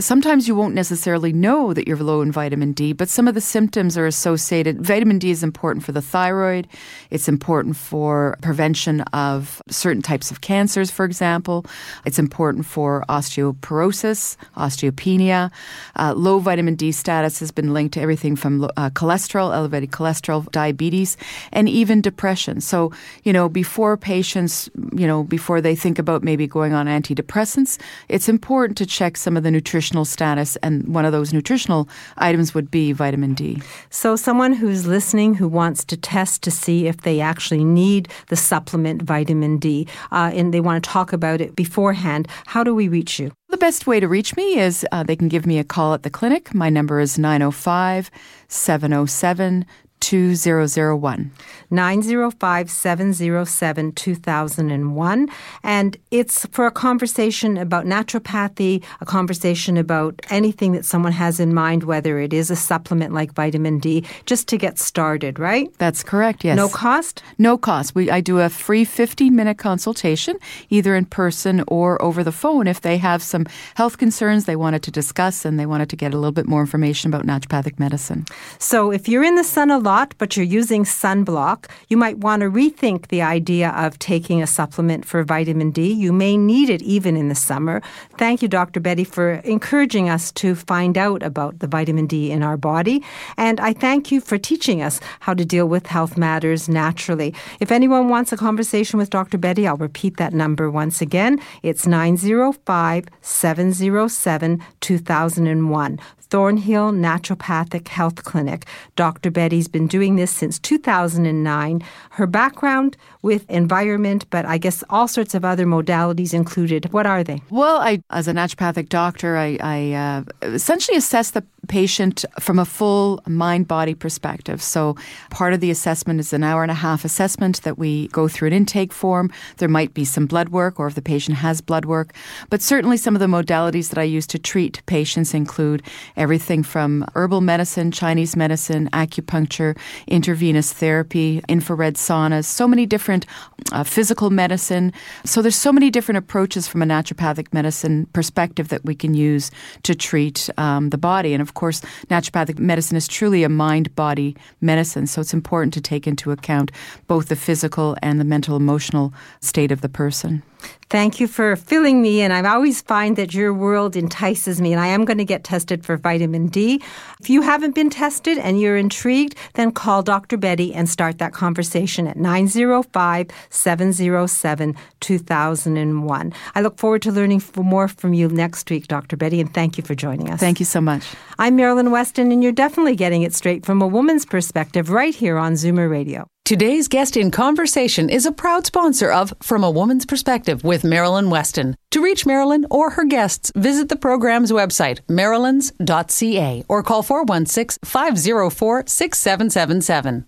sometimes 0.00 0.48
you 0.48 0.54
won't 0.54 0.74
necessarily 0.74 1.32
know 1.32 1.74
that 1.74 1.86
you're 1.86 2.06
low 2.12 2.22
in 2.22 2.32
vitamin 2.32 2.72
D, 2.72 2.92
but 2.94 3.08
some 3.08 3.28
of 3.28 3.34
the 3.34 3.40
symptoms 3.40 3.98
are 3.98 4.06
associated. 4.06 4.80
Vitamin 4.80 5.18
D 5.18 5.30
is 5.30 5.42
important 5.42 5.84
for 5.84 5.92
the 5.92 6.00
thyroid. 6.02 6.66
It's 7.10 7.28
important 7.28 7.76
for 7.76 8.38
prevention 8.40 9.02
of 9.12 9.60
certain 9.68 10.02
types 10.02 10.30
of 10.30 10.40
cancers, 10.40 10.90
for 10.90 11.04
example. 11.04 11.66
It's 12.06 12.18
important 12.18 12.64
for 12.64 13.04
osteoporosis, 13.08 14.36
osteopenia. 14.56 15.50
Uh, 15.96 16.14
low 16.16 16.38
vitamin 16.38 16.76
D 16.76 16.92
status 16.92 17.40
has 17.40 17.50
been 17.52 17.74
linked 17.74 17.94
to 17.94 18.00
everything 18.00 18.36
from 18.36 18.64
uh, 18.64 18.90
cholesterol, 18.90 19.54
elevated 19.54 19.90
cholesterol, 19.90 20.50
diabetes, 20.52 21.18
and 21.52 21.66
and 21.66 21.74
even 21.74 22.00
depression. 22.00 22.60
So, 22.60 22.92
you 23.24 23.32
know, 23.32 23.48
before 23.48 23.96
patients, 23.96 24.70
you 24.96 25.06
know, 25.06 25.24
before 25.24 25.60
they 25.60 25.74
think 25.74 25.95
about 25.98 26.22
maybe 26.22 26.46
going 26.46 26.72
on 26.72 26.86
antidepressants, 26.86 27.78
it's 28.08 28.28
important 28.28 28.76
to 28.78 28.86
check 28.86 29.16
some 29.16 29.36
of 29.36 29.42
the 29.42 29.50
nutritional 29.50 30.04
status. 30.04 30.56
And 30.56 30.86
one 30.94 31.04
of 31.04 31.12
those 31.12 31.32
nutritional 31.32 31.88
items 32.16 32.54
would 32.54 32.70
be 32.70 32.92
vitamin 32.92 33.34
D. 33.34 33.62
So, 33.90 34.16
someone 34.16 34.52
who's 34.52 34.86
listening 34.86 35.34
who 35.34 35.48
wants 35.48 35.84
to 35.84 35.96
test 35.96 36.42
to 36.42 36.50
see 36.50 36.86
if 36.86 36.98
they 37.02 37.20
actually 37.20 37.64
need 37.64 38.08
the 38.28 38.36
supplement 38.36 39.02
vitamin 39.02 39.58
D 39.58 39.86
uh, 40.12 40.30
and 40.34 40.52
they 40.52 40.60
want 40.60 40.82
to 40.82 40.90
talk 40.90 41.12
about 41.12 41.40
it 41.40 41.56
beforehand, 41.56 42.28
how 42.46 42.62
do 42.64 42.74
we 42.74 42.88
reach 42.88 43.18
you? 43.18 43.32
The 43.48 43.56
best 43.56 43.86
way 43.86 44.00
to 44.00 44.08
reach 44.08 44.36
me 44.36 44.58
is 44.58 44.84
uh, 44.90 45.04
they 45.04 45.14
can 45.14 45.28
give 45.28 45.46
me 45.46 45.58
a 45.58 45.64
call 45.64 45.94
at 45.94 46.02
the 46.02 46.10
clinic. 46.10 46.52
My 46.52 46.68
number 46.68 46.98
is 46.98 47.16
905 47.16 48.10
707 48.48 49.64
2001. 50.00 51.30
905 51.70 52.70
707 52.70 53.92
2001. 53.92 55.28
And 55.62 55.96
it's 56.10 56.46
for 56.46 56.66
a 56.66 56.70
conversation 56.70 57.56
about 57.56 57.84
naturopathy, 57.84 58.84
a 59.00 59.04
conversation 59.06 59.76
about 59.76 60.20
anything 60.30 60.72
that 60.72 60.84
someone 60.84 61.12
has 61.12 61.40
in 61.40 61.54
mind, 61.54 61.84
whether 61.84 62.18
it 62.18 62.32
is 62.32 62.50
a 62.50 62.56
supplement 62.56 63.12
like 63.12 63.32
vitamin 63.32 63.78
D, 63.78 64.04
just 64.26 64.48
to 64.48 64.56
get 64.56 64.78
started, 64.78 65.38
right? 65.38 65.72
That's 65.78 66.02
correct, 66.02 66.44
yes. 66.44 66.56
No 66.56 66.68
cost? 66.68 67.22
No 67.38 67.58
cost. 67.58 67.94
We, 67.94 68.10
I 68.10 68.20
do 68.20 68.40
a 68.40 68.48
free 68.48 68.84
15 68.84 69.34
minute 69.34 69.58
consultation, 69.58 70.36
either 70.70 70.94
in 70.94 71.04
person 71.06 71.64
or 71.66 72.00
over 72.02 72.22
the 72.22 72.32
phone, 72.32 72.66
if 72.66 72.80
they 72.80 72.98
have 72.98 73.22
some 73.22 73.46
health 73.74 73.98
concerns 73.98 74.44
they 74.44 74.56
wanted 74.56 74.82
to 74.84 74.90
discuss 74.90 75.44
and 75.44 75.58
they 75.58 75.66
wanted 75.66 75.90
to 75.90 75.96
get 75.96 76.14
a 76.14 76.16
little 76.16 76.32
bit 76.32 76.46
more 76.46 76.60
information 76.60 77.12
about 77.12 77.26
naturopathic 77.26 77.78
medicine. 77.78 78.24
So 78.58 78.90
if 78.90 79.08
you're 79.08 79.24
in 79.24 79.34
the 79.34 79.44
sun 79.44 79.70
a 79.70 79.78
lot, 79.86 80.14
but 80.18 80.36
you're 80.36 80.44
using 80.44 80.84
sunblock, 80.84 81.66
you 81.88 81.96
might 81.96 82.18
want 82.18 82.40
to 82.40 82.50
rethink 82.50 83.06
the 83.06 83.22
idea 83.22 83.70
of 83.70 83.98
taking 84.00 84.42
a 84.42 84.46
supplement 84.46 85.06
for 85.06 85.22
vitamin 85.22 85.70
D. 85.70 85.92
You 85.92 86.12
may 86.12 86.36
need 86.36 86.68
it 86.68 86.82
even 86.82 87.16
in 87.16 87.28
the 87.28 87.36
summer. 87.36 87.80
Thank 88.18 88.42
you, 88.42 88.48
Dr. 88.48 88.80
Betty, 88.80 89.04
for 89.04 89.34
encouraging 89.44 90.08
us 90.08 90.32
to 90.32 90.56
find 90.56 90.98
out 90.98 91.22
about 91.22 91.60
the 91.60 91.68
vitamin 91.68 92.06
D 92.08 92.32
in 92.32 92.42
our 92.42 92.56
body. 92.56 93.02
And 93.36 93.60
I 93.60 93.72
thank 93.72 94.10
you 94.10 94.20
for 94.20 94.36
teaching 94.36 94.82
us 94.82 94.98
how 95.20 95.34
to 95.34 95.44
deal 95.44 95.68
with 95.68 95.86
health 95.86 96.16
matters 96.16 96.68
naturally. 96.68 97.32
If 97.60 97.70
anyone 97.70 98.08
wants 98.08 98.32
a 98.32 98.36
conversation 98.36 98.98
with 98.98 99.10
Dr. 99.10 99.38
Betty, 99.38 99.68
I'll 99.68 99.76
repeat 99.76 100.16
that 100.16 100.34
number 100.34 100.68
once 100.68 101.00
again. 101.00 101.38
It's 101.62 101.86
905 101.86 103.04
707 103.22 104.64
2001. 104.80 106.00
Thornhill 106.30 106.92
Naturopathic 106.92 107.88
Health 107.88 108.24
Clinic. 108.24 108.66
Dr. 108.96 109.30
Betty's 109.30 109.68
been 109.68 109.86
doing 109.86 110.16
this 110.16 110.30
since 110.30 110.58
2009. 110.58 111.82
Her 112.10 112.26
background 112.26 112.96
with 113.22 113.48
environment, 113.50 114.28
but 114.30 114.44
I 114.44 114.58
guess 114.58 114.82
all 114.90 115.08
sorts 115.08 115.34
of 115.34 115.44
other 115.44 115.66
modalities 115.66 116.34
included. 116.34 116.92
What 116.92 117.06
are 117.06 117.24
they? 117.24 117.42
Well, 117.50 117.78
I, 117.78 118.02
as 118.10 118.28
a 118.28 118.32
naturopathic 118.32 118.88
doctor, 118.88 119.36
I, 119.36 119.58
I 119.60 119.92
uh, 119.92 120.22
essentially 120.42 120.96
assess 120.96 121.30
the 121.30 121.44
patient 121.66 122.24
from 122.40 122.58
a 122.58 122.64
full 122.64 123.22
mind 123.26 123.68
body 123.68 123.94
perspective. 123.94 124.62
So, 124.62 124.96
part 125.30 125.52
of 125.52 125.60
the 125.60 125.70
assessment 125.70 126.20
is 126.20 126.32
an 126.32 126.42
hour 126.42 126.62
and 126.62 126.70
a 126.70 126.74
half 126.74 127.04
assessment 127.04 127.62
that 127.62 127.78
we 127.78 128.08
go 128.08 128.28
through 128.28 128.48
an 128.48 128.54
intake 128.54 128.92
form. 128.92 129.30
There 129.58 129.68
might 129.68 129.94
be 129.94 130.04
some 130.04 130.26
blood 130.26 130.50
work, 130.50 130.78
or 130.78 130.86
if 130.86 130.94
the 130.94 131.02
patient 131.02 131.38
has 131.38 131.60
blood 131.60 131.84
work. 131.84 132.14
But 132.50 132.62
certainly, 132.62 132.96
some 132.96 133.14
of 133.14 133.20
the 133.20 133.26
modalities 133.26 133.88
that 133.90 133.98
I 133.98 134.04
use 134.04 134.26
to 134.28 134.38
treat 134.38 134.82
patients 134.86 135.34
include 135.34 135.82
everything 136.16 136.62
from 136.62 137.04
herbal 137.14 137.40
medicine, 137.40 137.90
Chinese 137.90 138.36
medicine, 138.36 138.88
acupuncture, 138.92 139.76
intravenous 140.06 140.72
therapy, 140.72 141.42
infrared 141.48 141.94
saunas, 141.94 142.44
so 142.44 142.68
many 142.68 142.86
different 142.86 143.26
uh, 143.72 143.84
physical 143.84 144.30
medicine. 144.30 144.92
So, 145.24 145.42
there's 145.42 145.56
so 145.56 145.72
many 145.72 145.90
different 145.90 146.18
approaches 146.18 146.68
from 146.68 146.82
a 146.82 146.86
naturopathic 146.86 147.52
medicine 147.52 148.06
perspective 148.12 148.68
that 148.68 148.84
we 148.84 148.94
can 148.94 149.14
use 149.14 149.50
to 149.82 149.94
treat 149.94 150.48
um, 150.56 150.90
the 150.90 150.98
body. 150.98 151.34
And 151.34 151.42
of 151.42 151.54
course, 151.56 151.80
naturopathic 152.08 152.60
medicine 152.60 152.96
is 152.96 153.08
truly 153.08 153.42
a 153.42 153.48
mind 153.48 153.92
body 153.96 154.36
medicine. 154.60 155.08
So 155.08 155.20
it's 155.20 155.34
important 155.34 155.74
to 155.74 155.80
take 155.80 156.06
into 156.06 156.30
account 156.30 156.70
both 157.08 157.26
the 157.26 157.34
physical 157.34 157.96
and 158.00 158.20
the 158.20 158.24
mental 158.24 158.54
emotional 158.54 159.12
state 159.40 159.72
of 159.72 159.80
the 159.80 159.88
person. 159.88 160.44
Thank 160.88 161.18
you 161.18 161.26
for 161.26 161.56
filling 161.56 162.00
me 162.00 162.22
in. 162.22 162.30
I 162.30 162.48
always 162.48 162.80
find 162.80 163.16
that 163.16 163.34
your 163.34 163.52
world 163.52 163.96
entices 163.96 164.60
me, 164.60 164.72
and 164.72 164.80
I 164.80 164.86
am 164.86 165.04
going 165.04 165.18
to 165.18 165.24
get 165.24 165.42
tested 165.42 165.84
for 165.84 165.96
vitamin 165.96 166.46
D. 166.46 166.80
If 167.20 167.28
you 167.28 167.42
haven't 167.42 167.74
been 167.74 167.90
tested 167.90 168.38
and 168.38 168.60
you're 168.60 168.76
intrigued, 168.76 169.34
then 169.54 169.72
call 169.72 170.04
Dr. 170.04 170.36
Betty 170.36 170.72
and 170.72 170.88
start 170.88 171.18
that 171.18 171.32
conversation 171.32 172.06
at 172.06 172.16
905 172.16 173.28
707 173.50 174.76
2001. 175.00 176.32
I 176.54 176.60
look 176.60 176.78
forward 176.78 177.02
to 177.02 177.12
learning 177.12 177.42
more 177.56 177.88
from 177.88 178.14
you 178.14 178.28
next 178.28 178.70
week, 178.70 178.86
Dr. 178.86 179.16
Betty, 179.16 179.40
and 179.40 179.52
thank 179.52 179.76
you 179.76 179.82
for 179.82 179.94
joining 179.96 180.30
us. 180.30 180.38
Thank 180.38 180.60
you 180.60 180.66
so 180.66 180.80
much. 180.80 181.04
I'm 181.38 181.56
Marilyn 181.56 181.90
Weston, 181.90 182.30
and 182.30 182.42
you're 182.42 182.52
definitely 182.52 182.94
getting 182.94 183.22
it 183.22 183.34
straight 183.34 183.66
from 183.66 183.82
a 183.82 183.86
woman's 183.86 184.24
perspective 184.24 184.90
right 184.90 185.14
here 185.14 185.36
on 185.36 185.54
Zoomer 185.54 185.90
Radio. 185.90 186.28
Today's 186.46 186.86
guest 186.86 187.16
in 187.16 187.32
conversation 187.32 188.08
is 188.08 188.24
a 188.24 188.30
proud 188.30 188.66
sponsor 188.66 189.10
of 189.10 189.34
From 189.42 189.64
a 189.64 189.70
Woman's 189.70 190.06
Perspective 190.06 190.62
with 190.62 190.84
Marilyn 190.84 191.28
Weston. 191.28 191.74
To 191.90 192.00
reach 192.00 192.24
Marilyn 192.24 192.66
or 192.70 192.90
her 192.90 193.04
guests, 193.04 193.50
visit 193.56 193.88
the 193.88 193.96
program's 193.96 194.52
website, 194.52 195.00
marilyns.ca, 195.08 196.64
or 196.68 196.84
call 196.84 197.02
416 197.02 197.80
504 197.84 198.84
6777. 198.86 200.26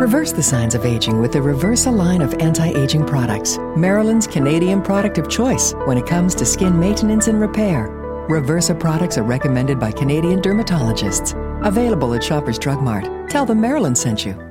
Reverse 0.00 0.32
the 0.32 0.42
signs 0.42 0.74
of 0.74 0.86
aging 0.86 1.20
with 1.20 1.32
the 1.32 1.40
Reversa 1.40 1.94
line 1.94 2.22
of 2.22 2.32
anti 2.40 2.68
aging 2.68 3.04
products, 3.04 3.58
Marilyn's 3.76 4.26
Canadian 4.26 4.80
product 4.80 5.18
of 5.18 5.28
choice 5.28 5.74
when 5.84 5.98
it 5.98 6.06
comes 6.06 6.34
to 6.36 6.46
skin 6.46 6.80
maintenance 6.80 7.28
and 7.28 7.38
repair. 7.38 7.88
Reversa 8.30 8.80
products 8.80 9.18
are 9.18 9.24
recommended 9.24 9.78
by 9.78 9.92
Canadian 9.92 10.40
dermatologists. 10.40 11.36
Available 11.66 12.14
at 12.14 12.24
Shoppers 12.24 12.58
Drug 12.58 12.80
Mart. 12.80 13.28
Tell 13.28 13.44
them 13.44 13.60
Marilyn 13.60 13.94
sent 13.94 14.24
you. 14.24 14.47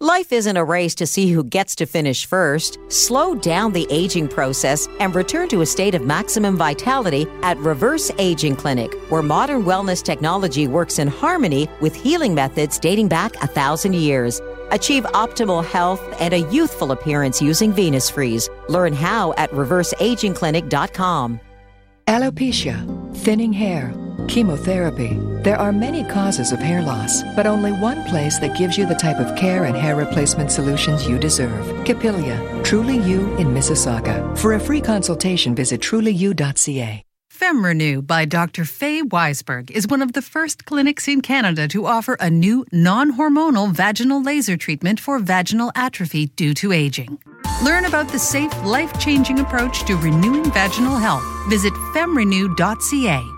Life 0.00 0.32
isn't 0.32 0.56
a 0.56 0.62
race 0.62 0.94
to 0.94 1.08
see 1.08 1.32
who 1.32 1.42
gets 1.42 1.74
to 1.74 1.84
finish 1.84 2.24
first. 2.24 2.78
Slow 2.86 3.34
down 3.34 3.72
the 3.72 3.84
aging 3.90 4.28
process 4.28 4.86
and 5.00 5.12
return 5.12 5.48
to 5.48 5.62
a 5.62 5.66
state 5.66 5.96
of 5.96 6.02
maximum 6.02 6.56
vitality 6.56 7.26
at 7.42 7.58
Reverse 7.58 8.08
Aging 8.16 8.54
Clinic, 8.54 8.94
where 9.10 9.22
modern 9.22 9.64
wellness 9.64 10.00
technology 10.00 10.68
works 10.68 11.00
in 11.00 11.08
harmony 11.08 11.68
with 11.80 11.96
healing 11.96 12.32
methods 12.32 12.78
dating 12.78 13.08
back 13.08 13.34
a 13.42 13.48
thousand 13.48 13.96
years. 13.96 14.40
Achieve 14.70 15.02
optimal 15.14 15.64
health 15.64 16.00
and 16.20 16.32
a 16.32 16.48
youthful 16.52 16.92
appearance 16.92 17.42
using 17.42 17.72
Venus 17.72 18.08
Freeze. 18.08 18.48
Learn 18.68 18.92
how 18.92 19.32
at 19.32 19.50
reverseagingclinic.com. 19.50 21.40
Alopecia, 22.06 23.16
thinning 23.16 23.52
hair, 23.52 23.92
chemotherapy. 24.28 25.18
There 25.42 25.58
are 25.58 25.72
many 25.72 26.04
causes 26.04 26.52
of 26.52 26.58
hair 26.58 26.82
loss, 26.82 27.22
but 27.34 27.46
only 27.46 27.72
one 27.72 28.04
place 28.04 28.38
that 28.38 28.56
gives 28.56 28.76
you 28.78 28.86
the 28.86 28.94
type 28.94 29.18
of 29.18 29.36
care 29.36 29.64
and 29.64 29.76
hair 29.76 29.96
replacement 29.96 30.50
solutions 30.50 31.08
you 31.08 31.18
deserve. 31.18 31.84
Capilia, 31.84 32.38
Truly 32.62 32.98
You 32.98 33.34
in 33.36 33.48
Mississauga. 33.48 34.36
For 34.38 34.54
a 34.54 34.60
free 34.60 34.80
consultation, 34.80 35.54
visit 35.54 35.80
trulyyou.ca. 35.80 37.02
FemRenew 37.38 38.04
by 38.04 38.24
Dr. 38.24 38.64
Faye 38.64 39.02
Weisberg 39.02 39.70
is 39.70 39.86
one 39.86 40.02
of 40.02 40.12
the 40.12 40.22
first 40.22 40.64
clinics 40.64 41.06
in 41.06 41.20
Canada 41.20 41.68
to 41.68 41.86
offer 41.86 42.16
a 42.18 42.28
new 42.28 42.66
non 42.72 43.12
hormonal 43.12 43.72
vaginal 43.72 44.20
laser 44.20 44.56
treatment 44.56 44.98
for 44.98 45.20
vaginal 45.20 45.70
atrophy 45.76 46.26
due 46.26 46.52
to 46.54 46.72
aging. 46.72 47.20
Learn 47.62 47.84
about 47.84 48.08
the 48.08 48.18
safe, 48.18 48.52
life 48.64 48.92
changing 48.98 49.38
approach 49.38 49.84
to 49.84 49.96
renewing 49.96 50.50
vaginal 50.50 50.96
health. 50.96 51.24
Visit 51.48 51.72
femrenew.ca. 51.94 53.37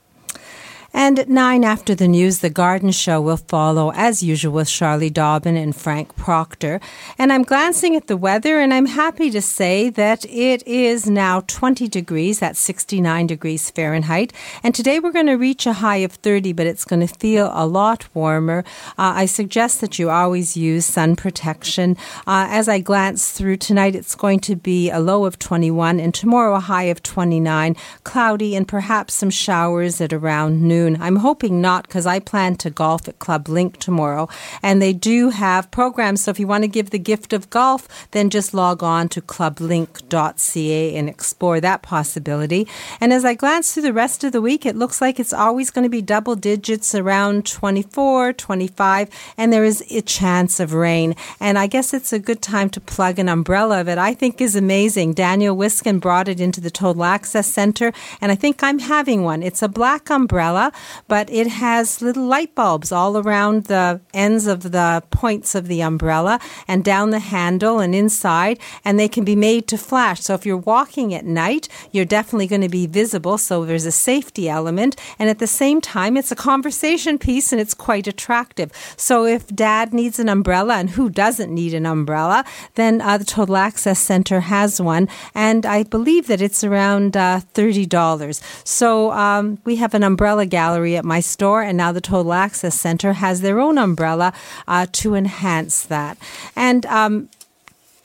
And 0.93 1.17
at 1.19 1.29
nine 1.29 1.63
after 1.63 1.95
the 1.95 2.07
news, 2.07 2.39
the 2.39 2.49
garden 2.49 2.91
show 2.91 3.21
will 3.21 3.37
follow 3.37 3.93
as 3.95 4.21
usual 4.21 4.53
with 4.53 4.67
Charlie 4.67 5.09
Dobbin 5.09 5.55
and 5.55 5.73
Frank 5.73 6.15
Proctor. 6.17 6.81
And 7.17 7.31
I'm 7.31 7.43
glancing 7.43 7.95
at 7.95 8.07
the 8.07 8.17
weather 8.17 8.59
and 8.59 8.73
I'm 8.73 8.87
happy 8.87 9.31
to 9.31 9.41
say 9.41 9.89
that 9.89 10.25
it 10.25 10.67
is 10.67 11.09
now 11.09 11.41
20 11.47 11.87
degrees, 11.87 12.39
that's 12.39 12.59
69 12.59 13.27
degrees 13.27 13.71
Fahrenheit. 13.71 14.33
And 14.63 14.75
today 14.75 14.99
we're 14.99 15.13
going 15.13 15.27
to 15.27 15.35
reach 15.35 15.65
a 15.65 15.73
high 15.73 15.97
of 15.97 16.11
30, 16.11 16.51
but 16.53 16.67
it's 16.67 16.83
going 16.83 17.05
to 17.05 17.07
feel 17.07 17.51
a 17.53 17.65
lot 17.65 18.13
warmer. 18.13 18.65
Uh, 18.97 19.13
I 19.15 19.27
suggest 19.27 19.79
that 19.79 19.97
you 19.97 20.09
always 20.09 20.57
use 20.57 20.85
sun 20.85 21.15
protection. 21.15 21.95
Uh, 22.27 22.47
as 22.49 22.67
I 22.67 22.79
glance 22.79 23.31
through 23.31 23.57
tonight, 23.57 23.95
it's 23.95 24.15
going 24.15 24.41
to 24.41 24.57
be 24.57 24.89
a 24.89 24.99
low 24.99 25.23
of 25.23 25.39
21 25.39 26.01
and 26.01 26.13
tomorrow 26.13 26.55
a 26.55 26.59
high 26.59 26.83
of 26.83 27.01
29, 27.01 27.77
cloudy 28.03 28.55
and 28.57 28.67
perhaps 28.67 29.13
some 29.13 29.29
showers 29.29 30.01
at 30.01 30.11
around 30.11 30.61
noon 30.61 30.80
noon. 30.81 31.01
I'm 31.01 31.17
hoping 31.17 31.61
not 31.61 31.83
because 31.87 32.05
I 32.05 32.19
plan 32.19 32.55
to 32.57 32.69
golf 32.69 33.07
at 33.07 33.19
Club 33.19 33.47
Link 33.47 33.77
tomorrow. 33.77 34.27
And 34.61 34.81
they 34.81 34.93
do 34.93 35.29
have 35.29 35.69
programs. 35.71 36.21
So 36.21 36.31
if 36.31 36.39
you 36.39 36.47
want 36.47 36.63
to 36.63 36.67
give 36.67 36.89
the 36.89 36.99
gift 36.99 37.33
of 37.33 37.49
golf, 37.49 37.87
then 38.11 38.29
just 38.29 38.53
log 38.53 38.83
on 38.83 39.09
to 39.09 39.21
clublink.ca 39.21 40.95
and 40.97 41.09
explore 41.09 41.59
that 41.59 41.81
possibility. 41.81 42.67
And 42.99 43.13
as 43.13 43.25
I 43.25 43.33
glance 43.35 43.73
through 43.73 43.83
the 43.83 43.93
rest 43.93 44.23
of 44.23 44.31
the 44.31 44.41
week, 44.41 44.65
it 44.65 44.75
looks 44.75 45.01
like 45.01 45.19
it's 45.19 45.33
always 45.33 45.69
going 45.71 45.83
to 45.83 45.89
be 45.89 46.01
double 46.01 46.35
digits 46.35 46.95
around 46.95 47.45
24, 47.45 48.33
25, 48.33 49.09
and 49.37 49.53
there 49.53 49.63
is 49.63 49.83
a 49.91 50.01
chance 50.01 50.59
of 50.59 50.73
rain. 50.73 51.15
And 51.39 51.57
I 51.57 51.67
guess 51.67 51.93
it's 51.93 52.13
a 52.13 52.19
good 52.19 52.41
time 52.41 52.69
to 52.71 52.81
plug 52.81 53.19
an 53.19 53.29
umbrella 53.29 53.83
that 53.83 53.97
I 53.97 54.13
think 54.13 54.41
is 54.41 54.55
amazing. 54.55 55.13
Daniel 55.13 55.55
Wiskin 55.55 55.99
brought 55.99 56.27
it 56.27 56.39
into 56.39 56.61
the 56.61 56.71
Total 56.71 57.03
Access 57.03 57.47
Center, 57.47 57.93
and 58.19 58.31
I 58.31 58.35
think 58.35 58.63
I'm 58.63 58.79
having 58.79 59.23
one. 59.23 59.43
It's 59.43 59.61
a 59.61 59.67
black 59.67 60.09
umbrella 60.09 60.70
but 61.07 61.29
it 61.29 61.47
has 61.47 62.01
little 62.01 62.25
light 62.25 62.55
bulbs 62.55 62.91
all 62.91 63.17
around 63.17 63.65
the 63.65 64.01
ends 64.13 64.47
of 64.47 64.71
the 64.71 65.03
points 65.11 65.55
of 65.55 65.67
the 65.67 65.81
umbrella 65.81 66.39
and 66.67 66.83
down 66.83 67.09
the 67.09 67.19
handle 67.19 67.79
and 67.79 67.93
inside, 67.95 68.59
and 68.83 68.99
they 68.99 69.07
can 69.07 69.23
be 69.23 69.35
made 69.35 69.67
to 69.67 69.77
flash. 69.77 70.21
So 70.21 70.33
if 70.33 70.45
you're 70.45 70.57
walking 70.57 71.13
at 71.13 71.25
night, 71.25 71.67
you're 71.91 72.05
definitely 72.05 72.47
going 72.47 72.61
to 72.61 72.69
be 72.69 72.87
visible. 72.87 73.37
So 73.37 73.65
there's 73.65 73.85
a 73.85 73.91
safety 73.91 74.49
element, 74.49 74.95
and 75.19 75.29
at 75.29 75.39
the 75.39 75.47
same 75.47 75.81
time, 75.81 76.17
it's 76.17 76.31
a 76.31 76.35
conversation 76.35 77.17
piece 77.17 77.51
and 77.51 77.61
it's 77.61 77.73
quite 77.73 78.07
attractive. 78.07 78.71
So 78.97 79.25
if 79.25 79.47
dad 79.47 79.93
needs 79.93 80.19
an 80.19 80.29
umbrella, 80.29 80.75
and 80.75 80.91
who 80.91 81.09
doesn't 81.09 81.53
need 81.53 81.73
an 81.73 81.85
umbrella, 81.85 82.45
then 82.75 83.01
uh, 83.01 83.17
the 83.17 83.25
Total 83.25 83.57
Access 83.57 83.99
Center 83.99 84.41
has 84.41 84.81
one, 84.81 85.07
and 85.33 85.65
I 85.65 85.83
believe 85.83 86.27
that 86.27 86.41
it's 86.41 86.63
around 86.63 87.17
uh, 87.17 87.41
$30. 87.53 88.41
So 88.63 89.11
um, 89.11 89.59
we 89.65 89.77
have 89.77 89.93
an 89.93 90.03
umbrella 90.03 90.45
gallery 90.45 90.60
gallery 90.61 90.95
at 90.95 91.05
my 91.15 91.21
store, 91.21 91.61
and 91.67 91.75
now 91.75 91.91
the 91.91 92.07
Total 92.13 92.33
Access 92.33 92.75
Center 92.79 93.13
has 93.13 93.41
their 93.41 93.59
own 93.59 93.77
umbrella 93.79 94.29
uh, 94.67 94.85
to 95.01 95.15
enhance 95.15 95.75
that. 95.95 96.15
And 96.55 96.85
um, 96.85 97.29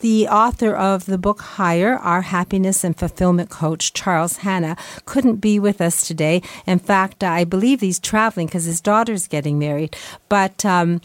the 0.00 0.28
author 0.28 0.72
of 0.74 1.04
the 1.04 1.18
book 1.18 1.40
Higher, 1.58 1.94
our 2.12 2.22
happiness 2.22 2.84
and 2.84 2.98
fulfillment 2.98 3.50
coach, 3.50 3.92
Charles 3.92 4.38
Hanna, 4.38 4.76
couldn't 5.04 5.36
be 5.36 5.58
with 5.58 5.80
us 5.80 6.06
today. 6.06 6.40
In 6.66 6.78
fact, 6.78 7.22
I 7.22 7.44
believe 7.44 7.80
he's 7.80 7.98
traveling 7.98 8.46
because 8.46 8.64
his 8.64 8.80
daughter's 8.80 9.28
getting 9.28 9.58
married. 9.58 9.96
But 10.28 10.64
um, 10.64 11.00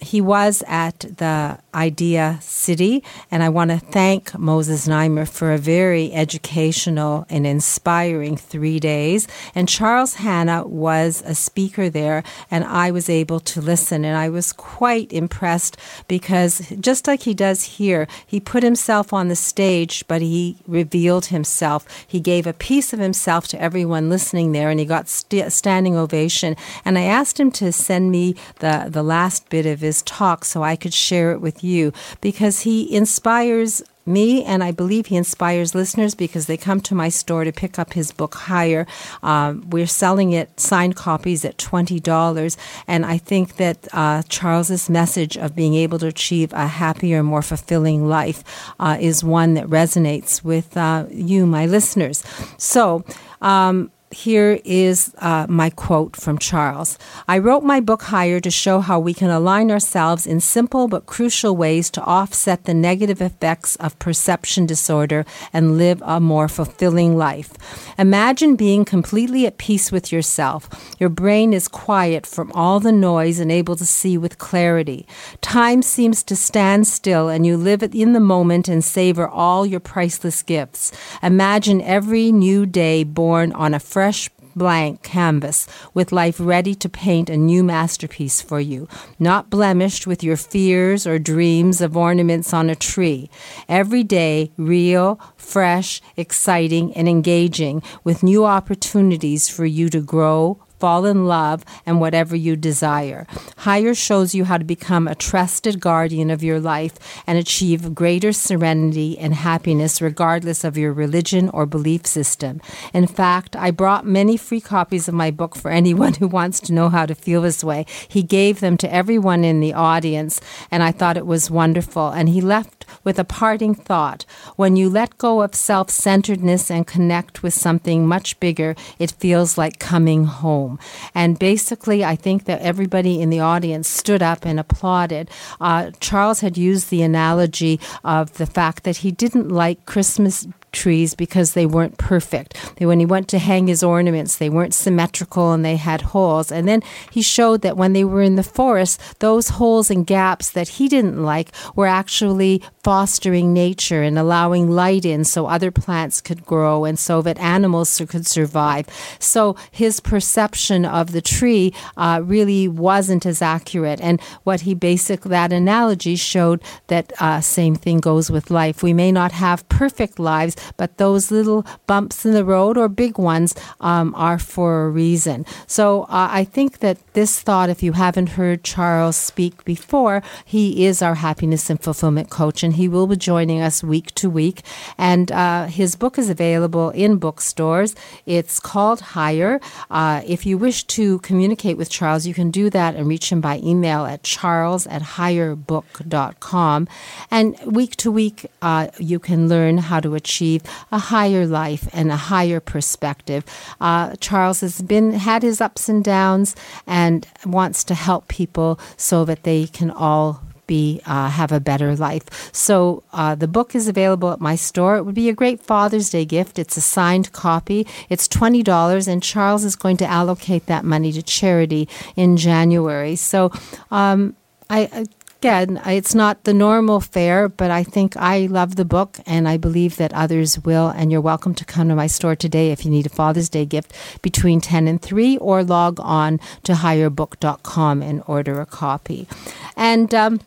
he 0.00 0.20
was 0.20 0.62
at 0.66 1.00
the 1.00 1.58
Idea 1.74 2.38
City, 2.40 3.02
and 3.30 3.42
I 3.42 3.48
want 3.48 3.70
to 3.70 3.78
thank 3.78 4.36
Moses 4.38 4.86
Znaimer 4.86 5.28
for 5.28 5.52
a 5.52 5.58
very 5.58 6.12
educational 6.12 7.26
and 7.28 7.46
inspiring 7.46 8.36
three 8.36 8.80
days. 8.80 9.26
And 9.54 9.68
Charles 9.68 10.14
Hanna 10.14 10.66
was 10.66 11.22
a 11.26 11.34
speaker 11.34 11.88
there, 11.88 12.22
and 12.50 12.64
I 12.64 12.90
was 12.90 13.08
able 13.08 13.40
to 13.40 13.60
listen, 13.60 14.04
and 14.04 14.16
I 14.16 14.28
was 14.28 14.52
quite 14.52 15.12
impressed 15.12 15.76
because 16.08 16.62
just 16.80 17.06
like 17.06 17.22
he 17.22 17.34
does 17.34 17.62
here, 17.62 18.06
he 18.26 18.40
put 18.40 18.62
himself 18.62 19.12
on 19.12 19.28
the 19.28 19.36
stage, 19.36 20.04
but 20.08 20.22
he 20.22 20.58
revealed 20.66 21.26
himself. 21.26 21.86
He 22.06 22.20
gave 22.20 22.46
a 22.46 22.52
piece 22.52 22.92
of 22.92 22.98
himself 22.98 23.48
to 23.48 23.60
everyone 23.60 24.10
listening 24.10 24.52
there, 24.52 24.70
and 24.70 24.80
he 24.80 24.86
got 24.86 25.08
st- 25.08 25.52
standing 25.52 25.96
ovation. 25.96 26.56
And 26.84 26.98
I 26.98 27.02
asked 27.02 27.40
him 27.40 27.50
to 27.52 27.72
send 27.72 28.10
me 28.10 28.34
the 28.60 28.86
the 28.88 29.02
last 29.02 29.48
bit 29.48 29.66
of 29.66 29.82
his 29.86 30.02
talk 30.02 30.44
so 30.44 30.62
I 30.62 30.76
could 30.76 30.94
share 30.94 31.32
it 31.32 31.40
with 31.40 31.64
you 31.64 31.92
because 32.20 32.60
he 32.60 32.94
inspires 32.94 33.82
me, 34.08 34.44
and 34.44 34.62
I 34.62 34.70
believe 34.70 35.06
he 35.06 35.16
inspires 35.16 35.74
listeners 35.74 36.14
because 36.14 36.46
they 36.46 36.56
come 36.56 36.80
to 36.82 36.94
my 36.94 37.08
store 37.08 37.44
to 37.44 37.52
pick 37.52 37.76
up 37.76 37.92
his 37.92 38.12
book 38.12 38.34
higher. 38.34 38.86
Um, 39.22 39.68
we're 39.68 39.88
selling 39.88 40.32
it 40.32 40.60
signed 40.60 40.94
copies 40.94 41.44
at 41.44 41.58
twenty 41.58 41.98
dollars, 41.98 42.56
and 42.86 43.04
I 43.04 43.18
think 43.18 43.56
that 43.56 43.88
uh, 43.92 44.22
Charles's 44.28 44.88
message 44.88 45.36
of 45.36 45.56
being 45.56 45.74
able 45.74 45.98
to 45.98 46.06
achieve 46.06 46.52
a 46.52 46.68
happier, 46.68 47.22
more 47.22 47.42
fulfilling 47.42 48.08
life 48.08 48.44
uh, 48.78 48.96
is 49.00 49.24
one 49.24 49.54
that 49.54 49.66
resonates 49.66 50.44
with 50.44 50.76
uh, 50.76 51.06
you, 51.10 51.46
my 51.46 51.66
listeners. 51.66 52.22
So. 52.58 53.04
Um, 53.42 53.90
here 54.10 54.60
is 54.64 55.12
uh, 55.18 55.46
my 55.48 55.68
quote 55.68 56.16
from 56.16 56.38
Charles. 56.38 56.98
I 57.26 57.38
wrote 57.38 57.64
my 57.64 57.80
book 57.80 58.02
Higher 58.02 58.40
to 58.40 58.50
show 58.50 58.80
how 58.80 59.00
we 59.00 59.12
can 59.12 59.30
align 59.30 59.70
ourselves 59.70 60.26
in 60.26 60.40
simple 60.40 60.86
but 60.86 61.06
crucial 61.06 61.56
ways 61.56 61.90
to 61.90 62.02
offset 62.02 62.64
the 62.64 62.74
negative 62.74 63.20
effects 63.20 63.74
of 63.76 63.98
perception 63.98 64.64
disorder 64.64 65.26
and 65.52 65.76
live 65.76 66.02
a 66.04 66.20
more 66.20 66.48
fulfilling 66.48 67.16
life. 67.16 67.52
Imagine 67.98 68.54
being 68.54 68.84
completely 68.84 69.46
at 69.46 69.58
peace 69.58 69.90
with 69.90 70.12
yourself. 70.12 70.68
Your 71.00 71.10
brain 71.10 71.52
is 71.52 71.66
quiet 71.66 72.26
from 72.26 72.52
all 72.52 72.78
the 72.78 72.92
noise 72.92 73.40
and 73.40 73.50
able 73.50 73.76
to 73.76 73.86
see 73.86 74.16
with 74.16 74.38
clarity. 74.38 75.06
Time 75.40 75.82
seems 75.82 76.22
to 76.24 76.36
stand 76.36 76.86
still 76.86 77.28
and 77.28 77.44
you 77.44 77.56
live 77.56 77.82
in 77.82 78.12
the 78.12 78.20
moment 78.20 78.68
and 78.68 78.84
savor 78.84 79.26
all 79.28 79.66
your 79.66 79.80
priceless 79.80 80.42
gifts. 80.42 80.92
Imagine 81.22 81.80
every 81.82 82.30
new 82.30 82.66
day 82.66 83.02
born 83.02 83.52
on 83.52 83.74
a 83.74 83.80
fresh 83.96 84.28
blank 84.54 85.02
canvas 85.02 85.66
with 85.94 86.12
life 86.12 86.36
ready 86.38 86.74
to 86.74 86.86
paint 86.86 87.30
a 87.30 87.36
new 87.38 87.64
masterpiece 87.64 88.42
for 88.42 88.60
you, 88.60 88.86
not 89.18 89.48
blemished 89.48 90.06
with 90.06 90.22
your 90.22 90.36
fears 90.36 91.06
or 91.06 91.18
dreams 91.18 91.80
of 91.80 91.96
ornaments 91.96 92.52
on 92.52 92.68
a 92.68 92.74
tree. 92.74 93.30
Every 93.70 94.04
day, 94.04 94.50
real, 94.58 95.18
fresh, 95.38 96.02
exciting, 96.14 96.92
and 96.94 97.08
engaging 97.08 97.82
with 98.04 98.22
new 98.22 98.44
opportunities 98.44 99.48
for 99.48 99.64
you 99.64 99.88
to 99.88 100.02
grow, 100.02 100.62
fall 100.78 101.06
in 101.06 101.26
love, 101.26 101.64
and 101.84 102.00
whatever 102.00 102.36
you 102.36 102.56
desire. 102.56 103.26
Higher 103.58 103.94
shows 103.94 104.34
you 104.34 104.44
how 104.44 104.58
to 104.58 104.64
become 104.64 105.08
a 105.08 105.14
trusted 105.14 105.80
guardian 105.80 106.30
of 106.30 106.42
your 106.42 106.60
life 106.60 106.94
and 107.26 107.38
achieve 107.38 107.94
greater 107.94 108.32
serenity 108.32 109.18
and 109.18 109.34
happiness 109.34 110.02
regardless 110.02 110.64
of 110.64 110.76
your 110.76 110.92
religion 110.92 111.48
or 111.50 111.66
belief 111.66 112.06
system. 112.06 112.60
In 112.92 113.06
fact, 113.06 113.56
I 113.56 113.70
brought 113.70 114.06
many 114.06 114.36
free 114.36 114.60
copies 114.60 115.08
of 115.08 115.14
my 115.14 115.30
book 115.30 115.56
for 115.56 115.70
anyone 115.70 116.14
who 116.14 116.28
wants 116.28 116.60
to 116.60 116.72
know 116.72 116.88
how 116.88 117.06
to 117.06 117.14
feel 117.14 117.42
this 117.42 117.64
way. 117.64 117.86
He 118.08 118.22
gave 118.22 118.60
them 118.60 118.76
to 118.78 118.92
everyone 118.92 119.44
in 119.44 119.60
the 119.60 119.72
audience, 119.72 120.40
and 120.70 120.82
I 120.82 120.92
thought 120.92 121.16
it 121.16 121.26
was 121.26 121.50
wonderful. 121.50 122.08
And 122.08 122.28
he 122.28 122.40
left 122.40 122.75
with 123.04 123.18
a 123.18 123.24
parting 123.24 123.74
thought. 123.74 124.24
When 124.56 124.76
you 124.76 124.88
let 124.88 125.18
go 125.18 125.42
of 125.42 125.54
self 125.54 125.90
centeredness 125.90 126.70
and 126.70 126.86
connect 126.86 127.42
with 127.42 127.54
something 127.54 128.06
much 128.06 128.38
bigger, 128.40 128.74
it 128.98 129.12
feels 129.12 129.58
like 129.58 129.78
coming 129.78 130.24
home. 130.24 130.78
And 131.14 131.38
basically, 131.38 132.04
I 132.04 132.16
think 132.16 132.44
that 132.44 132.62
everybody 132.62 133.20
in 133.20 133.30
the 133.30 133.40
audience 133.40 133.88
stood 133.88 134.22
up 134.22 134.44
and 134.44 134.58
applauded. 134.60 135.30
Uh, 135.60 135.90
Charles 136.00 136.40
had 136.40 136.56
used 136.58 136.90
the 136.90 137.02
analogy 137.02 137.80
of 138.04 138.34
the 138.34 138.46
fact 138.46 138.84
that 138.84 138.98
he 138.98 139.10
didn't 139.10 139.48
like 139.48 139.86
Christmas 139.86 140.46
trees 140.76 141.14
because 141.14 141.52
they 141.52 141.66
weren't 141.66 141.98
perfect. 141.98 142.56
When 142.78 143.00
he 143.00 143.06
went 143.06 143.28
to 143.28 143.38
hang 143.38 143.66
his 143.66 143.82
ornaments, 143.82 144.36
they 144.36 144.50
weren't 144.50 144.74
symmetrical 144.74 145.52
and 145.52 145.64
they 145.64 145.76
had 145.76 146.12
holes. 146.12 146.52
And 146.52 146.68
then 146.68 146.82
he 147.10 147.22
showed 147.22 147.62
that 147.62 147.76
when 147.76 147.94
they 147.94 148.04
were 148.04 148.22
in 148.22 148.36
the 148.36 148.42
forest, 148.42 149.00
those 149.20 149.48
holes 149.58 149.90
and 149.90 150.06
gaps 150.06 150.50
that 150.50 150.68
he 150.76 150.88
didn't 150.88 151.22
like 151.22 151.48
were 151.74 151.86
actually 151.86 152.62
fostering 152.84 153.52
nature 153.52 154.02
and 154.02 154.18
allowing 154.18 154.70
light 154.70 155.04
in 155.04 155.24
so 155.24 155.46
other 155.46 155.70
plants 155.70 156.20
could 156.20 156.44
grow 156.44 156.84
and 156.84 156.98
so 156.98 157.22
that 157.22 157.38
animals 157.38 158.00
could 158.08 158.26
survive. 158.26 158.86
So 159.18 159.56
his 159.70 159.98
perception 159.98 160.84
of 160.84 161.12
the 161.12 161.22
tree 161.22 161.72
uh, 161.96 162.20
really 162.22 162.68
wasn't 162.68 163.26
as 163.26 163.42
accurate. 163.42 164.00
And 164.00 164.20
what 164.44 164.60
he 164.60 164.74
basically, 164.74 165.30
that 165.30 165.52
analogy 165.52 166.16
showed 166.16 166.62
that 166.86 167.12
uh, 167.18 167.40
same 167.40 167.74
thing 167.74 167.98
goes 167.98 168.30
with 168.30 168.50
life. 168.50 168.82
We 168.82 168.92
may 168.92 169.10
not 169.10 169.32
have 169.32 169.68
perfect 169.68 170.18
lives, 170.18 170.56
but 170.76 170.96
those 170.98 171.30
little 171.30 171.66
bumps 171.86 172.24
in 172.24 172.32
the 172.32 172.44
road 172.44 172.76
or 172.76 172.88
big 172.88 173.18
ones 173.18 173.54
um, 173.80 174.14
are 174.14 174.38
for 174.38 174.84
a 174.84 174.90
reason. 174.90 175.44
So 175.66 176.02
uh, 176.04 176.28
I 176.30 176.44
think 176.44 176.78
that 176.78 176.98
this 177.14 177.40
thought, 177.40 177.70
if 177.70 177.82
you 177.82 177.92
haven't 177.92 178.30
heard 178.30 178.64
Charles 178.64 179.16
speak 179.16 179.64
before, 179.64 180.22
he 180.44 180.86
is 180.86 181.02
our 181.02 181.16
happiness 181.16 181.70
and 181.70 181.80
fulfillment 181.80 182.30
coach, 182.30 182.62
and 182.62 182.74
he 182.74 182.88
will 182.88 183.06
be 183.06 183.16
joining 183.16 183.60
us 183.60 183.82
week 183.82 184.14
to 184.16 184.28
week. 184.28 184.62
And 184.98 185.32
uh, 185.32 185.66
his 185.66 185.96
book 185.96 186.18
is 186.18 186.30
available 186.30 186.90
in 186.90 187.16
bookstores. 187.16 187.94
It's 188.26 188.60
called 188.60 189.00
Higher. 189.00 189.60
Uh, 189.90 190.22
if 190.26 190.46
you 190.46 190.58
wish 190.58 190.84
to 190.84 191.18
communicate 191.20 191.76
with 191.76 191.90
Charles, 191.90 192.26
you 192.26 192.34
can 192.34 192.50
do 192.50 192.70
that 192.70 192.94
and 192.94 193.06
reach 193.06 193.30
him 193.30 193.40
by 193.40 193.58
email 193.58 194.04
at 194.06 194.22
charles 194.22 194.86
at 194.86 195.02
higherbook.com. 195.02 196.88
And 197.30 197.58
week 197.64 197.96
to 197.96 198.10
week, 198.10 198.46
uh, 198.62 198.88
you 198.98 199.18
can 199.18 199.48
learn 199.48 199.78
how 199.78 200.00
to 200.00 200.14
achieve 200.14 200.55
a 200.90 200.98
higher 200.98 201.46
life 201.46 201.88
and 201.92 202.10
a 202.10 202.16
higher 202.16 202.60
perspective. 202.60 203.44
Uh, 203.80 204.14
Charles 204.20 204.60
has 204.60 204.82
been 204.82 205.12
had 205.12 205.42
his 205.42 205.60
ups 205.60 205.88
and 205.88 206.04
downs 206.04 206.54
and 206.86 207.26
wants 207.44 207.84
to 207.84 207.94
help 207.94 208.28
people 208.28 208.78
so 208.96 209.24
that 209.24 209.42
they 209.42 209.66
can 209.66 209.90
all 209.90 210.42
be 210.66 211.00
uh, 211.06 211.28
have 211.30 211.52
a 211.52 211.60
better 211.60 211.94
life. 211.94 212.52
So 212.52 213.02
uh, 213.12 213.34
the 213.36 213.48
book 213.48 213.74
is 213.74 213.86
available 213.88 214.32
at 214.32 214.40
my 214.40 214.56
store. 214.56 214.96
It 214.96 215.04
would 215.04 215.14
be 215.14 215.28
a 215.28 215.32
great 215.32 215.60
Father's 215.60 216.10
Day 216.10 216.24
gift. 216.24 216.58
It's 216.58 216.76
a 216.76 216.80
signed 216.80 217.32
copy. 217.32 217.86
It's 218.08 218.26
twenty 218.26 218.62
dollars, 218.62 219.08
and 219.08 219.22
Charles 219.22 219.64
is 219.64 219.76
going 219.76 219.96
to 219.98 220.06
allocate 220.06 220.66
that 220.66 220.84
money 220.84 221.12
to 221.12 221.22
charity 221.22 221.88
in 222.16 222.36
January. 222.36 223.16
So 223.16 223.52
um, 223.90 224.34
I. 224.68 225.06
Again, 225.38 225.80
it's 225.84 226.14
not 226.14 226.44
the 226.44 226.54
normal 226.54 227.00
fare, 227.00 227.48
but 227.48 227.70
I 227.70 227.82
think 227.82 228.16
I 228.16 228.46
love 228.46 228.76
the 228.76 228.86
book 228.86 229.18
and 229.26 229.46
I 229.46 229.58
believe 229.58 229.96
that 229.96 230.12
others 230.14 230.58
will. 230.60 230.88
And 230.88 231.12
you're 231.12 231.20
welcome 231.20 231.54
to 231.56 231.64
come 231.64 231.88
to 231.88 231.94
my 231.94 232.06
store 232.06 232.34
today 232.34 232.72
if 232.72 232.86
you 232.86 232.90
need 232.90 233.04
a 233.04 233.10
Father's 233.10 233.50
Day 233.50 233.66
gift 233.66 233.92
between 234.22 234.62
10 234.62 234.88
and 234.88 235.00
3 235.00 235.36
or 235.36 235.62
log 235.62 236.00
on 236.00 236.40
to 236.64 236.72
higherbook.com 236.72 238.02
and 238.02 238.22
order 238.26 238.62
a 238.62 238.66
copy. 238.66 239.28
And 239.76 240.14
um, 240.14 240.40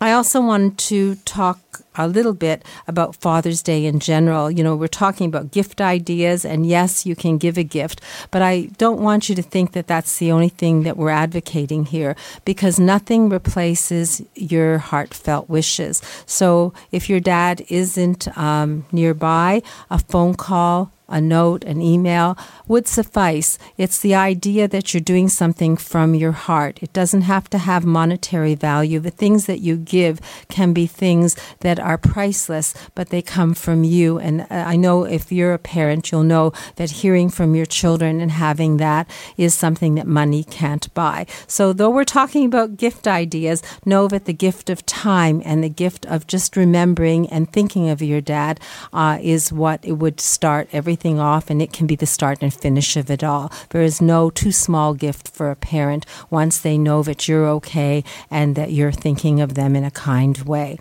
I 0.00 0.10
also 0.10 0.40
wanted 0.40 0.76
to 0.78 1.14
talk 1.24 1.82
a 1.98 2.08
little 2.08 2.34
bit 2.34 2.64
about 2.86 3.16
Father's 3.16 3.62
Day 3.62 3.86
in 3.86 4.00
general. 4.00 4.50
You 4.50 4.62
know, 4.62 4.76
we're 4.76 4.88
talking 4.88 5.26
about 5.26 5.50
gift 5.50 5.80
ideas, 5.80 6.44
and 6.44 6.66
yes, 6.66 7.06
you 7.06 7.16
can 7.16 7.38
give 7.38 7.58
a 7.58 7.62
gift, 7.62 8.00
but 8.30 8.42
I 8.42 8.70
don't 8.78 9.00
want 9.00 9.28
you 9.28 9.34
to 9.34 9.42
think 9.42 9.72
that 9.72 9.86
that's 9.86 10.18
the 10.18 10.32
only 10.32 10.48
thing 10.48 10.82
that 10.82 10.96
we're 10.96 11.10
advocating 11.10 11.86
here 11.86 12.16
because 12.44 12.78
nothing 12.78 13.28
replaces 13.28 14.22
your 14.34 14.78
heartfelt 14.78 15.48
wishes. 15.48 16.02
So 16.26 16.72
if 16.90 17.08
your 17.08 17.20
dad 17.20 17.64
isn't 17.68 18.36
um, 18.36 18.84
nearby, 18.92 19.62
a 19.90 19.98
phone 19.98 20.34
call, 20.34 20.92
a 21.08 21.20
note, 21.20 21.62
an 21.64 21.80
email 21.80 22.36
would 22.66 22.88
suffice. 22.88 23.58
It's 23.76 24.00
the 24.00 24.14
idea 24.14 24.66
that 24.68 24.92
you're 24.92 25.00
doing 25.00 25.28
something 25.28 25.76
from 25.76 26.14
your 26.14 26.32
heart. 26.32 26.82
It 26.82 26.92
doesn't 26.92 27.22
have 27.22 27.48
to 27.50 27.58
have 27.58 27.84
monetary 27.84 28.54
value. 28.54 28.98
The 28.98 29.10
things 29.10 29.46
that 29.46 29.60
you 29.60 29.76
give 29.76 30.20
can 30.48 30.72
be 30.72 30.86
things 30.86 31.36
that 31.60 31.78
are 31.86 31.96
priceless, 31.96 32.74
but 32.94 33.08
they 33.08 33.22
come 33.22 33.54
from 33.54 33.84
you. 33.84 34.18
And 34.18 34.42
uh, 34.42 34.46
I 34.50 34.76
know 34.76 35.04
if 35.04 35.32
you're 35.32 35.54
a 35.54 35.58
parent, 35.58 36.10
you'll 36.10 36.22
know 36.34 36.52
that 36.76 36.90
hearing 36.90 37.30
from 37.30 37.54
your 37.54 37.66
children 37.66 38.20
and 38.20 38.32
having 38.32 38.76
that 38.76 39.08
is 39.36 39.54
something 39.54 39.94
that 39.94 40.06
money 40.06 40.44
can't 40.44 40.92
buy. 40.92 41.26
So, 41.46 41.72
though 41.72 41.90
we're 41.90 42.04
talking 42.04 42.44
about 42.44 42.76
gift 42.76 43.06
ideas, 43.06 43.62
know 43.84 44.08
that 44.08 44.26
the 44.26 44.32
gift 44.46 44.68
of 44.68 44.84
time 44.84 45.40
and 45.44 45.62
the 45.62 45.68
gift 45.84 46.04
of 46.06 46.26
just 46.26 46.56
remembering 46.56 47.28
and 47.28 47.50
thinking 47.50 47.88
of 47.88 48.02
your 48.02 48.20
dad 48.20 48.60
uh, 48.92 49.18
is 49.22 49.52
what 49.52 49.80
it 49.84 49.92
would 49.92 50.20
start 50.20 50.68
everything 50.72 51.06
everything 51.06 51.20
off, 51.20 51.50
and 51.50 51.62
it 51.62 51.72
can 51.72 51.86
be 51.86 51.96
the 51.96 52.06
start 52.06 52.38
and 52.42 52.52
finish 52.52 52.96
of 52.96 53.10
it 53.10 53.22
all. 53.22 53.52
There 53.70 53.82
is 53.82 54.00
no 54.00 54.30
too 54.30 54.50
small 54.50 54.94
gift 54.94 55.28
for 55.28 55.50
a 55.50 55.56
parent 55.56 56.06
once 56.30 56.58
they 56.58 56.78
know 56.78 57.02
that 57.02 57.28
you're 57.28 57.46
okay 57.58 58.02
and 58.30 58.56
that 58.56 58.72
you're 58.72 58.92
thinking 58.92 59.40
of 59.40 59.54
them 59.54 59.76
in 59.76 59.84
a 59.84 59.90
kind 59.90 60.38
way. 60.38 60.78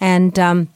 And, 0.00 0.38
um, 0.42 0.68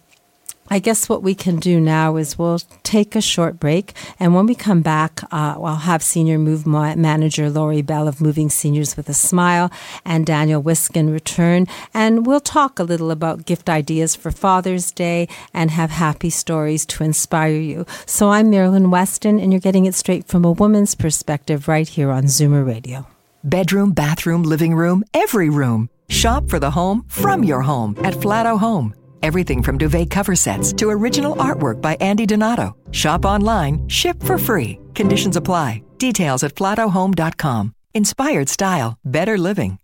I 0.68 0.80
guess 0.80 1.08
what 1.08 1.22
we 1.22 1.34
can 1.34 1.60
do 1.60 1.80
now 1.80 2.16
is 2.16 2.38
we'll 2.38 2.58
take 2.82 3.14
a 3.14 3.20
short 3.20 3.60
break, 3.60 3.92
and 4.18 4.34
when 4.34 4.46
we 4.46 4.56
come 4.56 4.82
back, 4.82 5.22
uh, 5.24 5.54
I'll 5.62 5.76
have 5.76 6.02
Senior 6.02 6.38
Move 6.38 6.66
Manager 6.66 7.48
Lori 7.48 7.82
Bell 7.82 8.08
of 8.08 8.20
Moving 8.20 8.50
Seniors 8.50 8.96
with 8.96 9.08
a 9.08 9.14
Smile 9.14 9.70
and 10.04 10.26
Daniel 10.26 10.60
Wiskin 10.60 11.12
return, 11.12 11.66
and 11.94 12.26
we'll 12.26 12.40
talk 12.40 12.80
a 12.80 12.84
little 12.84 13.12
about 13.12 13.46
gift 13.46 13.70
ideas 13.70 14.16
for 14.16 14.32
Father's 14.32 14.90
Day 14.90 15.28
and 15.54 15.70
have 15.70 15.90
happy 15.90 16.30
stories 16.30 16.84
to 16.86 17.04
inspire 17.04 17.60
you. 17.60 17.86
So 18.04 18.30
I'm 18.30 18.50
Marilyn 18.50 18.90
Weston, 18.90 19.38
and 19.38 19.52
you're 19.52 19.60
getting 19.60 19.86
it 19.86 19.94
straight 19.94 20.26
from 20.26 20.44
a 20.44 20.50
woman's 20.50 20.96
perspective 20.96 21.68
right 21.68 21.88
here 21.88 22.10
on 22.10 22.24
Zoomer 22.24 22.66
Radio. 22.66 23.06
Bedroom, 23.44 23.92
bathroom, 23.92 24.42
living 24.42 24.74
room, 24.74 25.04
every 25.14 25.48
room. 25.48 25.90
Shop 26.08 26.48
for 26.48 26.58
the 26.58 26.72
home 26.72 27.04
from 27.06 27.44
your 27.44 27.62
home 27.62 27.96
at 28.02 28.14
Flato 28.14 28.58
Home. 28.58 28.94
Everything 29.22 29.62
from 29.62 29.78
duvet 29.78 30.10
cover 30.10 30.36
sets 30.36 30.72
to 30.74 30.90
original 30.90 31.36
artwork 31.36 31.80
by 31.80 31.96
Andy 32.00 32.26
Donato. 32.26 32.76
Shop 32.90 33.24
online, 33.24 33.88
ship 33.88 34.22
for 34.22 34.38
free. 34.38 34.78
Conditions 34.94 35.36
apply. 35.36 35.82
Details 35.98 36.42
at 36.44 36.54
flatohome.com. 36.54 37.74
Inspired 37.94 38.48
style, 38.48 38.98
better 39.04 39.38
living. 39.38 39.78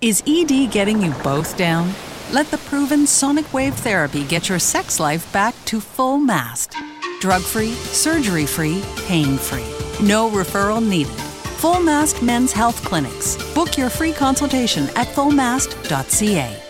Is 0.00 0.22
ED 0.26 0.70
getting 0.70 1.02
you 1.02 1.12
both 1.22 1.58
down? 1.58 1.92
Let 2.32 2.50
the 2.50 2.58
proven 2.58 3.06
sonic 3.06 3.52
wave 3.52 3.74
therapy 3.74 4.24
get 4.24 4.48
your 4.48 4.58
sex 4.58 4.98
life 4.98 5.30
back 5.32 5.54
to 5.66 5.80
full 5.80 6.16
mast. 6.16 6.74
Drug 7.20 7.42
free, 7.42 7.72
surgery 7.72 8.46
free, 8.46 8.82
pain 9.06 9.36
free. 9.36 9.68
No 10.00 10.30
referral 10.30 10.80
needed. 10.86 11.12
Full 11.60 11.80
Mast 11.80 12.22
Men's 12.22 12.52
Health 12.52 12.82
Clinics. 12.82 13.36
Book 13.52 13.76
your 13.76 13.90
free 13.90 14.12
consultation 14.14 14.84
at 14.96 15.06
fullmast.ca. 15.08 16.69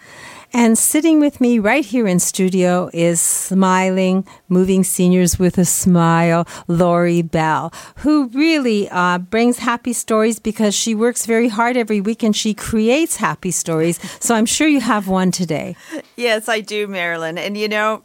And 0.53 0.77
sitting 0.77 1.21
with 1.21 1.39
me 1.39 1.59
right 1.59 1.85
here 1.85 2.05
in 2.05 2.19
studio 2.19 2.89
is 2.93 3.21
smiling, 3.21 4.27
moving 4.49 4.83
seniors 4.83 5.39
with 5.39 5.57
a 5.57 5.63
smile, 5.63 6.45
Lori 6.67 7.21
Bell, 7.21 7.73
who 7.97 8.27
really 8.27 8.89
uh, 8.89 9.17
brings 9.17 9.59
happy 9.59 9.93
stories 9.93 10.39
because 10.39 10.75
she 10.75 10.93
works 10.93 11.25
very 11.25 11.47
hard 11.47 11.77
every 11.77 12.01
week 12.01 12.21
and 12.21 12.35
she 12.35 12.53
creates 12.53 13.17
happy 13.17 13.51
stories. 13.51 13.99
So 14.21 14.35
I'm 14.35 14.45
sure 14.45 14.67
you 14.67 14.81
have 14.81 15.07
one 15.07 15.31
today. 15.31 15.75
Yes, 16.15 16.47
I 16.47 16.59
do, 16.61 16.85
Marilyn. 16.85 17.37
And 17.37 17.57
you 17.57 17.67
know, 17.67 18.03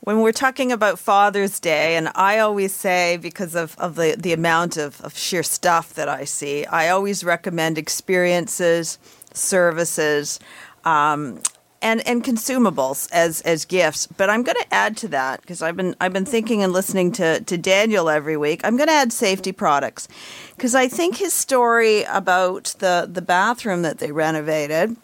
when 0.00 0.20
we're 0.20 0.32
talking 0.32 0.72
about 0.72 0.98
Father's 0.98 1.60
Day, 1.60 1.96
and 1.96 2.10
I 2.14 2.38
always 2.38 2.72
say, 2.72 3.18
because 3.18 3.54
of, 3.54 3.76
of 3.78 3.96
the, 3.96 4.16
the 4.18 4.32
amount 4.32 4.76
of, 4.78 5.00
of 5.02 5.16
sheer 5.16 5.42
stuff 5.42 5.92
that 5.94 6.08
I 6.08 6.24
see, 6.24 6.64
I 6.66 6.88
always 6.88 7.22
recommend 7.22 7.76
experiences, 7.76 8.98
services, 9.34 10.40
um, 10.84 11.42
and 11.82 12.06
and 12.06 12.24
consumables 12.24 13.08
as 13.12 13.40
as 13.42 13.64
gifts. 13.64 14.06
But 14.06 14.30
I'm 14.30 14.42
going 14.42 14.56
to 14.56 14.74
add 14.74 14.96
to 14.98 15.08
that 15.08 15.40
because 15.40 15.62
I've 15.62 15.76
been 15.76 15.94
I've 16.00 16.12
been 16.12 16.24
thinking 16.24 16.62
and 16.62 16.72
listening 16.72 17.12
to 17.12 17.40
to 17.40 17.58
Daniel 17.58 18.08
every 18.08 18.36
week. 18.36 18.60
I'm 18.64 18.76
going 18.76 18.88
to 18.88 18.94
add 18.94 19.12
safety 19.12 19.52
products 19.52 20.08
because 20.56 20.74
I 20.74 20.88
think 20.88 21.16
his 21.16 21.32
story 21.32 22.04
about 22.04 22.74
the 22.78 23.08
the 23.10 23.22
bathroom 23.22 23.82
that 23.82 23.98
they 23.98 24.12
renovated 24.12 24.96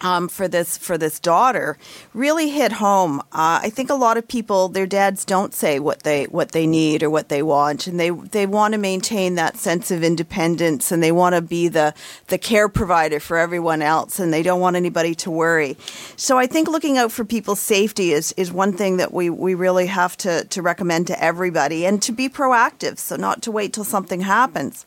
um, 0.00 0.28
for 0.28 0.46
this 0.48 0.78
for 0.78 0.96
this 0.96 1.18
daughter 1.18 1.76
really 2.14 2.50
hit 2.50 2.72
home. 2.72 3.20
Uh, 3.32 3.60
I 3.62 3.70
think 3.70 3.90
a 3.90 3.94
lot 3.94 4.16
of 4.16 4.28
people, 4.28 4.68
their 4.68 4.86
dads 4.86 5.24
don't 5.24 5.52
say 5.52 5.78
what 5.78 6.02
they 6.02 6.24
what 6.24 6.52
they 6.52 6.66
need 6.66 7.02
or 7.02 7.10
what 7.10 7.28
they 7.28 7.42
want, 7.42 7.86
and 7.86 7.98
they 7.98 8.10
they 8.10 8.46
want 8.46 8.72
to 8.72 8.78
maintain 8.78 9.34
that 9.34 9.56
sense 9.56 9.90
of 9.90 10.02
independence, 10.02 10.92
and 10.92 11.02
they 11.02 11.12
want 11.12 11.34
to 11.34 11.42
be 11.42 11.68
the 11.68 11.94
the 12.28 12.38
care 12.38 12.68
provider 12.68 13.20
for 13.20 13.36
everyone 13.36 13.82
else, 13.82 14.18
and 14.18 14.32
they 14.32 14.42
don't 14.42 14.60
want 14.60 14.76
anybody 14.76 15.14
to 15.16 15.30
worry. 15.30 15.76
So 16.16 16.38
I 16.38 16.46
think 16.46 16.68
looking 16.68 16.98
out 16.98 17.12
for 17.12 17.24
people's 17.24 17.60
safety 17.60 18.12
is 18.12 18.32
is 18.36 18.52
one 18.52 18.72
thing 18.72 18.98
that 18.98 19.12
we 19.12 19.30
we 19.30 19.54
really 19.54 19.86
have 19.86 20.16
to 20.18 20.44
to 20.44 20.62
recommend 20.62 21.06
to 21.08 21.22
everybody, 21.22 21.84
and 21.84 22.00
to 22.02 22.12
be 22.12 22.28
proactive, 22.28 22.98
so 22.98 23.16
not 23.16 23.42
to 23.42 23.50
wait 23.50 23.72
till 23.72 23.84
something 23.84 24.20
happens. 24.20 24.86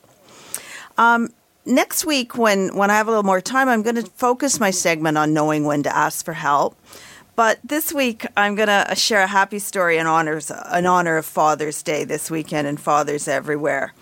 Um, 0.98 1.30
next 1.72 2.06
week, 2.06 2.38
when, 2.38 2.76
when 2.76 2.92
I 2.92 2.96
have 2.96 3.08
a 3.08 3.12
little 3.12 3.24
more 3.24 3.42
time, 3.42 3.70
I'm 3.70 3.82
going 3.82 3.96
to 3.96 4.04
focus 4.04 4.60
my 4.60 4.72
segment 4.72 5.18
on 5.18 5.34
knowing 5.34 5.64
when 5.66 5.84
to 5.84 5.96
ask 5.96 6.24
for 6.24 6.34
help. 6.34 6.78
But 7.36 7.60
this 7.64 7.94
week, 7.94 8.28
I'm 8.36 8.56
going 8.56 8.68
to 8.68 8.94
share 8.96 9.22
a 9.22 9.28
happy 9.28 9.58
story 9.58 9.98
in, 9.98 10.06
honors, 10.06 10.52
in 10.76 10.86
honor 10.86 11.18
of 11.18 11.26
Father's 11.26 11.82
Day 11.82 12.04
this 12.04 12.30
weekend 12.30 12.68
and 12.68 12.80
fathers 12.80 13.28
everywhere. 13.28 13.94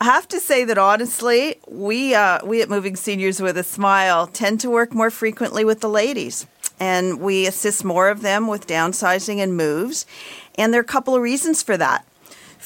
I 0.00 0.04
have 0.04 0.28
to 0.28 0.40
say 0.40 0.64
that 0.64 0.78
honestly, 0.78 1.56
we, 1.66 2.14
uh, 2.14 2.38
we 2.46 2.62
at 2.62 2.70
Moving 2.70 2.94
Seniors 2.94 3.42
with 3.42 3.58
a 3.58 3.64
Smile 3.64 4.28
tend 4.28 4.60
to 4.60 4.70
work 4.70 4.94
more 4.94 5.10
frequently 5.10 5.64
with 5.64 5.80
the 5.80 5.88
ladies. 5.88 6.46
And 6.80 7.20
we 7.20 7.46
assist 7.46 7.84
more 7.84 8.08
of 8.08 8.22
them 8.22 8.46
with 8.46 8.68
downsizing 8.68 9.38
and 9.38 9.56
moves. 9.56 10.06
And 10.54 10.72
there 10.72 10.80
are 10.80 10.82
a 10.82 10.86
couple 10.86 11.16
of 11.16 11.22
reasons 11.22 11.62
for 11.62 11.76
that. 11.76 12.04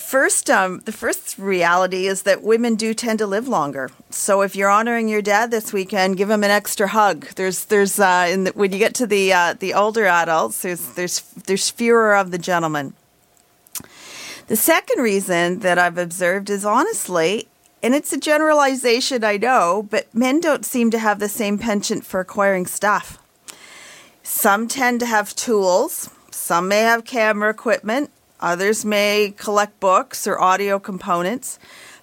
First, 0.02 0.50
um, 0.50 0.80
the 0.80 0.92
first 0.92 1.38
reality 1.38 2.06
is 2.06 2.24
that 2.24 2.42
women 2.42 2.74
do 2.74 2.92
tend 2.92 3.18
to 3.20 3.26
live 3.26 3.48
longer. 3.48 3.90
So 4.10 4.42
if 4.42 4.54
you're 4.54 4.68
honoring 4.68 5.08
your 5.08 5.22
dad 5.22 5.50
this 5.50 5.72
weekend, 5.72 6.18
give 6.18 6.28
him 6.28 6.44
an 6.44 6.50
extra 6.50 6.88
hug. 6.88 7.28
There's, 7.36 7.64
there's, 7.66 7.98
uh, 7.98 8.36
the, 8.36 8.52
when 8.54 8.72
you 8.72 8.78
get 8.78 8.94
to 8.96 9.06
the 9.06 9.32
uh, 9.32 9.54
the 9.54 9.72
older 9.72 10.04
adults, 10.04 10.60
there's, 10.60 10.86
there's, 10.94 11.20
there's 11.46 11.70
fewer 11.70 12.14
of 12.14 12.30
the 12.30 12.36
gentlemen. 12.36 12.92
The 14.48 14.56
second 14.56 15.02
reason 15.02 15.60
that 15.60 15.78
I've 15.78 15.96
observed 15.96 16.50
is 16.50 16.64
honestly, 16.64 17.48
and 17.82 17.94
it's 17.94 18.12
a 18.12 18.20
generalization, 18.20 19.24
I 19.24 19.38
know, 19.38 19.86
but 19.88 20.14
men 20.14 20.40
don't 20.40 20.66
seem 20.66 20.90
to 20.90 20.98
have 20.98 21.20
the 21.20 21.28
same 21.28 21.56
penchant 21.56 22.04
for 22.04 22.20
acquiring 22.20 22.66
stuff. 22.66 23.18
Some 24.22 24.68
tend 24.68 25.00
to 25.00 25.06
have 25.06 25.34
tools. 25.34 26.10
Some 26.30 26.68
may 26.68 26.80
have 26.80 27.04
camera 27.04 27.48
equipment 27.48 28.10
Others 28.42 28.84
may 28.84 29.32
collect 29.36 29.78
books 29.78 30.26
or 30.26 30.38
audio 30.38 30.80
components, 30.80 31.60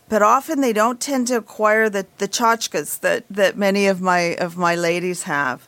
but 0.07 0.21
often 0.21 0.61
they 0.61 0.73
don't 0.73 0.99
tend 0.99 1.27
to 1.27 1.35
acquire 1.35 1.89
the, 1.89 2.07
the 2.17 2.29
tchotchkes 2.29 3.01
that, 3.01 3.25
that 3.29 3.57
many 3.57 3.87
of 3.87 4.01
my 4.01 4.35
of 4.39 4.57
my 4.57 4.73
ladies 4.73 5.23
have. 5.23 5.67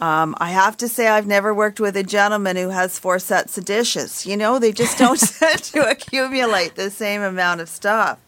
Um, 0.00 0.36
I 0.38 0.50
have 0.50 0.76
to 0.78 0.88
say, 0.88 1.08
I've 1.08 1.26
never 1.26 1.52
worked 1.52 1.80
with 1.80 1.96
a 1.96 2.02
gentleman 2.02 2.56
who 2.56 2.68
has 2.68 2.98
four 2.98 3.18
sets 3.18 3.58
of 3.58 3.64
dishes. 3.64 4.26
You 4.26 4.36
know, 4.36 4.58
they 4.58 4.72
just 4.72 4.98
don't 4.98 5.18
tend 5.38 5.62
to 5.64 5.90
accumulate 5.90 6.76
the 6.76 6.90
same 6.90 7.22
amount 7.22 7.60
of 7.60 7.68
stuff. 7.68 8.18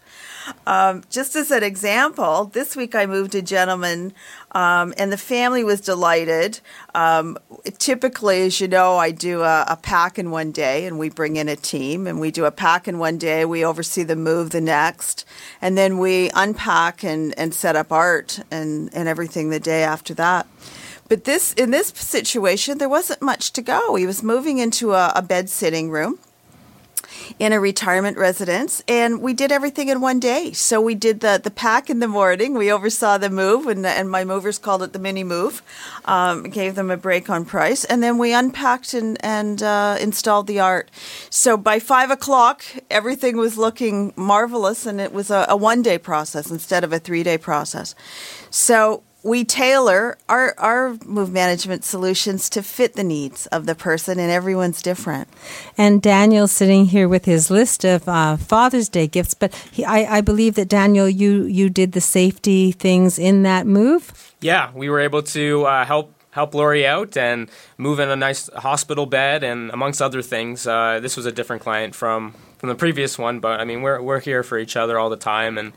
Um, 0.65 1.03
just 1.09 1.35
as 1.35 1.51
an 1.51 1.63
example, 1.63 2.45
this 2.45 2.75
week 2.75 2.95
I 2.95 3.05
moved 3.05 3.35
a 3.35 3.41
gentleman, 3.41 4.13
um, 4.53 4.93
and 4.97 5.11
the 5.11 5.17
family 5.17 5.63
was 5.63 5.81
delighted. 5.81 6.59
Um, 6.95 7.37
typically, 7.77 8.41
as 8.41 8.59
you 8.59 8.67
know, 8.67 8.97
I 8.97 9.11
do 9.11 9.41
a, 9.41 9.65
a, 9.67 9.75
pack 9.75 10.17
in 10.19 10.31
one 10.31 10.51
day, 10.51 10.85
and 10.85 10.99
we 10.99 11.09
bring 11.09 11.35
in 11.35 11.47
a 11.47 11.55
team, 11.55 12.07
and 12.07 12.19
we 12.19 12.31
do 12.31 12.45
a 12.45 12.51
pack 12.51 12.87
in 12.87 12.99
one 12.99 13.17
day. 13.17 13.45
We 13.45 13.63
oversee 13.63 14.03
the 14.03 14.15
move 14.15 14.49
the 14.49 14.61
next, 14.61 15.25
and 15.61 15.77
then 15.77 15.99
we 15.99 16.31
unpack 16.33 17.03
and, 17.03 17.37
and 17.37 17.53
set 17.53 17.75
up 17.75 17.91
art 17.91 18.39
and, 18.49 18.93
and 18.93 19.07
everything 19.07 19.49
the 19.49 19.59
day 19.59 19.83
after 19.83 20.13
that. 20.15 20.47
But 21.11 21.25
this 21.25 21.51
in 21.55 21.71
this 21.71 21.89
situation, 21.89 22.77
there 22.77 22.87
wasn't 22.87 23.21
much 23.21 23.51
to 23.51 23.61
go. 23.61 23.95
He 23.95 24.05
was 24.05 24.23
moving 24.23 24.59
into 24.59 24.93
a, 24.93 25.11
a 25.13 25.21
bed 25.21 25.49
sitting 25.49 25.89
room 25.89 26.19
in 27.37 27.51
a 27.51 27.59
retirement 27.59 28.17
residence, 28.17 28.81
and 28.87 29.21
we 29.21 29.33
did 29.33 29.51
everything 29.51 29.89
in 29.89 29.99
one 29.99 30.21
day. 30.21 30.53
So 30.53 30.79
we 30.79 30.95
did 30.95 31.19
the 31.19 31.37
the 31.43 31.51
pack 31.51 31.89
in 31.89 31.99
the 31.99 32.07
morning. 32.07 32.53
We 32.53 32.71
oversaw 32.71 33.17
the 33.17 33.29
move, 33.29 33.67
and 33.67 33.85
and 33.85 34.09
my 34.09 34.23
movers 34.23 34.57
called 34.57 34.83
it 34.83 34.93
the 34.93 34.99
mini 34.99 35.25
move. 35.25 35.61
Um, 36.05 36.43
gave 36.43 36.75
them 36.75 36.89
a 36.89 36.95
break 36.95 37.29
on 37.29 37.43
price, 37.43 37.83
and 37.83 38.01
then 38.01 38.17
we 38.17 38.33
unpacked 38.33 38.93
and 38.93 39.17
and 39.21 39.61
uh, 39.61 39.97
installed 39.99 40.47
the 40.47 40.61
art. 40.61 40.89
So 41.29 41.57
by 41.57 41.79
five 41.79 42.09
o'clock, 42.09 42.63
everything 42.89 43.35
was 43.35 43.57
looking 43.57 44.13
marvelous, 44.15 44.85
and 44.85 45.01
it 45.01 45.11
was 45.11 45.29
a, 45.29 45.45
a 45.49 45.57
one 45.57 45.81
day 45.81 45.97
process 45.97 46.49
instead 46.49 46.85
of 46.85 46.93
a 46.93 46.99
three 46.99 47.23
day 47.23 47.37
process. 47.37 47.95
So 48.49 49.03
we 49.23 49.43
tailor 49.43 50.17
our, 50.27 50.55
our 50.57 50.97
move 51.05 51.31
management 51.31 51.83
solutions 51.83 52.49
to 52.49 52.63
fit 52.63 52.93
the 52.93 53.03
needs 53.03 53.45
of 53.47 53.65
the 53.65 53.75
person, 53.75 54.19
and 54.19 54.31
everyone's 54.31 54.81
different. 54.81 55.27
And 55.77 56.01
Daniel's 56.01 56.51
sitting 56.51 56.87
here 56.87 57.07
with 57.07 57.25
his 57.25 57.51
list 57.51 57.85
of 57.85 58.07
uh, 58.07 58.37
Father's 58.37 58.89
Day 58.89 59.07
gifts, 59.07 59.33
but 59.33 59.53
he, 59.71 59.85
I, 59.85 60.17
I 60.17 60.21
believe 60.21 60.55
that 60.55 60.67
Daniel, 60.67 61.07
you 61.07 61.43
you 61.43 61.69
did 61.69 61.91
the 61.91 62.01
safety 62.01 62.71
things 62.71 63.19
in 63.19 63.43
that 63.43 63.67
move. 63.67 64.33
Yeah, 64.41 64.71
we 64.73 64.89
were 64.89 64.99
able 64.99 65.21
to 65.23 65.65
uh, 65.65 65.85
help 65.85 66.13
help 66.31 66.55
Lori 66.55 66.87
out 66.87 67.15
and 67.17 67.49
move 67.77 67.99
in 67.99 68.09
a 68.09 68.15
nice 68.15 68.49
hospital 68.55 69.05
bed, 69.05 69.43
and 69.43 69.69
amongst 69.71 70.01
other 70.01 70.21
things. 70.21 70.65
Uh, 70.65 70.99
this 70.99 71.15
was 71.15 71.25
a 71.25 71.31
different 71.31 71.61
client 71.61 71.93
from 71.93 72.33
from 72.57 72.69
the 72.69 72.75
previous 72.75 73.19
one, 73.19 73.39
but 73.39 73.59
I 73.59 73.65
mean 73.65 73.83
we're 73.83 74.01
we're 74.01 74.19
here 74.19 74.41
for 74.41 74.57
each 74.57 74.75
other 74.75 74.97
all 74.97 75.09
the 75.09 75.17
time 75.17 75.59
and 75.59 75.73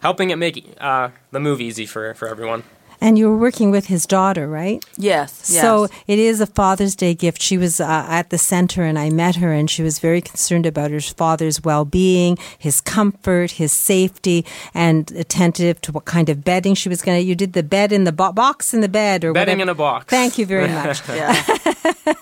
helping 0.00 0.30
it 0.30 0.36
make 0.36 0.74
uh, 0.80 1.10
the 1.30 1.40
move 1.40 1.60
easy 1.60 1.84
for 1.84 2.14
for 2.14 2.28
everyone. 2.28 2.62
And 3.00 3.18
you 3.18 3.28
were 3.28 3.36
working 3.36 3.70
with 3.70 3.86
his 3.86 4.06
daughter, 4.06 4.48
right? 4.48 4.84
Yes. 4.96 5.50
yes. 5.52 5.60
So 5.62 5.88
it 6.06 6.18
is 6.18 6.40
a 6.40 6.46
Father's 6.46 6.94
Day 6.96 7.14
gift. 7.14 7.42
She 7.42 7.58
was 7.58 7.80
uh, 7.80 8.06
at 8.08 8.30
the 8.30 8.38
center 8.38 8.82
and 8.84 8.98
I 8.98 9.10
met 9.10 9.36
her 9.36 9.52
and 9.52 9.70
she 9.70 9.82
was 9.82 9.98
very 9.98 10.20
concerned 10.20 10.66
about 10.66 10.90
her 10.90 11.00
father's 11.00 11.62
well 11.62 11.84
being, 11.84 12.38
his 12.58 12.80
comfort, 12.80 13.52
his 13.52 13.72
safety, 13.72 14.44
and 14.74 15.10
attentive 15.12 15.80
to 15.82 15.92
what 15.92 16.04
kind 16.06 16.28
of 16.28 16.42
bedding 16.44 16.74
she 16.74 16.88
was 16.88 17.02
going 17.02 17.18
to. 17.20 17.24
You 17.24 17.34
did 17.34 17.52
the 17.52 17.62
bed 17.62 17.92
in 17.92 18.04
the 18.04 18.12
bo- 18.12 18.32
box 18.32 18.72
in 18.72 18.80
the 18.80 18.88
bed 18.88 19.24
or 19.24 19.32
bedding 19.32 19.58
whatever. 19.58 19.62
in 19.62 19.68
a 19.68 19.74
box. 19.74 20.06
Thank 20.06 20.38
you 20.38 20.46
very 20.46 20.68
much. 20.80 21.06
yeah. 21.08 21.44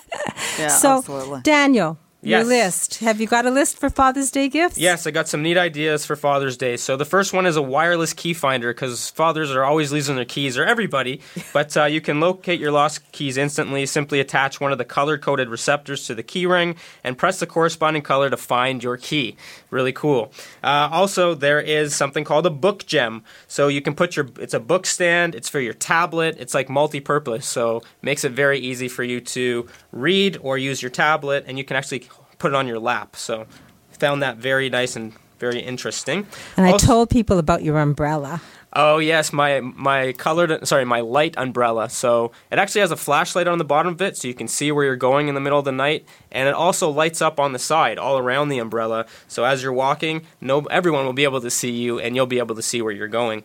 yeah. 0.58 0.68
So, 0.68 0.98
absolutely. 0.98 1.40
Daniel, 1.42 1.98
Yes. 2.24 2.40
Your 2.40 2.56
list. 2.56 2.98
Have 3.00 3.20
you 3.20 3.26
got 3.26 3.44
a 3.44 3.50
list 3.50 3.78
for 3.78 3.90
Father's 3.90 4.30
Day 4.30 4.48
gifts? 4.48 4.78
Yes, 4.78 5.06
I 5.06 5.10
got 5.10 5.28
some 5.28 5.42
neat 5.42 5.58
ideas 5.58 6.06
for 6.06 6.16
Father's 6.16 6.56
Day. 6.56 6.78
So 6.78 6.96
the 6.96 7.04
first 7.04 7.34
one 7.34 7.44
is 7.44 7.56
a 7.56 7.62
wireless 7.62 8.14
key 8.14 8.32
finder 8.32 8.72
because 8.72 9.10
fathers 9.10 9.50
are 9.52 9.62
always 9.62 9.92
losing 9.92 10.16
their 10.16 10.24
keys, 10.24 10.56
or 10.56 10.64
everybody. 10.64 11.20
but 11.52 11.76
uh, 11.76 11.84
you 11.84 12.00
can 12.00 12.20
locate 12.20 12.60
your 12.60 12.72
lost 12.72 13.12
keys 13.12 13.36
instantly. 13.36 13.84
Simply 13.84 14.20
attach 14.20 14.58
one 14.58 14.72
of 14.72 14.78
the 14.78 14.86
color-coded 14.86 15.50
receptors 15.50 16.06
to 16.06 16.14
the 16.14 16.22
key 16.22 16.46
ring 16.46 16.76
and 17.02 17.18
press 17.18 17.40
the 17.40 17.46
corresponding 17.46 18.00
color 18.00 18.30
to 18.30 18.38
find 18.38 18.82
your 18.82 18.96
key. 18.96 19.36
Really 19.68 19.92
cool. 19.92 20.32
Uh, 20.62 20.88
also, 20.90 21.34
there 21.34 21.60
is 21.60 21.94
something 21.94 22.24
called 22.24 22.46
a 22.46 22.50
book 22.50 22.86
gem. 22.86 23.22
So 23.48 23.68
you 23.68 23.82
can 23.82 23.94
put 23.94 24.16
your. 24.16 24.30
It's 24.40 24.54
a 24.54 24.60
book 24.60 24.86
stand. 24.86 25.34
It's 25.34 25.50
for 25.50 25.60
your 25.60 25.74
tablet. 25.74 26.36
It's 26.38 26.54
like 26.54 26.70
multi-purpose. 26.70 27.46
So 27.46 27.82
makes 28.00 28.24
it 28.24 28.32
very 28.32 28.58
easy 28.60 28.88
for 28.88 29.04
you 29.04 29.20
to 29.20 29.68
read 29.92 30.38
or 30.40 30.56
use 30.56 30.80
your 30.80 30.90
tablet, 30.90 31.44
and 31.46 31.58
you 31.58 31.64
can 31.64 31.76
actually 31.76 32.08
put 32.44 32.52
it 32.52 32.56
on 32.56 32.66
your 32.66 32.78
lap. 32.78 33.16
So 33.16 33.46
found 33.92 34.22
that 34.22 34.36
very 34.36 34.68
nice 34.68 34.96
and 34.96 35.14
very 35.38 35.60
interesting. 35.60 36.26
And 36.58 36.66
also, 36.66 36.84
I 36.84 36.86
told 36.86 37.08
people 37.08 37.38
about 37.38 37.62
your 37.62 37.78
umbrella. 37.78 38.42
Oh 38.74 38.98
yes, 38.98 39.32
my 39.32 39.60
my 39.60 40.12
colored 40.12 40.68
sorry 40.68 40.84
my 40.84 41.00
light 41.00 41.34
umbrella. 41.38 41.88
So 41.88 42.32
it 42.50 42.58
actually 42.58 42.82
has 42.82 42.90
a 42.90 42.98
flashlight 42.98 43.48
on 43.48 43.56
the 43.56 43.64
bottom 43.64 43.94
of 43.94 44.02
it, 44.02 44.18
so 44.18 44.28
you 44.28 44.34
can 44.34 44.46
see 44.46 44.70
where 44.70 44.84
you're 44.84 44.96
going 44.96 45.28
in 45.28 45.34
the 45.34 45.40
middle 45.40 45.58
of 45.58 45.64
the 45.64 45.72
night, 45.72 46.06
and 46.30 46.46
it 46.46 46.54
also 46.54 46.90
lights 46.90 47.22
up 47.22 47.40
on 47.40 47.54
the 47.54 47.58
side 47.58 47.96
all 47.96 48.18
around 48.18 48.50
the 48.50 48.58
umbrella. 48.58 49.06
So 49.26 49.44
as 49.44 49.62
you're 49.62 49.72
walking, 49.72 50.26
no 50.42 50.60
everyone 50.64 51.06
will 51.06 51.14
be 51.14 51.24
able 51.24 51.40
to 51.40 51.50
see 51.50 51.70
you, 51.70 51.98
and 51.98 52.14
you'll 52.14 52.26
be 52.26 52.40
able 52.40 52.56
to 52.56 52.62
see 52.62 52.82
where 52.82 52.92
you're 52.92 53.08
going. 53.08 53.44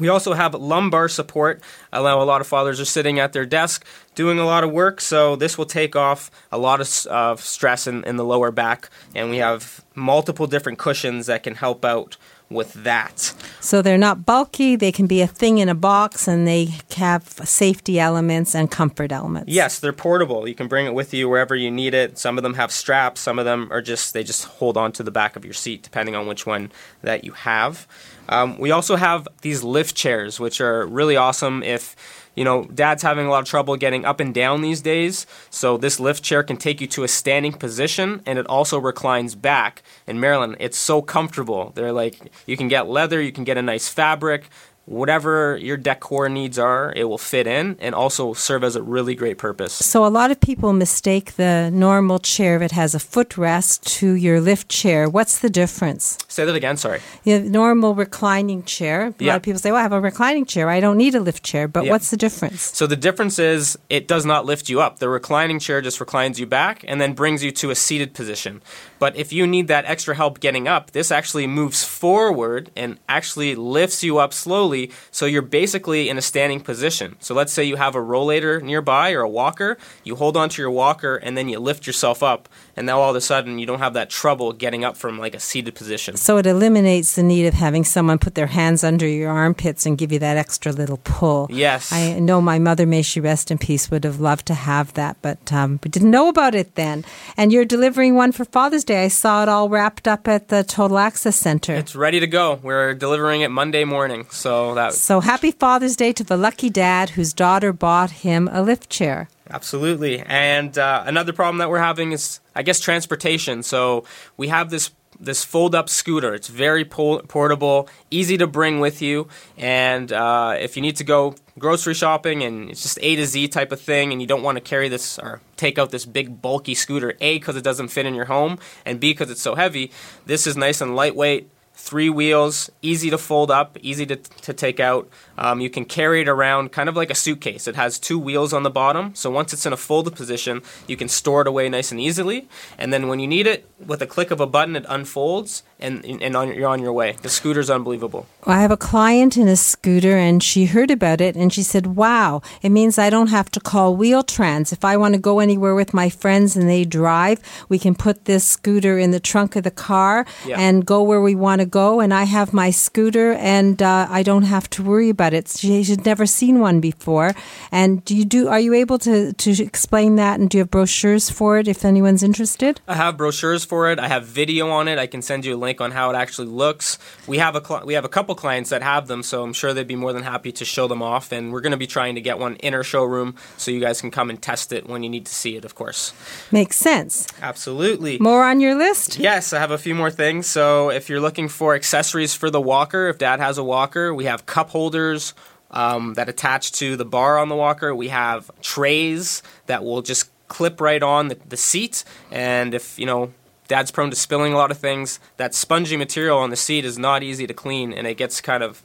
We 0.00 0.08
also 0.08 0.32
have 0.32 0.54
lumbar 0.54 1.08
support. 1.08 1.62
I 1.92 2.02
know 2.02 2.20
a 2.20 2.24
lot 2.24 2.40
of 2.40 2.46
fathers 2.46 2.80
are 2.80 2.84
sitting 2.84 3.20
at 3.20 3.32
their 3.32 3.46
desk 3.46 3.84
doing 4.14 4.38
a 4.38 4.44
lot 4.44 4.64
of 4.64 4.72
work, 4.72 5.00
so 5.00 5.36
this 5.36 5.56
will 5.56 5.66
take 5.66 5.94
off 5.94 6.30
a 6.50 6.58
lot 6.58 6.80
of 6.80 7.06
uh, 7.06 7.36
stress 7.36 7.86
in, 7.86 8.02
in 8.04 8.16
the 8.16 8.24
lower 8.24 8.50
back. 8.50 8.90
And 9.14 9.30
we 9.30 9.36
have 9.36 9.84
multiple 9.94 10.46
different 10.46 10.78
cushions 10.78 11.26
that 11.26 11.42
can 11.42 11.54
help 11.54 11.84
out 11.84 12.16
with 12.50 12.72
that. 12.74 13.32
So 13.60 13.80
they're 13.80 13.96
not 13.96 14.26
bulky, 14.26 14.74
they 14.74 14.90
can 14.90 15.06
be 15.06 15.20
a 15.20 15.26
thing 15.26 15.58
in 15.58 15.68
a 15.68 15.74
box, 15.74 16.26
and 16.26 16.48
they 16.48 16.74
have 16.96 17.22
safety 17.22 18.00
elements 18.00 18.56
and 18.56 18.68
comfort 18.68 19.12
elements. 19.12 19.52
Yes, 19.52 19.78
they're 19.78 19.92
portable. 19.92 20.48
You 20.48 20.56
can 20.56 20.66
bring 20.66 20.86
it 20.86 20.92
with 20.92 21.14
you 21.14 21.28
wherever 21.28 21.54
you 21.54 21.70
need 21.70 21.94
it. 21.94 22.18
Some 22.18 22.36
of 22.38 22.42
them 22.42 22.54
have 22.54 22.72
straps, 22.72 23.20
some 23.20 23.38
of 23.38 23.44
them 23.44 23.68
are 23.70 23.80
just, 23.80 24.14
they 24.14 24.24
just 24.24 24.44
hold 24.46 24.76
on 24.76 24.90
to 24.92 25.04
the 25.04 25.12
back 25.12 25.36
of 25.36 25.44
your 25.44 25.54
seat, 25.54 25.82
depending 25.82 26.16
on 26.16 26.26
which 26.26 26.44
one 26.44 26.72
that 27.02 27.22
you 27.24 27.32
have. 27.32 27.86
Um, 28.30 28.56
we 28.58 28.70
also 28.70 28.96
have 28.96 29.28
these 29.42 29.62
lift 29.62 29.94
chairs, 29.94 30.40
which 30.40 30.60
are 30.60 30.86
really 30.86 31.16
awesome 31.16 31.62
if 31.62 31.94
you 32.34 32.44
know, 32.44 32.64
dad's 32.64 33.02
having 33.02 33.26
a 33.26 33.30
lot 33.30 33.40
of 33.40 33.44
trouble 33.44 33.76
getting 33.76 34.04
up 34.04 34.20
and 34.20 34.32
down 34.32 34.62
these 34.62 34.80
days. 34.80 35.26
So 35.50 35.76
this 35.76 35.98
lift 35.98 36.22
chair 36.22 36.42
can 36.42 36.56
take 36.56 36.80
you 36.80 36.86
to 36.86 37.02
a 37.02 37.08
standing 37.08 37.52
position 37.52 38.22
and 38.24 38.38
it 38.38 38.46
also 38.46 38.78
reclines 38.78 39.34
back. 39.34 39.82
In 40.06 40.20
Marilyn, 40.20 40.56
it's 40.60 40.78
so 40.78 41.02
comfortable. 41.02 41.72
They're 41.74 41.92
like 41.92 42.32
you 42.46 42.56
can 42.56 42.68
get 42.68 42.88
leather, 42.88 43.20
you 43.20 43.32
can 43.32 43.44
get 43.44 43.58
a 43.58 43.62
nice 43.62 43.88
fabric. 43.88 44.48
Whatever 44.90 45.56
your 45.56 45.76
decor 45.76 46.28
needs 46.28 46.58
are, 46.58 46.92
it 46.96 47.04
will 47.04 47.16
fit 47.18 47.46
in 47.46 47.76
and 47.78 47.94
also 47.94 48.34
serve 48.34 48.64
as 48.64 48.74
a 48.74 48.82
really 48.82 49.14
great 49.14 49.38
purpose. 49.38 49.72
So, 49.72 50.04
a 50.04 50.08
lot 50.10 50.30
of 50.32 50.40
people 50.40 50.72
mistake 50.72 51.36
the 51.36 51.70
normal 51.72 52.18
chair 52.18 52.58
that 52.58 52.72
has 52.72 52.94
a 52.94 52.98
footrest 52.98 53.84
to 53.98 54.14
your 54.14 54.40
lift 54.40 54.68
chair. 54.68 55.08
What's 55.08 55.38
the 55.38 55.48
difference? 55.48 56.18
Say 56.26 56.44
that 56.44 56.54
again, 56.56 56.76
sorry. 56.76 57.00
The 57.22 57.38
normal 57.38 57.94
reclining 57.94 58.64
chair. 58.64 59.06
A 59.06 59.14
Yeah. 59.24 59.32
lot 59.32 59.36
of 59.36 59.42
people 59.42 59.60
say, 59.60 59.70
well, 59.70 59.78
I 59.78 59.82
have 59.82 59.92
a 59.92 60.00
reclining 60.00 60.44
chair. 60.44 60.68
I 60.68 60.80
don't 60.80 60.96
need 60.96 61.14
a 61.14 61.20
lift 61.20 61.44
chair. 61.44 61.68
But 61.68 61.84
Yeah. 61.84 61.92
what's 61.92 62.10
the 62.10 62.16
difference? 62.16 62.60
So 62.74 62.86
the 62.88 62.96
difference 62.96 63.38
is 63.38 63.78
it 63.88 64.08
does 64.08 64.26
not 64.26 64.44
lift 64.44 64.68
you 64.68 64.80
up. 64.80 64.98
The 64.98 65.08
reclining 65.08 65.60
chair 65.60 65.80
just 65.80 66.00
reclines 66.00 66.40
you 66.40 66.46
back 66.46 66.84
and 66.88 67.00
then 67.00 67.12
brings 67.12 67.44
you 67.44 67.52
to 67.52 67.70
a 67.70 67.74
seated 67.76 68.12
position. 68.12 68.60
But 69.00 69.16
if 69.16 69.32
you 69.32 69.46
need 69.46 69.66
that 69.68 69.86
extra 69.86 70.14
help 70.14 70.38
getting 70.38 70.68
up, 70.68 70.92
this 70.92 71.10
actually 71.10 71.48
moves 71.48 71.82
forward 71.82 72.70
and 72.76 72.98
actually 73.08 73.56
lifts 73.56 74.04
you 74.04 74.18
up 74.18 74.32
slowly 74.32 74.92
so 75.10 75.24
you're 75.26 75.42
basically 75.42 76.08
in 76.08 76.18
a 76.18 76.22
standing 76.22 76.60
position. 76.60 77.16
So 77.18 77.34
let's 77.34 77.52
say 77.52 77.64
you 77.64 77.76
have 77.76 77.96
a 77.96 78.00
rollator 78.00 78.62
nearby 78.62 79.12
or 79.12 79.22
a 79.22 79.28
walker, 79.28 79.78
you 80.04 80.16
hold 80.16 80.36
onto 80.36 80.60
your 80.60 80.70
walker 80.70 81.16
and 81.16 81.36
then 81.36 81.48
you 81.48 81.58
lift 81.58 81.86
yourself 81.86 82.22
up 82.22 82.48
and 82.80 82.86
now 82.86 82.98
all 82.98 83.10
of 83.10 83.16
a 83.16 83.20
sudden 83.20 83.58
you 83.58 83.66
don't 83.66 83.78
have 83.80 83.92
that 83.92 84.08
trouble 84.08 84.54
getting 84.54 84.86
up 84.86 84.96
from 84.96 85.18
like 85.18 85.34
a 85.34 85.38
seated 85.38 85.74
position. 85.74 86.16
So, 86.16 86.38
it 86.38 86.46
eliminates 86.46 87.14
the 87.14 87.22
need 87.22 87.46
of 87.46 87.52
having 87.52 87.84
someone 87.84 88.18
put 88.18 88.34
their 88.34 88.46
hands 88.46 88.82
under 88.82 89.06
your 89.06 89.30
armpits 89.30 89.84
and 89.84 89.98
give 89.98 90.10
you 90.10 90.18
that 90.20 90.38
extra 90.38 90.72
little 90.72 90.96
pull. 91.04 91.46
Yes. 91.50 91.92
I 91.92 92.18
know 92.18 92.40
my 92.40 92.58
mother, 92.58 92.86
may 92.86 93.02
she 93.02 93.20
rest 93.20 93.50
in 93.50 93.58
peace, 93.58 93.90
would 93.90 94.04
have 94.04 94.18
loved 94.18 94.46
to 94.46 94.54
have 94.54 94.94
that, 94.94 95.18
but 95.20 95.52
um, 95.52 95.78
we 95.84 95.90
didn't 95.90 96.10
know 96.10 96.30
about 96.30 96.54
it 96.54 96.74
then. 96.74 97.04
And 97.36 97.52
you're 97.52 97.66
delivering 97.66 98.14
one 98.14 98.32
for 98.32 98.46
Father's 98.46 98.82
Day. 98.82 99.04
I 99.04 99.08
saw 99.08 99.42
it 99.42 99.50
all 99.50 99.68
wrapped 99.68 100.08
up 100.08 100.26
at 100.26 100.48
the 100.48 100.64
Total 100.64 100.96
Access 100.98 101.36
Center. 101.36 101.74
It's 101.74 101.94
ready 101.94 102.18
to 102.18 102.26
go. 102.26 102.60
We're 102.62 102.94
delivering 102.94 103.42
it 103.42 103.50
Monday 103.50 103.84
morning. 103.84 104.26
So 104.30 104.74
that 104.74 104.94
So 104.94 105.20
happy 105.20 105.50
Father's 105.50 105.96
Day 105.96 106.14
to 106.14 106.24
the 106.24 106.38
lucky 106.38 106.70
dad 106.70 107.10
whose 107.10 107.34
daughter 107.34 107.74
bought 107.74 108.10
him 108.10 108.48
a 108.50 108.62
lift 108.62 108.88
chair. 108.88 109.28
Absolutely. 109.50 110.20
And 110.20 110.78
uh, 110.78 111.02
another 111.06 111.32
problem 111.32 111.58
that 111.58 111.70
we're 111.70 111.80
having 111.80 112.12
is, 112.12 112.40
I 112.60 112.62
guess, 112.62 112.78
transportation. 112.78 113.62
So 113.62 114.04
we 114.36 114.48
have 114.48 114.68
this 114.68 114.90
this 115.18 115.42
fold 115.44 115.74
up 115.74 115.88
scooter. 115.88 116.34
It's 116.34 116.48
very 116.48 116.84
po- 116.84 117.20
portable, 117.20 117.88
easy 118.10 118.36
to 118.36 118.46
bring 118.46 118.80
with 118.80 119.00
you, 119.00 119.28
and 119.56 120.12
uh, 120.12 120.56
if 120.58 120.76
you 120.76 120.82
need 120.82 120.96
to 120.96 121.04
go 121.04 121.34
grocery 121.58 121.94
shopping 121.94 122.42
and 122.42 122.70
it's 122.70 122.82
just 122.82 122.98
A 123.02 123.16
to 123.16 123.26
Z 123.26 123.48
type 123.48 123.72
of 123.72 123.80
thing, 123.80 124.12
and 124.12 124.20
you 124.20 124.26
don't 124.26 124.42
want 124.42 124.56
to 124.56 124.60
carry 124.60 124.88
this 124.90 125.18
or 125.18 125.40
take 125.56 125.78
out 125.78 125.90
this 125.90 126.04
big 126.04 126.42
bulky 126.42 126.74
scooter, 126.74 127.14
A 127.22 127.38
because 127.38 127.56
it 127.56 127.64
doesn't 127.64 127.88
fit 127.88 128.04
in 128.04 128.14
your 128.14 128.26
home, 128.26 128.58
and 128.84 129.00
B 129.00 129.12
because 129.12 129.30
it's 129.30 129.42
so 129.42 129.54
heavy. 129.54 129.90
This 130.26 130.46
is 130.46 130.54
nice 130.54 130.82
and 130.82 130.94
lightweight. 130.94 131.48
Three 131.82 132.10
wheels, 132.10 132.70
easy 132.82 133.08
to 133.08 133.16
fold 133.16 133.50
up, 133.50 133.78
easy 133.80 134.04
to, 134.04 134.16
to 134.16 134.52
take 134.52 134.78
out. 134.78 135.08
Um, 135.38 135.60
you 135.62 135.70
can 135.70 135.86
carry 135.86 136.20
it 136.20 136.28
around 136.28 136.72
kind 136.72 136.90
of 136.90 136.94
like 136.94 137.10
a 137.10 137.14
suitcase. 137.14 137.66
It 137.66 137.74
has 137.74 137.98
two 137.98 138.18
wheels 138.18 138.52
on 138.52 138.64
the 138.64 138.70
bottom, 138.70 139.14
so 139.14 139.30
once 139.30 139.54
it's 139.54 139.64
in 139.64 139.72
a 139.72 139.78
folded 139.78 140.14
position, 140.14 140.60
you 140.86 140.96
can 140.96 141.08
store 141.08 141.40
it 141.40 141.46
away 141.46 141.68
nice 141.70 141.90
and 141.90 141.98
easily. 141.98 142.48
And 142.76 142.92
then 142.92 143.08
when 143.08 143.18
you 143.18 143.26
need 143.26 143.46
it, 143.46 143.66
with 143.84 144.02
a 144.02 144.06
click 144.06 144.30
of 144.30 144.40
a 144.40 144.46
button, 144.46 144.76
it 144.76 144.84
unfolds, 144.88 145.62
and, 145.82 146.04
and 146.22 146.36
on, 146.36 146.54
you're 146.54 146.68
on 146.68 146.80
your 146.80 146.92
way. 146.92 147.16
The 147.22 147.28
scooter's 147.28 147.70
unbelievable. 147.70 148.26
I 148.46 148.60
have 148.60 148.70
a 148.70 148.76
client 148.76 149.36
in 149.36 149.48
a 149.48 149.56
scooter 149.56 150.16
and 150.16 150.42
she 150.42 150.66
heard 150.66 150.90
about 150.90 151.20
it 151.20 151.36
and 151.36 151.52
she 151.52 151.62
said, 151.62 151.86
Wow, 151.88 152.42
it 152.62 152.70
means 152.70 152.98
I 152.98 153.10
don't 153.10 153.28
have 153.28 153.50
to 153.52 153.60
call 153.60 153.96
Wheeltrans. 153.96 154.72
If 154.72 154.84
I 154.84 154.96
want 154.96 155.14
to 155.14 155.20
go 155.20 155.40
anywhere 155.40 155.74
with 155.74 155.92
my 155.94 156.08
friends 156.08 156.56
and 156.56 156.68
they 156.68 156.84
drive, 156.84 157.40
we 157.68 157.78
can 157.78 157.94
put 157.94 158.24
this 158.24 158.44
scooter 158.44 158.98
in 158.98 159.10
the 159.10 159.20
trunk 159.20 159.56
of 159.56 159.62
the 159.64 159.70
car 159.70 160.26
Yeah. 160.46 160.56
and 160.58 160.84
go 160.84 161.02
where 161.02 161.20
we 161.20 161.34
want 161.34 161.60
to 161.60 161.66
go. 161.66 162.00
And 162.00 162.12
I 162.14 162.24
have 162.24 162.52
my 162.52 162.70
scooter 162.70 163.32
and 163.34 163.80
uh, 163.82 164.06
I 164.10 164.22
don't 164.22 164.44
have 164.44 164.68
to 164.70 164.82
worry 164.82 165.10
about 165.10 165.34
it. 165.34 165.48
She 165.48 165.82
had 165.84 166.04
never 166.04 166.26
seen 166.26 166.60
one 166.60 166.80
before. 166.80 167.34
And 167.70 168.04
do 168.04 168.16
you 168.16 168.24
do, 168.24 168.48
are 168.48 168.60
you 168.60 168.74
able 168.74 168.98
to, 169.00 169.32
to 169.32 169.62
explain 169.62 170.16
that 170.16 170.40
and 170.40 170.48
do 170.50 170.58
you 170.58 170.62
have 170.62 170.70
brochures 170.70 171.30
for 171.30 171.58
it 171.58 171.68
if 171.68 171.84
anyone's 171.84 172.22
interested? 172.22 172.80
I 172.88 172.94
have 172.96 173.16
brochures 173.16 173.64
for 173.64 173.90
it. 173.90 173.98
I 173.98 174.08
have 174.08 174.24
video 174.26 174.68
on 174.70 174.88
it. 174.88 174.98
I 174.98 175.06
can 175.06 175.22
send 175.22 175.44
you 175.44 175.54
a 175.54 175.58
link 175.58 175.69
on 175.78 175.90
how 175.90 176.08
it 176.10 176.14
actually 176.14 176.48
looks. 176.48 176.98
We 177.26 177.36
have 177.36 177.54
a 177.54 177.62
cl- 177.62 177.84
we 177.84 177.92
have 177.92 178.06
a 178.06 178.08
couple 178.08 178.34
clients 178.34 178.70
that 178.70 178.82
have 178.82 179.08
them, 179.08 179.22
so 179.22 179.42
I'm 179.42 179.52
sure 179.52 179.74
they'd 179.74 179.86
be 179.86 179.94
more 179.94 180.14
than 180.14 180.22
happy 180.22 180.52
to 180.52 180.64
show 180.64 180.88
them 180.88 181.02
off. 181.02 181.32
And 181.32 181.52
we're 181.52 181.60
going 181.60 181.72
to 181.72 181.76
be 181.76 181.86
trying 181.86 182.14
to 182.14 182.22
get 182.22 182.38
one 182.38 182.56
in 182.56 182.72
our 182.72 182.82
showroom 182.82 183.34
so 183.58 183.70
you 183.70 183.80
guys 183.80 184.00
can 184.00 184.10
come 184.10 184.30
and 184.30 184.40
test 184.40 184.72
it 184.72 184.88
when 184.88 185.02
you 185.02 185.10
need 185.10 185.26
to 185.26 185.34
see 185.34 185.56
it, 185.56 185.66
of 185.66 185.74
course. 185.74 186.14
Makes 186.50 186.78
sense. 186.78 187.28
Absolutely. 187.42 188.18
More 188.18 188.44
on 188.44 188.60
your 188.60 188.74
list? 188.74 189.18
Yes, 189.18 189.52
I 189.52 189.58
have 189.58 189.70
a 189.70 189.78
few 189.78 189.94
more 189.94 190.10
things. 190.10 190.46
So, 190.46 190.90
if 190.90 191.10
you're 191.10 191.20
looking 191.20 191.48
for 191.48 191.74
accessories 191.74 192.32
for 192.32 192.48
the 192.48 192.60
walker, 192.60 193.08
if 193.08 193.18
dad 193.18 193.40
has 193.40 193.58
a 193.58 193.64
walker, 193.64 194.14
we 194.14 194.24
have 194.24 194.46
cup 194.46 194.70
holders 194.70 195.34
um, 195.70 196.14
that 196.14 196.28
attach 196.28 196.72
to 196.72 196.96
the 196.96 197.04
bar 197.04 197.38
on 197.38 197.48
the 197.48 197.56
walker. 197.56 197.94
We 197.94 198.08
have 198.08 198.50
trays 198.62 199.42
that 199.66 199.84
will 199.84 200.02
just 200.02 200.30
clip 200.48 200.80
right 200.80 201.02
on 201.02 201.28
the, 201.28 201.38
the 201.48 201.56
seat. 201.56 202.04
And 202.30 202.74
if, 202.74 202.98
you 202.98 203.06
know, 203.06 203.32
dad's 203.70 203.92
prone 203.92 204.10
to 204.10 204.16
spilling 204.16 204.52
a 204.52 204.56
lot 204.56 204.72
of 204.72 204.78
things, 204.78 205.20
that 205.36 205.54
spongy 205.54 205.96
material 205.96 206.38
on 206.38 206.50
the 206.50 206.56
seat 206.56 206.84
is 206.84 206.98
not 206.98 207.22
easy 207.22 207.46
to 207.46 207.54
clean 207.54 207.92
and 207.92 208.06
it 208.06 208.16
gets 208.16 208.40
kind 208.40 208.62
of. 208.62 208.82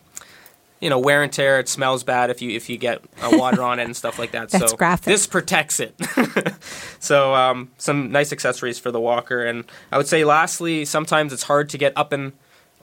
You 0.82 0.90
know, 0.90 1.00
wear 1.00 1.24
and 1.24 1.32
tear. 1.32 1.58
It 1.58 1.70
smells 1.70 2.04
bad 2.04 2.30
if 2.30 2.42
you 2.42 2.52
if 2.52 2.70
you 2.70 2.78
get 2.78 3.02
uh, 3.22 3.30
water 3.32 3.64
on 3.64 3.80
it 3.80 3.86
and 3.86 3.96
stuff 3.96 4.20
like 4.20 4.32
that. 4.32 4.50
That's 4.52 4.72
so 4.72 4.78
graphic. 4.78 5.06
this 5.06 5.26
protects 5.26 5.80
it. 5.80 5.96
so 7.00 7.34
um, 7.34 7.72
some 7.78 8.12
nice 8.12 8.34
accessories 8.34 8.78
for 8.78 8.92
the 8.92 9.00
walker, 9.00 9.46
and 9.46 9.64
I 9.92 9.98
would 9.98 10.06
say 10.06 10.26
lastly, 10.26 10.84
sometimes 10.84 11.32
it's 11.32 11.44
hard 11.44 11.70
to 11.70 11.78
get 11.78 11.94
up 11.96 12.12
and 12.12 12.34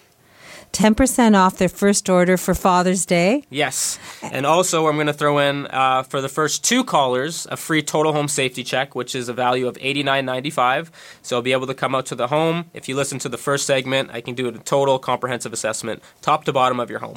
10% 0.72 1.36
off 1.36 1.58
their 1.58 1.68
first 1.68 2.08
order 2.08 2.36
for 2.36 2.54
Father's 2.54 3.04
Day. 3.04 3.44
Yes. 3.50 3.98
And 4.22 4.46
also, 4.46 4.86
I'm 4.86 4.94
going 4.94 5.06
to 5.06 5.12
throw 5.12 5.38
in 5.38 5.66
uh, 5.66 6.02
for 6.02 6.20
the 6.20 6.28
first 6.28 6.64
two 6.64 6.82
callers 6.82 7.46
a 7.50 7.56
free 7.56 7.82
total 7.82 8.12
home 8.12 8.28
safety 8.28 8.64
check, 8.64 8.94
which 8.94 9.14
is 9.14 9.28
a 9.28 9.34
value 9.34 9.68
of 9.68 9.76
$89.95. 9.76 10.90
So 11.20 11.36
I'll 11.36 11.42
be 11.42 11.52
able 11.52 11.66
to 11.66 11.74
come 11.74 11.94
out 11.94 12.06
to 12.06 12.14
the 12.14 12.28
home. 12.28 12.70
If 12.72 12.88
you 12.88 12.96
listen 12.96 13.18
to 13.20 13.28
the 13.28 13.36
first 13.36 13.66
segment, 13.66 14.10
I 14.12 14.22
can 14.22 14.34
do 14.34 14.48
a 14.48 14.52
total 14.52 14.98
comprehensive 14.98 15.52
assessment, 15.52 16.02
top 16.22 16.44
to 16.46 16.52
bottom 16.52 16.80
of 16.80 16.88
your 16.88 17.00
home. 17.00 17.16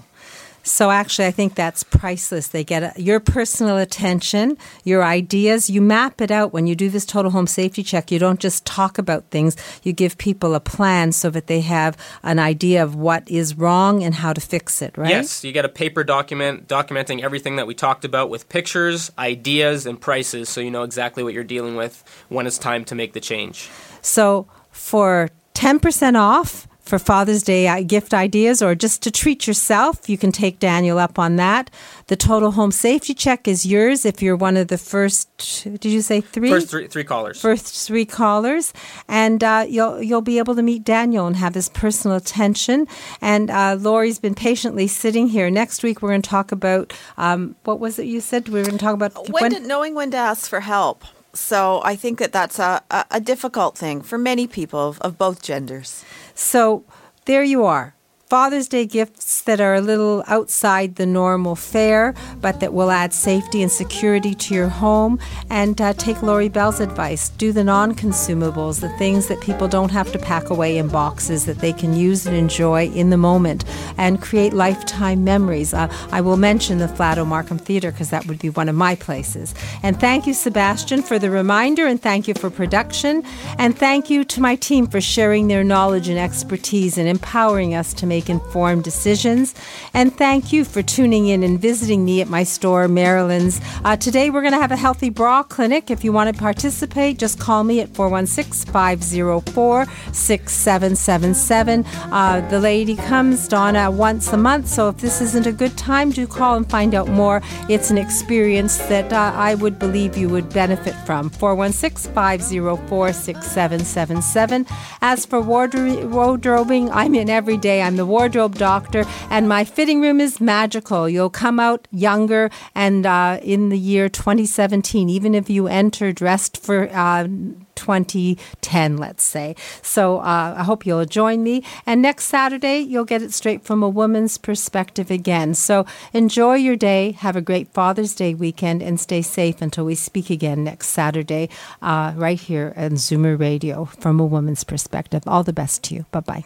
So 0.65 0.89
actually, 0.89 1.27
I 1.27 1.31
think 1.31 1.53
that's 1.53 1.83
priceless. 1.83 2.47
They 2.47 2.63
get 2.63 2.81
a, 2.81 3.01
your 3.01 3.19
personal 3.19 3.77
attention, 3.77 4.57
your 4.83 5.03
ideas. 5.03 5.69
You 5.69 5.79
map 5.79 6.21
it 6.21 6.31
out 6.31 6.53
when 6.53 6.65
you 6.65 6.75
do 6.75 6.89
this 6.89 7.05
total 7.05 7.29
home 7.29 7.45
safety 7.45 7.83
check. 7.83 8.11
You 8.11 8.17
don't 8.17 8.39
just 8.39 8.65
talk 8.65 8.97
about 8.97 9.25
things. 9.29 9.55
You 9.83 9.93
give 9.93 10.17
people 10.17 10.55
a 10.55 10.59
plan 10.59 11.11
so 11.11 11.29
that 11.29 11.45
they 11.45 11.61
have 11.61 11.95
an 12.23 12.39
idea 12.39 12.83
of 12.83 12.95
what 12.95 13.29
is 13.29 13.55
wrong 13.55 14.03
and 14.03 14.15
how 14.15 14.33
to 14.33 14.41
fix 14.41 14.81
it, 14.81 14.97
right? 14.97 15.11
Yes, 15.11 15.43
you 15.43 15.51
get 15.51 15.65
a 15.65 15.69
paper 15.69 16.03
document 16.03 16.67
documenting 16.67 17.21
everything 17.21 17.57
that 17.57 17.67
we 17.67 17.75
talked 17.75 18.03
about 18.03 18.31
with 18.31 18.49
pictures, 18.49 19.11
ideas, 19.19 19.85
and 19.85 20.01
prices 20.01 20.49
so 20.49 20.61
you 20.61 20.71
know 20.71 20.83
exactly 20.83 21.23
what 21.23 21.35
you're 21.35 21.43
dealing 21.43 21.75
with 21.75 22.03
when 22.29 22.47
it's 22.47 22.57
time 22.57 22.83
to 22.85 22.95
make 22.95 23.13
the 23.13 23.19
change. 23.19 23.69
So 24.01 24.47
for 24.71 25.29
10% 25.53 26.19
off 26.19 26.67
for 26.85 26.99
Father's 26.99 27.43
Day 27.43 27.83
gift 27.83 28.13
ideas 28.13 28.61
or 28.61 28.75
just 28.75 29.01
to 29.03 29.11
treat 29.11 29.47
yourself, 29.47 30.07
you 30.07 30.17
can 30.17 30.31
take 30.31 30.59
Daniel 30.59 30.99
up 30.99 31.17
on 31.17 31.35
that. 31.37 31.71
The 32.07 32.15
total 32.15 32.51
home 32.51 32.71
safety 32.71 33.15
check 33.15 33.47
is 33.47 33.65
yours 33.65 34.05
if 34.05 34.21
you're 34.21 34.35
one 34.35 34.55
of 34.55 34.67
the 34.67 34.77
first. 34.77 35.27
Did 35.63 35.85
you 35.85 36.01
say 36.01 36.21
three? 36.21 36.49
First 36.49 36.69
three, 36.69 36.87
three 36.87 37.03
callers. 37.03 37.41
First 37.41 37.87
three 37.87 38.05
callers, 38.05 38.71
and 39.07 39.43
uh, 39.43 39.65
you'll 39.67 40.01
you'll 40.01 40.21
be 40.21 40.37
able 40.37 40.55
to 40.55 40.61
meet 40.61 40.83
Daniel 40.83 41.25
and 41.25 41.35
have 41.35 41.55
his 41.55 41.69
personal 41.69 42.15
attention. 42.15 42.87
And 43.21 43.49
uh, 43.49 43.77
Lori's 43.79 44.19
been 44.19 44.35
patiently 44.35 44.87
sitting 44.87 45.27
here. 45.27 45.49
Next 45.49 45.81
week 45.81 46.01
we're 46.01 46.09
going 46.09 46.21
to 46.21 46.29
talk 46.29 46.51
about 46.51 46.93
um, 47.17 47.55
what 47.63 47.79
was 47.79 47.97
it 47.97 48.05
you 48.05 48.21
said 48.21 48.47
we 48.47 48.59
were 48.59 48.65
going 48.65 48.77
to 48.77 48.83
talk 48.83 48.93
about 48.93 49.29
when, 49.29 49.51
when, 49.51 49.67
knowing 49.67 49.95
when 49.95 50.11
to 50.11 50.17
ask 50.17 50.47
for 50.47 50.59
help. 50.59 51.03
So 51.33 51.81
I 51.83 51.97
think 51.97 52.19
that 52.19 52.31
that's 52.31 52.59
a, 52.59 52.81
a, 52.89 53.05
a 53.11 53.19
difficult 53.19 53.77
thing 53.77 54.01
for 54.01 54.17
many 54.17 54.47
people 54.47 54.79
of, 54.79 55.01
of 55.01 55.17
both 55.17 55.41
genders. 55.41 56.05
So 56.35 56.83
there 57.25 57.43
you 57.43 57.65
are. 57.65 57.94
Father's 58.27 58.67
Day 58.67 58.87
gifts 58.87 59.43
that 59.43 59.61
are 59.61 59.75
a 59.75 59.81
little 59.81 60.23
outside 60.25 60.95
the 60.95 61.05
normal 61.05 61.55
fare, 61.55 62.15
but 62.41 62.59
that 62.59 62.73
will 62.73 62.89
add 62.89 63.13
safety 63.13 63.61
and 63.61 63.71
security 63.71 64.33
to 64.33 64.55
your 64.55 64.67
home. 64.67 65.19
And 65.51 65.79
uh, 65.79 65.93
take 65.93 66.23
Lori 66.23 66.49
Bell's 66.49 66.79
advice 66.79 67.29
do 67.29 67.51
the 67.51 67.63
non 67.63 67.93
consumables, 67.93 68.81
the 68.81 68.89
things 68.97 69.27
that 69.27 69.41
people 69.41 69.67
don't 69.67 69.91
have 69.91 70.11
to 70.11 70.17
pack 70.17 70.49
away 70.49 70.79
in 70.79 70.87
boxes 70.87 71.45
that 71.45 71.59
they 71.59 71.71
can 71.71 71.95
use 71.95 72.25
and 72.25 72.35
enjoy 72.35 72.87
in 72.87 73.11
the 73.11 73.17
moment, 73.17 73.63
and 73.95 74.23
create 74.23 74.53
lifetime 74.53 75.23
memories. 75.23 75.71
Uh, 75.71 75.87
I 76.11 76.21
will 76.21 76.37
mention 76.37 76.79
the 76.79 76.87
Flato 76.87 77.27
Markham 77.27 77.59
Theatre 77.59 77.91
because 77.91 78.09
that 78.09 78.25
would 78.25 78.39
be 78.39 78.49
one 78.49 78.69
of 78.69 78.75
my 78.75 78.95
places. 78.95 79.53
And 79.83 79.99
thank 79.99 80.25
you, 80.25 80.33
Sebastian, 80.33 81.03
for 81.03 81.19
the 81.19 81.29
reminder, 81.29 81.85
and 81.85 82.01
thank 82.01 82.27
you 82.27 82.33
for 82.33 82.49
production. 82.49 83.21
And 83.59 83.77
thank 83.77 84.09
you 84.09 84.23
to 84.23 84.41
my 84.41 84.55
team 84.55 84.87
for 84.87 84.99
sharing 84.99 85.47
their 85.47 85.63
knowledge 85.63 86.09
and 86.09 86.17
expertise 86.17 86.97
and 86.97 87.07
empowering 87.07 87.75
us 87.75 87.93
to 87.93 88.07
make 88.07 88.14
make 88.15 88.29
informed 88.29 88.81
decisions. 88.81 89.53
And 89.93 90.15
thank 90.15 90.53
you 90.53 90.63
for 90.63 90.81
tuning 90.81 91.27
in 91.27 91.43
and 91.43 91.59
visiting 91.59 92.05
me 92.05 92.21
at 92.21 92.29
my 92.29 92.43
store, 92.43 92.87
Marilyn's. 92.87 93.59
Uh, 93.83 93.97
today, 93.97 94.29
we're 94.29 94.41
going 94.41 94.53
to 94.53 94.61
have 94.61 94.71
a 94.71 94.77
healthy 94.77 95.09
bra 95.09 95.43
clinic. 95.43 95.91
If 95.91 96.05
you 96.05 96.13
want 96.13 96.33
to 96.33 96.41
participate, 96.41 97.17
just 97.17 97.39
call 97.39 97.65
me 97.65 97.81
at 97.81 97.89
416 97.93 98.71
504 98.71 99.85
6777. 100.13 101.85
Uh, 101.85 102.47
the 102.49 102.59
lady 102.59 102.95
comes, 102.95 103.49
Donna, 103.49 103.91
once 103.91 104.31
a 104.31 104.37
month. 104.37 104.69
So 104.69 104.87
if 104.87 104.97
this 104.97 105.19
isn't 105.19 105.45
a 105.45 105.51
good 105.51 105.75
time, 105.77 106.11
do 106.11 106.25
call 106.25 106.55
and 106.55 106.69
find 106.69 106.95
out 106.95 107.09
more. 107.09 107.41
It's 107.67 107.89
an 107.91 107.97
experience 107.97 108.77
that 108.87 109.11
uh, 109.11 109.33
I 109.35 109.55
would 109.55 109.77
believe 109.77 110.15
you 110.15 110.29
would 110.29 110.49
benefit 110.53 110.95
from. 111.05 111.29
416 111.31 112.13
504 112.13 113.11
6777. 113.11 114.65
As 115.01 115.25
for 115.25 115.41
wardrobing, 115.41 116.89
I'm 116.91 117.13
in 117.15 117.29
every 117.29 117.57
day. 117.57 117.81
I'm 117.81 117.97
the 117.97 118.04
the 118.05 118.11
wardrobe 118.11 118.55
doctor, 118.55 119.03
and 119.31 119.49
my 119.49 119.65
fitting 119.65 119.99
room 119.99 120.21
is 120.21 120.39
magical. 120.39 121.09
You'll 121.09 121.31
come 121.31 121.59
out 121.59 121.87
younger, 121.91 122.51
and 122.75 123.05
uh, 123.05 123.39
in 123.41 123.69
the 123.69 123.79
year 123.79 124.09
2017, 124.09 125.09
even 125.09 125.33
if 125.33 125.49
you 125.49 125.67
enter 125.67 126.11
dressed 126.11 126.57
for 126.57 126.87
uh, 126.93 127.27
2010, 127.75 128.97
let's 128.97 129.23
say. 129.23 129.55
So 129.81 130.19
uh, 130.19 130.55
I 130.57 130.63
hope 130.63 130.85
you'll 130.85 131.05
join 131.05 131.43
me. 131.43 131.63
And 131.85 132.01
next 132.01 132.25
Saturday, 132.25 132.79
you'll 132.79 133.05
get 133.05 133.23
it 133.23 133.33
straight 133.33 133.63
from 133.63 133.81
a 133.81 133.89
woman's 133.89 134.37
perspective 134.37 135.09
again. 135.09 135.55
So 135.55 135.85
enjoy 136.13 136.55
your 136.55 136.75
day. 136.75 137.11
Have 137.11 137.35
a 137.35 137.41
great 137.41 137.73
Father's 137.73 138.13
Day 138.13 138.33
weekend 138.33 138.83
and 138.83 138.99
stay 138.99 139.21
safe 139.23 139.61
until 139.61 139.85
we 139.85 139.95
speak 139.95 140.29
again 140.29 140.63
next 140.63 140.89
Saturday, 140.89 141.49
uh, 141.81 142.13
right 142.15 142.39
here 142.39 142.73
on 142.77 142.91
Zoomer 142.91 143.37
Radio 143.39 143.85
from 143.85 144.19
a 144.19 144.25
woman's 144.25 144.63
perspective. 144.63 145.23
All 145.25 145.43
the 145.43 145.53
best 145.53 145.83
to 145.85 145.95
you. 145.95 146.05
Bye 146.11 146.19
bye. 146.19 146.45